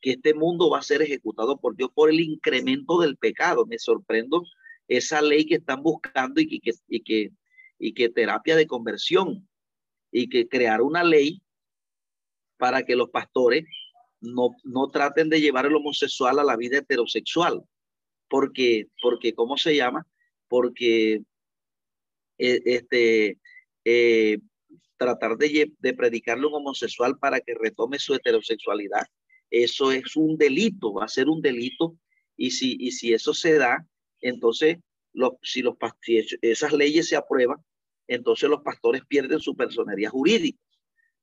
que 0.00 0.12
este 0.12 0.34
mundo 0.34 0.70
va 0.70 0.78
a 0.78 0.82
ser 0.82 1.02
ejecutado 1.02 1.58
por 1.58 1.74
Dios 1.74 1.90
por 1.92 2.10
el 2.10 2.20
incremento 2.20 3.00
del 3.00 3.16
pecado. 3.16 3.66
Me 3.66 3.76
sorprendo 3.76 4.44
esa 4.86 5.20
ley 5.20 5.46
que 5.46 5.56
están 5.56 5.82
buscando 5.82 6.40
y 6.40 6.60
que, 6.60 6.70
y 6.86 7.02
que, 7.02 7.32
y 7.80 7.92
que 7.92 8.08
terapia 8.08 8.54
de 8.54 8.68
conversión 8.68 9.48
y 10.12 10.28
que 10.28 10.46
crear 10.46 10.80
una 10.80 11.02
ley 11.02 11.42
para 12.56 12.84
que 12.84 12.94
los 12.94 13.10
pastores 13.10 13.64
no, 14.20 14.50
no 14.62 14.90
traten 14.90 15.28
de 15.28 15.40
llevar 15.40 15.66
el 15.66 15.74
homosexual 15.74 16.38
a 16.38 16.44
la 16.44 16.56
vida 16.56 16.78
heterosexual, 16.78 17.64
porque, 18.28 18.86
porque 19.02 19.34
¿cómo 19.34 19.56
se 19.56 19.74
llama? 19.74 20.06
Porque 20.46 21.22
eh, 22.38 22.62
este, 22.64 23.40
eh, 23.86 24.38
tratar 24.96 25.36
de, 25.36 25.72
de 25.78 25.94
predicarle 25.94 26.44
a 26.44 26.48
un 26.48 26.54
homosexual 26.54 27.18
para 27.18 27.40
que 27.40 27.54
retome 27.54 28.00
su 28.00 28.14
heterosexualidad, 28.14 29.06
eso 29.48 29.92
es 29.92 30.16
un 30.16 30.36
delito, 30.36 30.92
va 30.92 31.04
a 31.04 31.08
ser 31.08 31.28
un 31.28 31.40
delito, 31.40 31.96
y 32.36 32.50
si, 32.50 32.76
y 32.80 32.90
si 32.90 33.12
eso 33.12 33.32
se 33.32 33.54
da, 33.54 33.86
entonces, 34.20 34.78
los, 35.12 35.34
si, 35.40 35.62
los, 35.62 35.76
esas 36.42 36.72
leyes 36.72 37.08
se 37.08 37.16
aprueban, 37.16 37.58
entonces 38.08 38.50
los 38.50 38.62
pastores 38.62 39.02
pierden 39.06 39.38
su 39.38 39.54
personería 39.54 40.10
jurídica, 40.10 40.58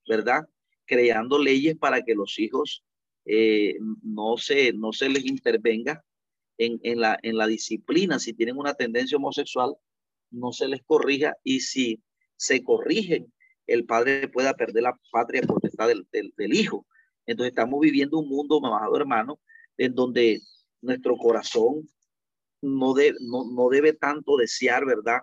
¿verdad? 0.08 0.48
Creando 0.86 1.38
leyes 1.38 1.76
para 1.76 2.00
que 2.02 2.14
los 2.14 2.38
hijos 2.38 2.82
eh, 3.26 3.76
no, 4.02 4.38
se, 4.38 4.72
no 4.72 4.92
se 4.92 5.10
les 5.10 5.26
intervenga 5.26 6.02
en, 6.56 6.80
en, 6.82 7.00
la, 7.00 7.18
en 7.22 7.36
la 7.36 7.46
disciplina. 7.46 8.18
Si 8.18 8.32
tienen 8.32 8.56
una 8.56 8.74
tendencia 8.74 9.18
homosexual, 9.18 9.74
no 10.30 10.52
se 10.52 10.68
les 10.68 10.82
corrija 10.82 11.34
y 11.44 11.60
si 11.60 12.00
se 12.44 12.62
corrigen, 12.62 13.32
el 13.66 13.86
padre 13.86 14.28
pueda 14.28 14.54
perder 14.54 14.82
la 14.82 15.00
patria 15.10 15.42
potestad 15.42 15.88
del, 15.88 16.06
del, 16.12 16.54
hijo. 16.54 16.86
Entonces 17.26 17.52
estamos 17.52 17.80
viviendo 17.80 18.18
un 18.18 18.28
mundo, 18.28 18.60
mamado 18.60 18.96
hermano, 18.96 19.40
en 19.78 19.94
donde 19.94 20.40
nuestro 20.82 21.16
corazón 21.16 21.88
no, 22.60 22.94
no, 23.20 23.44
no 23.50 23.68
debe 23.70 23.94
tanto 23.94 24.36
desear, 24.36 24.84
¿verdad? 24.84 25.22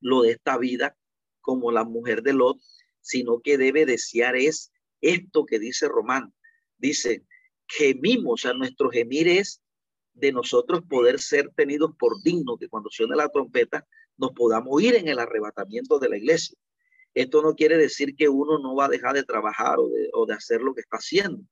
Lo 0.00 0.22
de 0.22 0.32
esta 0.32 0.58
vida 0.58 0.96
como 1.40 1.72
la 1.72 1.84
mujer 1.84 2.22
de 2.22 2.34
Lot, 2.34 2.58
sino 3.00 3.40
que 3.40 3.56
debe 3.56 3.86
desear 3.86 4.36
es 4.36 4.72
esto 5.00 5.46
que 5.46 5.58
dice 5.58 5.88
Román. 5.88 6.34
Dice, 6.76 7.24
gemimos, 7.66 8.32
o 8.32 8.36
sea, 8.36 8.52
nuestro 8.52 8.90
gemir 8.90 9.26
es 9.28 9.62
de 10.12 10.32
nosotros 10.32 10.82
poder 10.86 11.18
ser 11.18 11.50
tenidos 11.56 11.92
por 11.98 12.22
dignos, 12.22 12.58
que 12.58 12.68
cuando 12.68 12.90
suene 12.90 13.16
la 13.16 13.30
trompeta 13.30 13.86
nos 14.20 14.32
podamos 14.32 14.80
ir 14.82 14.94
en 14.94 15.08
el 15.08 15.18
arrebatamiento 15.18 15.98
de 15.98 16.08
la 16.10 16.18
iglesia. 16.18 16.56
Esto 17.14 17.42
no 17.42 17.54
quiere 17.54 17.76
decir 17.76 18.14
que 18.14 18.28
uno 18.28 18.58
no 18.58 18.76
va 18.76 18.84
a 18.84 18.88
dejar 18.88 19.14
de 19.14 19.24
trabajar 19.24 19.76
o 19.78 20.26
de, 20.26 20.34
hacer 20.34 20.60
lo 20.60 20.74
que 20.74 20.82
está 20.82 20.98
haciendo. 20.98 21.42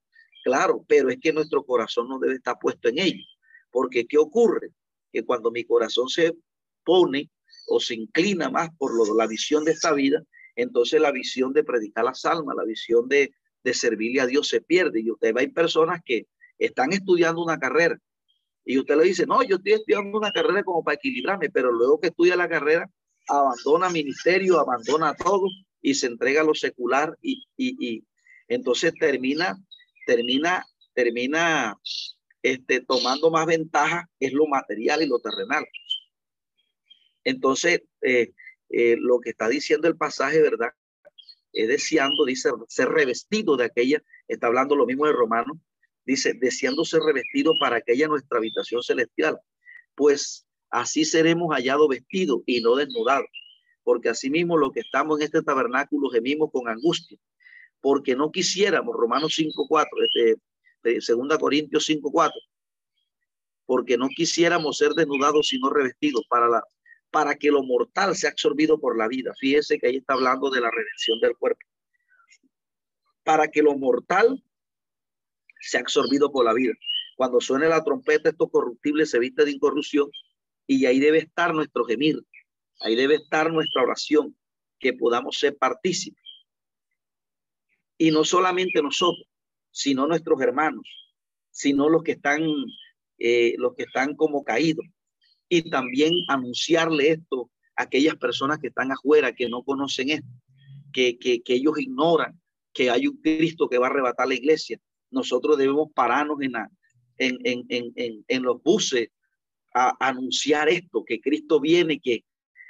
Claro, 0.44 0.84
pero 0.86 1.08
es 1.08 1.18
que 1.20 1.32
nuestro 1.32 1.64
corazón 1.64 2.08
no 2.08 2.18
debe 2.18 2.34
estar 2.34 2.56
puesto 2.60 2.88
en 2.88 2.98
ello. 2.98 3.24
Porque 3.70 4.06
¿qué 4.06 4.18
ocurre? 4.18 4.70
Que 5.12 5.24
cuando 5.24 5.50
mi 5.50 5.64
corazón 5.64 6.08
se 6.08 6.36
pone 6.84 7.30
o 7.66 7.80
se 7.80 7.94
inclina 7.94 8.50
más 8.50 8.68
por 8.78 8.92
la 9.16 9.26
visión 9.26 9.64
de 9.64 9.72
esta 9.72 9.92
vida, 9.92 10.22
entonces 10.54 11.00
la 11.00 11.10
visión 11.10 11.52
de 11.52 11.64
predicar 11.64 12.04
las 12.04 12.24
almas, 12.24 12.56
la 12.56 12.64
visión 12.64 13.08
de, 13.08 13.32
servirle 13.72 14.20
a 14.20 14.26
Dios 14.26 14.48
se 14.48 14.60
pierde. 14.60 15.00
Y 15.00 15.10
usted 15.10 15.34
ve, 15.34 15.42
hay 15.42 15.48
personas 15.48 16.00
que 16.04 16.26
están 16.58 16.92
estudiando 16.92 17.42
una 17.42 17.58
carrera 17.58 17.98
y 18.68 18.78
usted 18.78 18.96
le 18.98 19.04
dice, 19.04 19.24
no, 19.24 19.42
yo 19.42 19.56
estoy 19.56 19.72
estudiando 19.72 20.18
una 20.18 20.30
carrera 20.30 20.62
como 20.62 20.84
para 20.84 20.96
equilibrarme, 20.96 21.48
pero 21.48 21.72
luego 21.72 21.98
que 21.98 22.08
estudia 22.08 22.36
la 22.36 22.50
carrera, 22.50 22.86
abandona 23.26 23.88
ministerio, 23.88 24.60
abandona 24.60 25.14
todo 25.14 25.46
y 25.80 25.94
se 25.94 26.06
entrega 26.06 26.42
a 26.42 26.44
lo 26.44 26.54
secular 26.54 27.16
y, 27.22 27.46
y, 27.56 27.76
y 27.80 28.04
entonces 28.46 28.92
termina, 29.00 29.56
termina, 30.04 30.66
termina 30.92 31.78
este, 32.42 32.82
tomando 32.82 33.30
más 33.30 33.46
ventaja 33.46 34.06
es 34.20 34.34
lo 34.34 34.46
material 34.46 35.02
y 35.02 35.06
lo 35.06 35.18
terrenal. 35.18 35.64
Entonces, 37.24 37.84
eh, 38.02 38.32
eh, 38.68 38.96
lo 38.98 39.20
que 39.20 39.30
está 39.30 39.48
diciendo 39.48 39.88
el 39.88 39.96
pasaje, 39.96 40.42
¿verdad? 40.42 40.72
Es 41.54 41.68
deseando, 41.68 42.26
dice, 42.26 42.50
ser 42.68 42.90
revestido 42.90 43.56
de 43.56 43.64
aquella, 43.64 44.02
está 44.26 44.48
hablando 44.48 44.76
lo 44.76 44.84
mismo 44.84 45.06
de 45.06 45.12
Romano, 45.12 45.58
dice, 46.08 46.32
deseando 46.32 46.86
ser 46.86 47.02
revestido 47.02 47.52
para 47.60 47.76
aquella 47.76 48.08
nuestra 48.08 48.38
habitación 48.38 48.82
celestial. 48.82 49.38
Pues 49.94 50.46
así 50.70 51.04
seremos 51.04 51.54
hallados 51.54 51.86
vestidos 51.86 52.40
y 52.46 52.62
no 52.62 52.76
desnudados, 52.76 53.28
porque 53.84 54.08
asimismo 54.08 54.56
lo 54.56 54.72
que 54.72 54.80
estamos 54.80 55.20
en 55.20 55.26
este 55.26 55.42
tabernáculo 55.42 56.08
gemimos 56.08 56.50
con 56.50 56.66
angustia, 56.66 57.18
porque 57.82 58.16
no 58.16 58.32
quisiéramos, 58.32 58.96
Romanos 58.96 59.34
5.4, 59.38 59.86
este, 60.06 61.00
segunda 61.02 61.36
Corintios 61.36 61.86
5.4, 61.86 62.32
porque 63.66 63.98
no 63.98 64.08
quisiéramos 64.08 64.78
ser 64.78 64.92
desnudados 64.92 65.48
sino 65.48 65.68
revestidos 65.68 66.24
para 66.30 66.48
la 66.48 66.64
para 67.10 67.36
que 67.36 67.50
lo 67.50 67.62
mortal 67.62 68.14
sea 68.14 68.30
absorbido 68.30 68.78
por 68.78 68.98
la 68.98 69.08
vida. 69.08 69.32
Fíjese 69.38 69.78
que 69.78 69.86
ahí 69.86 69.96
está 69.96 70.12
hablando 70.12 70.50
de 70.50 70.60
la 70.60 70.70
redención 70.70 71.18
del 71.20 71.34
cuerpo. 71.38 71.60
Para 73.24 73.48
que 73.48 73.62
lo 73.62 73.74
mortal 73.78 74.42
sea 75.60 75.80
absorbido 75.80 76.30
por 76.30 76.44
la 76.44 76.54
vida. 76.54 76.72
Cuando 77.16 77.40
suene 77.40 77.68
la 77.68 77.82
trompeta, 77.82 78.30
esto 78.30 78.48
corruptible 78.48 79.06
se 79.06 79.18
viste 79.18 79.44
de 79.44 79.52
incorrupción 79.52 80.10
y 80.66 80.86
ahí 80.86 81.00
debe 81.00 81.18
estar 81.18 81.54
nuestro 81.54 81.84
gemir, 81.84 82.20
ahí 82.80 82.94
debe 82.94 83.16
estar 83.16 83.52
nuestra 83.52 83.82
oración, 83.82 84.36
que 84.78 84.92
podamos 84.92 85.38
ser 85.38 85.56
partícipes. 85.56 86.22
Y 87.96 88.10
no 88.12 88.24
solamente 88.24 88.80
nosotros, 88.80 89.26
sino 89.72 90.06
nuestros 90.06 90.40
hermanos, 90.40 90.86
sino 91.50 91.88
los 91.88 92.02
que 92.02 92.12
están, 92.12 92.42
eh, 93.18 93.54
los 93.58 93.74
que 93.74 93.84
están 93.84 94.14
como 94.14 94.44
caídos. 94.44 94.86
Y 95.48 95.68
también 95.70 96.12
anunciarle 96.28 97.10
esto 97.10 97.50
a 97.74 97.84
aquellas 97.84 98.16
personas 98.16 98.58
que 98.58 98.68
están 98.68 98.92
afuera, 98.92 99.34
que 99.34 99.48
no 99.48 99.64
conocen 99.64 100.10
esto, 100.10 100.28
que, 100.92 101.18
que, 101.18 101.42
que 101.42 101.54
ellos 101.54 101.78
ignoran 101.78 102.40
que 102.72 102.90
hay 102.90 103.08
un 103.08 103.16
Cristo 103.20 103.68
que 103.68 103.78
va 103.78 103.88
a 103.88 103.90
arrebatar 103.90 104.28
la 104.28 104.34
iglesia. 104.34 104.78
Nosotros 105.10 105.56
debemos 105.56 105.88
pararnos 105.94 106.40
en, 106.40 106.52
la, 106.52 106.70
en, 107.16 107.38
en, 107.44 107.64
en, 107.68 108.24
en 108.26 108.42
los 108.42 108.62
buses 108.62 109.08
a 109.74 109.96
anunciar 110.00 110.68
esto, 110.68 111.04
que 111.04 111.20
Cristo 111.20 111.60
viene, 111.60 112.00
que, 112.00 112.24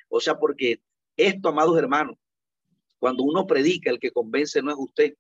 o 0.09 0.21
sea, 0.21 0.39
porque 0.39 0.81
esto, 1.17 1.49
amados 1.49 1.79
hermanos, 1.79 2.17
cuando 2.99 3.23
uno 3.23 3.47
predica, 3.47 3.91
el 3.91 3.99
que 3.99 4.11
convence 4.11 4.61
no 4.63 4.71
es 4.71 4.77
usted, 4.79 5.15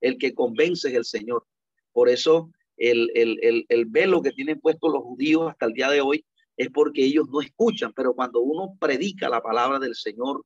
el 0.00 0.18
que 0.18 0.34
convence 0.34 0.88
es 0.88 0.94
el 0.94 1.04
Señor. 1.04 1.46
Por 1.92 2.08
eso 2.08 2.50
el, 2.76 3.10
el, 3.14 3.38
el, 3.42 3.66
el 3.68 3.86
velo 3.86 4.22
que 4.22 4.32
tienen 4.32 4.60
puesto 4.60 4.88
los 4.88 5.02
judíos 5.02 5.48
hasta 5.48 5.66
el 5.66 5.72
día 5.72 5.90
de 5.90 6.00
hoy 6.00 6.24
es 6.56 6.70
porque 6.70 7.04
ellos 7.04 7.26
no 7.30 7.40
escuchan, 7.40 7.92
pero 7.94 8.14
cuando 8.14 8.40
uno 8.40 8.76
predica 8.78 9.28
la 9.28 9.40
palabra 9.40 9.78
del 9.78 9.94
Señor, 9.94 10.44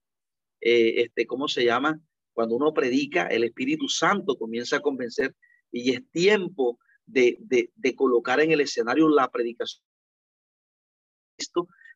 eh, 0.61 1.03
este, 1.03 1.27
¿cómo 1.27 1.49
se 1.49 1.65
llama? 1.65 2.01
Cuando 2.33 2.57
uno 2.57 2.73
predica, 2.73 3.27
el 3.27 3.45
Espíritu 3.45 3.89
Santo 3.89 4.37
comienza 4.37 4.77
a 4.77 4.81
convencer 4.81 5.35
y 5.71 5.93
es 5.93 6.11
tiempo 6.11 6.79
de, 7.07 7.39
de, 7.41 7.95
colocar 7.95 8.41
en 8.41 8.53
el 8.53 8.61
escenario 8.61 9.09
la 9.09 9.31
predicación 9.31 9.83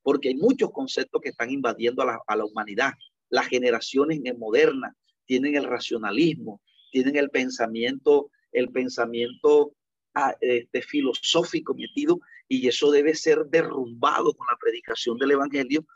porque 0.02 0.28
hay 0.28 0.34
muchos 0.34 0.70
conceptos 0.72 1.20
que 1.20 1.30
están 1.30 1.50
invadiendo 1.50 2.02
a 2.02 2.06
la, 2.06 2.20
a 2.26 2.36
la 2.36 2.44
humanidad. 2.44 2.92
Las 3.28 3.46
generaciones 3.46 4.20
modernas 4.36 4.94
tienen 5.26 5.56
el 5.56 5.64
racionalismo, 5.64 6.60
tienen 6.90 7.16
el 7.16 7.30
pensamiento, 7.30 8.30
el 8.52 8.70
pensamiento 8.70 9.74
ah, 10.14 10.34
este, 10.40 10.82
filosófico 10.82 11.74
metido 11.74 12.20
y 12.48 12.68
eso 12.68 12.90
debe 12.90 13.14
ser 13.14 13.46
derrumbado 13.46 14.34
con 14.34 14.46
la 14.50 14.58
predicación 14.60 15.16
del 15.18 15.32
evangelio. 15.32 15.86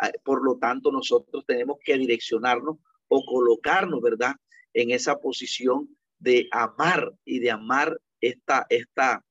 Ah, 0.00 0.10
por 0.24 0.44
lo 0.44 0.56
tanto, 0.58 0.92
nosotros 0.92 1.44
tenemos 1.46 1.78
que 1.84 1.98
direccionarnos 1.98 2.78
o 3.08 3.24
colocarnos, 3.24 4.00
¿verdad? 4.00 4.34
En 4.72 4.90
esa 4.90 5.18
posición 5.18 5.95
de 6.18 6.48
amar 6.50 7.12
y 7.24 7.40
de 7.40 7.50
amar 7.50 8.00
esta, 8.20 8.66
esta, 8.68 9.24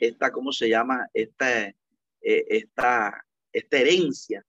esta, 0.00 0.32
¿cómo 0.32 0.52
se 0.52 0.68
llama? 0.68 1.08
Esta, 1.12 1.68
eh, 1.68 1.76
esta, 2.20 3.24
esta 3.52 3.78
herencia 3.78 4.44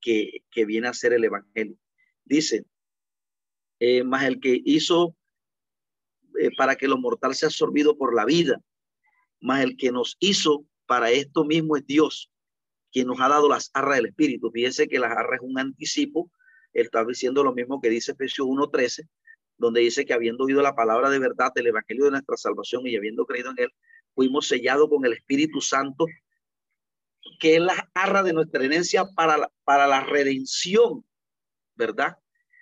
que, 0.00 0.42
que, 0.50 0.64
viene 0.64 0.88
a 0.88 0.94
ser 0.94 1.12
el 1.12 1.24
Evangelio. 1.24 1.76
Dice, 2.24 2.64
eh, 3.80 4.02
más 4.04 4.24
el 4.24 4.40
que 4.40 4.60
hizo 4.64 5.16
eh, 6.38 6.50
para 6.56 6.76
que 6.76 6.88
lo 6.88 6.98
mortal 6.98 7.34
sea 7.34 7.48
absorbido 7.48 7.96
por 7.96 8.14
la 8.14 8.24
vida, 8.24 8.60
más 9.40 9.62
el 9.62 9.76
que 9.76 9.92
nos 9.92 10.16
hizo 10.20 10.64
para 10.86 11.10
esto 11.10 11.44
mismo 11.44 11.76
es 11.76 11.86
Dios, 11.86 12.30
quien 12.92 13.06
nos 13.06 13.20
ha 13.20 13.28
dado 13.28 13.48
las 13.48 13.70
arras 13.74 13.96
del 13.96 14.06
Espíritu. 14.06 14.50
Fíjese 14.50 14.88
que 14.88 14.98
las 14.98 15.12
arras 15.12 15.40
es 15.40 15.48
un 15.48 15.58
anticipo, 15.58 16.30
está 16.72 17.04
diciendo 17.04 17.42
lo 17.44 17.54
mismo 17.54 17.80
que 17.80 17.90
dice 17.90 18.12
Efesios 18.12 18.46
1.13, 18.46 19.08
donde 19.58 19.80
dice 19.80 20.06
que 20.06 20.14
habiendo 20.14 20.44
oído 20.44 20.62
la 20.62 20.74
palabra 20.74 21.10
de 21.10 21.18
verdad 21.18 21.52
del 21.54 21.66
Evangelio 21.68 22.06
de 22.06 22.12
nuestra 22.12 22.36
salvación 22.36 22.86
y 22.86 22.96
habiendo 22.96 23.26
creído 23.26 23.50
en 23.50 23.64
él, 23.64 23.70
fuimos 24.14 24.48
sellados 24.48 24.88
con 24.88 25.04
el 25.04 25.12
Espíritu 25.12 25.60
Santo 25.60 26.06
que 27.38 27.56
es 27.56 27.60
la 27.60 27.90
arra 27.94 28.22
de 28.22 28.32
nuestra 28.32 28.64
herencia 28.64 29.04
para 29.14 29.36
la, 29.36 29.52
para 29.64 29.86
la 29.86 30.00
redención, 30.00 31.04
¿verdad? 31.74 32.16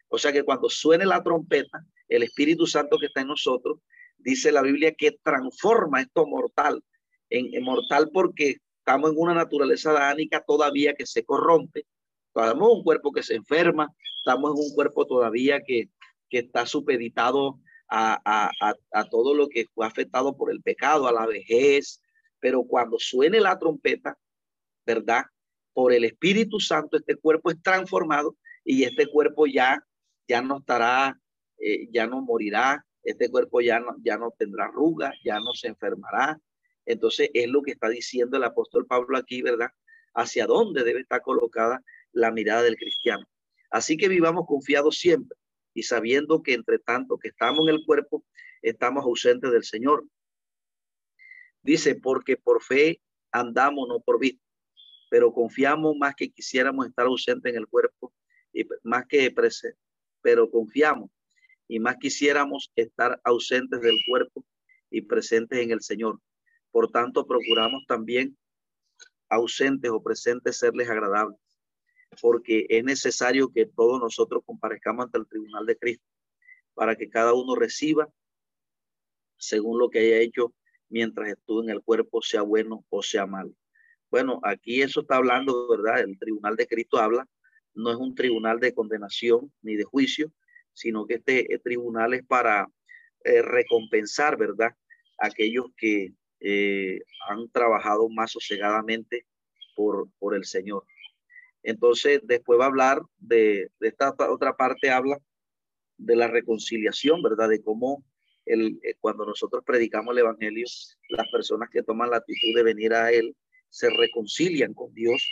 O 0.09 0.19
sea 0.19 0.33
que 0.33 0.43
cuando 0.43 0.69
suene 0.69 1.07
la 1.07 1.23
trompeta, 1.23 1.85
el 2.09 2.23
Espíritu 2.23 2.67
Santo 2.67 2.99
que 2.99 3.07
está 3.07 3.23
en 3.23 3.29
nosotros, 3.29 3.79
dice 4.19 4.53
la 4.53 4.63
Biblia 4.63 4.95
que 4.95 5.13
transforma 5.23 6.01
esto 6.01 6.27
mortal 6.27 6.83
en, 7.31 7.63
mortal 7.63 8.11
porque 8.13 8.57
estamos 8.79 9.11
en 9.11 9.19
una 9.19 9.35
naturaleza 9.35 9.93
dánica 9.93 10.43
todavía 10.47 10.95
que 10.95 11.07
se 11.07 11.25
corrompe, 11.25 11.87
estamos 12.29 12.71
en 12.71 12.79
un 12.79 12.85
cuerpo 12.85 13.13
que 13.13 13.23
se 13.23 13.35
enferma, 13.35 13.93
estamos 14.19 14.53
en 14.53 14.65
un 14.65 14.75
cuerpo 14.75 15.07
todavía 15.07 15.63
que, 15.63 15.91
que 16.29 16.39
está 16.39 16.67
supeditado 16.67 17.61
a, 17.89 18.21
a, 18.25 18.75
a, 18.93 19.05
todo 19.05 19.35
lo 19.35 19.49
que 19.49 19.67
fue 19.75 19.87
afectado 19.87 20.37
por 20.37 20.51
el 20.51 20.63
pecado, 20.63 21.07
a 21.07 21.13
la 21.13 21.27
vejez, 21.27 22.03
pero 22.41 22.65
cuando 22.65 22.99
suene 22.99 23.41
la 23.41 23.59
trompeta, 23.59 24.19
¿verdad? 24.85 25.25
Por 25.73 25.93
el 25.93 26.05
Espíritu 26.05 26.59
Santo, 26.61 26.97
este 26.97 27.17
cuerpo 27.17 27.51
es 27.51 27.63
transformado 27.63 28.37
y 28.65 28.85
este 28.85 29.07
cuerpo 29.07 29.47
ya, 29.47 29.85
ya 30.27 30.43
no 30.43 30.59
estará, 30.59 31.21
eh, 31.59 31.89
ya 31.93 32.07
no 32.07 32.21
morirá, 32.23 32.85
este 33.03 33.31
cuerpo 33.31 33.61
ya 33.61 33.79
no, 33.79 33.97
ya 34.03 34.17
no 34.17 34.33
tendrá 34.37 34.67
arrugas, 34.67 35.15
ya 35.25 35.39
no 35.39 35.53
se 35.55 35.69
enfermará. 35.69 36.41
Entonces 36.87 37.31
es 37.35 37.49
lo 37.49 37.63
que 37.63 37.73
está 37.73 37.89
diciendo 37.89 38.37
el 38.37 38.45
apóstol 38.45 38.87
Pablo 38.87 39.17
aquí, 39.17 39.43
¿verdad? 39.43 39.71
Hacia 40.15 40.47
dónde 40.47 40.83
debe 40.83 41.01
estar 41.01 41.23
colocada 41.23 41.83
la 42.13 42.33
mirada 42.33 42.63
del 42.63 42.77
cristiano. 42.77 43.25
Así 43.71 43.97
que 43.97 44.09
vivamos 44.09 44.47
confiados 44.47 44.99
siempre 44.99 45.37
y 45.77 45.83
sabiendo 45.83 46.43
que 46.43 46.55
entre 46.55 46.79
tanto 46.79 47.19
que 47.19 47.29
estamos 47.29 47.69
en 47.69 47.75
el 47.75 47.85
cuerpo, 47.85 48.25
estamos 48.63 49.05
ausentes 49.05 49.53
del 49.53 49.63
Señor. 49.63 50.09
Dice, 51.63 51.97
porque 51.97 52.39
por 52.39 52.63
fe 52.63 53.03
andamos, 53.31 53.87
no 53.87 54.01
por 54.01 54.19
vista, 54.19 54.43
pero 55.11 55.35
confiamos 55.35 55.95
más 55.99 56.15
que 56.17 56.31
quisiéramos 56.31 56.87
estar 56.87 57.05
ausentes 57.05 57.53
en 57.53 57.59
el 57.59 57.69
cuerpo 57.69 58.11
y 58.55 58.67
más 58.85 59.05
que 59.07 59.31
presente, 59.31 59.79
pero 60.23 60.51
confiamos 60.51 61.11
y 61.69 61.79
más 61.79 61.99
quisiéramos 61.99 62.73
estar 62.75 63.21
ausentes 63.23 63.83
del 63.83 63.99
cuerpo 64.09 64.47
y 64.91 65.03
presentes 65.03 65.59
en 65.59 65.73
el 65.73 65.83
Señor. 65.83 66.19
Por 66.71 66.91
tanto, 66.91 67.27
procuramos 67.27 67.85
también 67.87 68.35
ausentes 69.29 69.91
o 69.91 70.03
presentes 70.03 70.57
serles 70.57 70.89
agradables 70.89 71.39
porque 72.21 72.67
es 72.69 72.85
necesario 72.85 73.53
que 73.53 73.67
todos 73.67 74.01
nosotros 74.01 74.43
comparezcamos 74.45 75.07
ante 75.07 75.19
el 75.19 75.27
tribunal 75.27 75.67
de 75.67 75.77
Cristo 75.77 76.05
para 76.75 76.97
que 76.97 77.09
cada 77.09 77.35
uno 77.35 77.55
reciba 77.55 78.09
según 79.39 79.79
lo 79.79 79.91
que 79.91 80.01
haya 80.01 80.19
hecho 80.19 80.55
mientras 80.89 81.29
estuvo 81.29 81.63
en 81.63 81.71
el 81.71 81.83
cuerpo, 81.83 82.23
sea 82.23 82.43
bueno 82.43 82.85
o 82.89 83.03
sea 83.03 83.27
malo. 83.27 83.53
Bueno, 84.11 84.41
aquí 84.43 84.83
eso 84.83 85.01
está 85.01 85.17
hablando, 85.17 85.69
¿verdad? 85.69 86.01
El 86.01 86.19
tribunal 86.19 86.57
de 86.57 86.67
Cristo 86.67 86.99
habla, 86.99 87.29
no 87.75 87.91
es 87.91 87.97
un 87.97 88.15
tribunal 88.15 88.61
de 88.61 88.73
condenación 88.73 89.53
ni 89.63 89.77
de 89.77 89.85
juicio, 89.85 90.33
sino 90.73 91.07
que 91.07 91.15
este 91.15 91.53
eh, 91.53 91.59
tribunal 91.59 92.15
es 92.15 92.25
para 92.25 92.69
eh, 93.25 93.43
recompensar, 93.43 94.37
¿verdad? 94.37 94.75
Aquellos 95.19 95.67
que 95.77 96.13
eh, 96.41 97.01
han 97.29 97.51
trabajado 97.51 98.09
más 98.09 98.33
sosegadamente 98.33 99.27
por, 99.75 100.09
por 100.19 100.35
el 100.35 100.45
Señor. 100.45 100.85
Entonces, 101.67 102.21
después 102.23 102.61
va 102.61 102.65
a 102.67 102.69
hablar 102.69 103.03
de, 103.19 103.69
esta 103.81 104.15
otra 104.31 104.57
parte, 104.57 104.89
habla 104.89 105.19
de 105.99 106.15
la 106.15 106.29
reconciliación, 106.29 107.21
¿verdad? 107.25 107.49
De 107.49 107.61
cómo 107.61 108.05
el, 108.45 108.79
eh, 108.85 108.95
cuando 109.01 109.27
nosotros 109.27 109.65
predicamos 109.67 110.13
el 110.13 110.21
Evangelio, 110.21 110.65
las 111.09 111.29
personas 111.29 111.69
que 111.69 111.83
toman 111.83 112.11
la 112.11 112.19
actitud 112.19 112.55
de 112.55 112.63
venir 112.63 112.95
a 112.95 113.11
Él 113.11 113.37
se 113.69 113.91
reconcilian 113.91 114.75
con 114.75 114.95
Dios. 114.95 115.29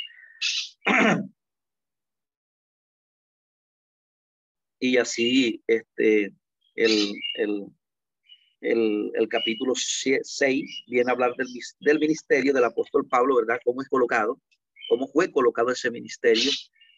y 4.80 4.96
así, 4.96 5.62
este, 5.68 6.32
el, 6.74 7.12
el, 7.36 9.12
el, 9.14 9.28
capítulo 9.28 9.74
6 9.76 10.84
viene 10.88 11.10
a 11.10 11.12
hablar 11.12 11.36
del, 11.36 11.46
del 11.78 12.00
ministerio 12.00 12.52
del 12.52 12.64
apóstol 12.64 13.06
Pablo, 13.08 13.36
¿verdad? 13.36 13.60
Cómo 13.64 13.82
es 13.82 13.88
colocado 13.88 14.40
cómo 14.88 15.06
fue 15.08 15.30
colocado 15.30 15.70
ese 15.70 15.90
ministerio 15.90 16.50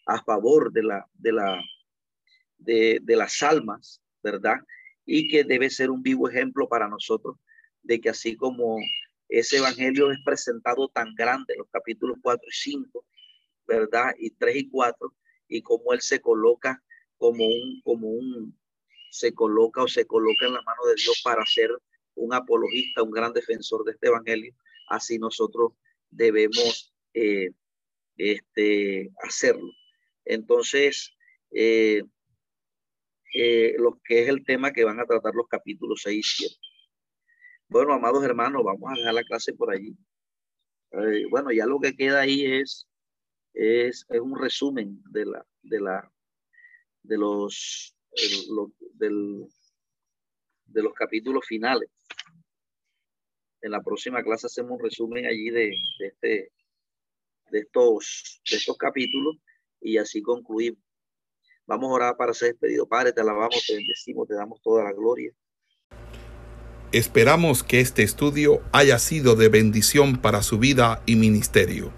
a 0.05 0.23
favor 0.23 0.71
de, 0.71 0.83
la, 0.83 1.05
de, 1.13 1.31
la, 1.31 1.61
de, 2.57 3.15
las 3.15 3.41
almas, 3.43 4.01
¿verdad? 4.23 4.57
Y 5.05 5.27
que 5.27 5.43
debe 5.43 5.69
ser 5.69 5.89
un 5.89 6.01
vivo 6.01 6.29
ejemplo 6.29 6.67
para 6.67 6.87
nosotros 6.87 7.37
de 7.83 7.99
que 7.99 8.09
así 8.09 8.35
como 8.35 8.77
ese 9.29 9.57
evangelio 9.57 10.11
es 10.11 10.19
presentado 10.23 10.87
tan 10.89 11.13
grande, 11.15 11.55
los 11.57 11.67
capítulos 11.69 12.17
4 12.21 12.45
y 12.47 12.55
5, 12.55 13.05
¿verdad? 13.67 14.13
Y 14.17 14.31
3 14.31 14.55
y 14.55 14.69
4, 14.69 15.13
y 15.49 15.61
cómo 15.61 15.93
él 15.93 16.01
se 16.01 16.19
coloca 16.21 16.81
como 17.17 17.45
un, 17.45 17.81
como 17.83 18.09
un, 18.09 18.57
se 19.09 19.33
coloca 19.33 19.83
o 19.83 19.87
se 19.87 20.05
coloca 20.05 20.45
en 20.45 20.53
la 20.53 20.61
mano 20.61 20.85
de 20.85 20.95
Dios 20.95 21.21
para 21.23 21.45
ser 21.45 21.71
un 22.15 22.33
apologista, 22.33 23.03
un 23.03 23.11
gran 23.11 23.33
defensor 23.33 23.83
de 23.83 23.91
este 23.91 24.07
evangelio, 24.07 24.53
así 24.89 25.19
nosotros 25.19 25.73
debemos 26.09 26.93
eh, 27.13 27.51
este, 28.17 29.11
hacerlo. 29.23 29.71
Entonces, 30.25 31.15
eh, 31.51 32.03
eh, 33.33 33.75
lo 33.77 33.99
que 34.03 34.23
es 34.23 34.29
el 34.29 34.43
tema 34.45 34.73
que 34.73 34.83
van 34.83 34.99
a 34.99 35.05
tratar 35.05 35.33
los 35.35 35.47
capítulos 35.47 36.01
6 36.03 36.17
y 36.17 36.23
7. 36.23 36.55
Bueno, 37.69 37.93
amados 37.93 38.23
hermanos, 38.23 38.63
vamos 38.63 38.91
a 38.91 38.95
dejar 38.95 39.13
la 39.13 39.23
clase 39.23 39.53
por 39.53 39.71
allí. 39.71 39.95
Eh, 40.91 41.25
bueno, 41.29 41.51
ya 41.51 41.65
lo 41.65 41.79
que 41.79 41.95
queda 41.95 42.21
ahí 42.21 42.45
es, 42.45 42.87
es, 43.53 44.05
es, 44.09 44.19
un 44.19 44.39
resumen 44.39 45.01
de 45.11 45.25
la, 45.25 45.45
de 45.61 45.81
la, 45.81 46.11
de 47.03 47.17
los, 47.17 47.95
de 48.93 49.09
los 50.81 50.93
capítulos 50.93 51.45
finales. 51.45 51.89
En 53.61 53.71
la 53.71 53.81
próxima 53.81 54.23
clase 54.23 54.47
hacemos 54.47 54.71
un 54.71 54.83
resumen 54.83 55.25
allí 55.25 55.49
de 55.49 55.73
este, 55.99 56.51
de 57.51 57.59
estos, 57.59 58.41
de 58.49 58.57
estos 58.57 58.77
capítulos 58.77 59.37
y 59.81 59.97
así 59.97 60.21
concluimos. 60.21 60.79
Vamos 61.65 61.89
a 61.89 61.93
orar 61.93 62.17
para 62.17 62.33
ser 62.33 62.51
despedido. 62.51 62.87
Padre, 62.87 63.11
te 63.11 63.21
alabamos, 63.21 63.63
te 63.65 63.75
bendecimos, 63.75 64.27
te 64.27 64.35
damos 64.35 64.61
toda 64.61 64.83
la 64.83 64.93
gloria. 64.93 65.31
Esperamos 66.93 67.63
que 67.63 67.81
este 67.81 68.03
estudio 68.03 68.61
haya 68.71 68.97
sido 68.97 69.35
de 69.35 69.49
bendición 69.49 70.21
para 70.21 70.41
su 70.41 70.57
vida 70.57 71.03
y 71.05 71.17
ministerio. 71.17 71.91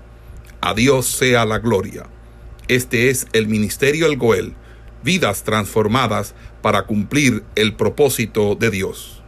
A 0.61 0.73
Dios 0.73 1.05
sea 1.05 1.45
la 1.45 1.59
gloria. 1.59 2.09
Este 2.67 3.09
es 3.09 3.27
el 3.33 3.47
Ministerio 3.47 4.07
El 4.07 4.17
Goel, 4.17 4.55
vidas 5.03 5.43
transformadas 5.43 6.33
para 6.61 6.87
cumplir 6.87 7.43
el 7.55 7.75
propósito 7.75 8.55
de 8.55 8.71
Dios. 8.71 9.18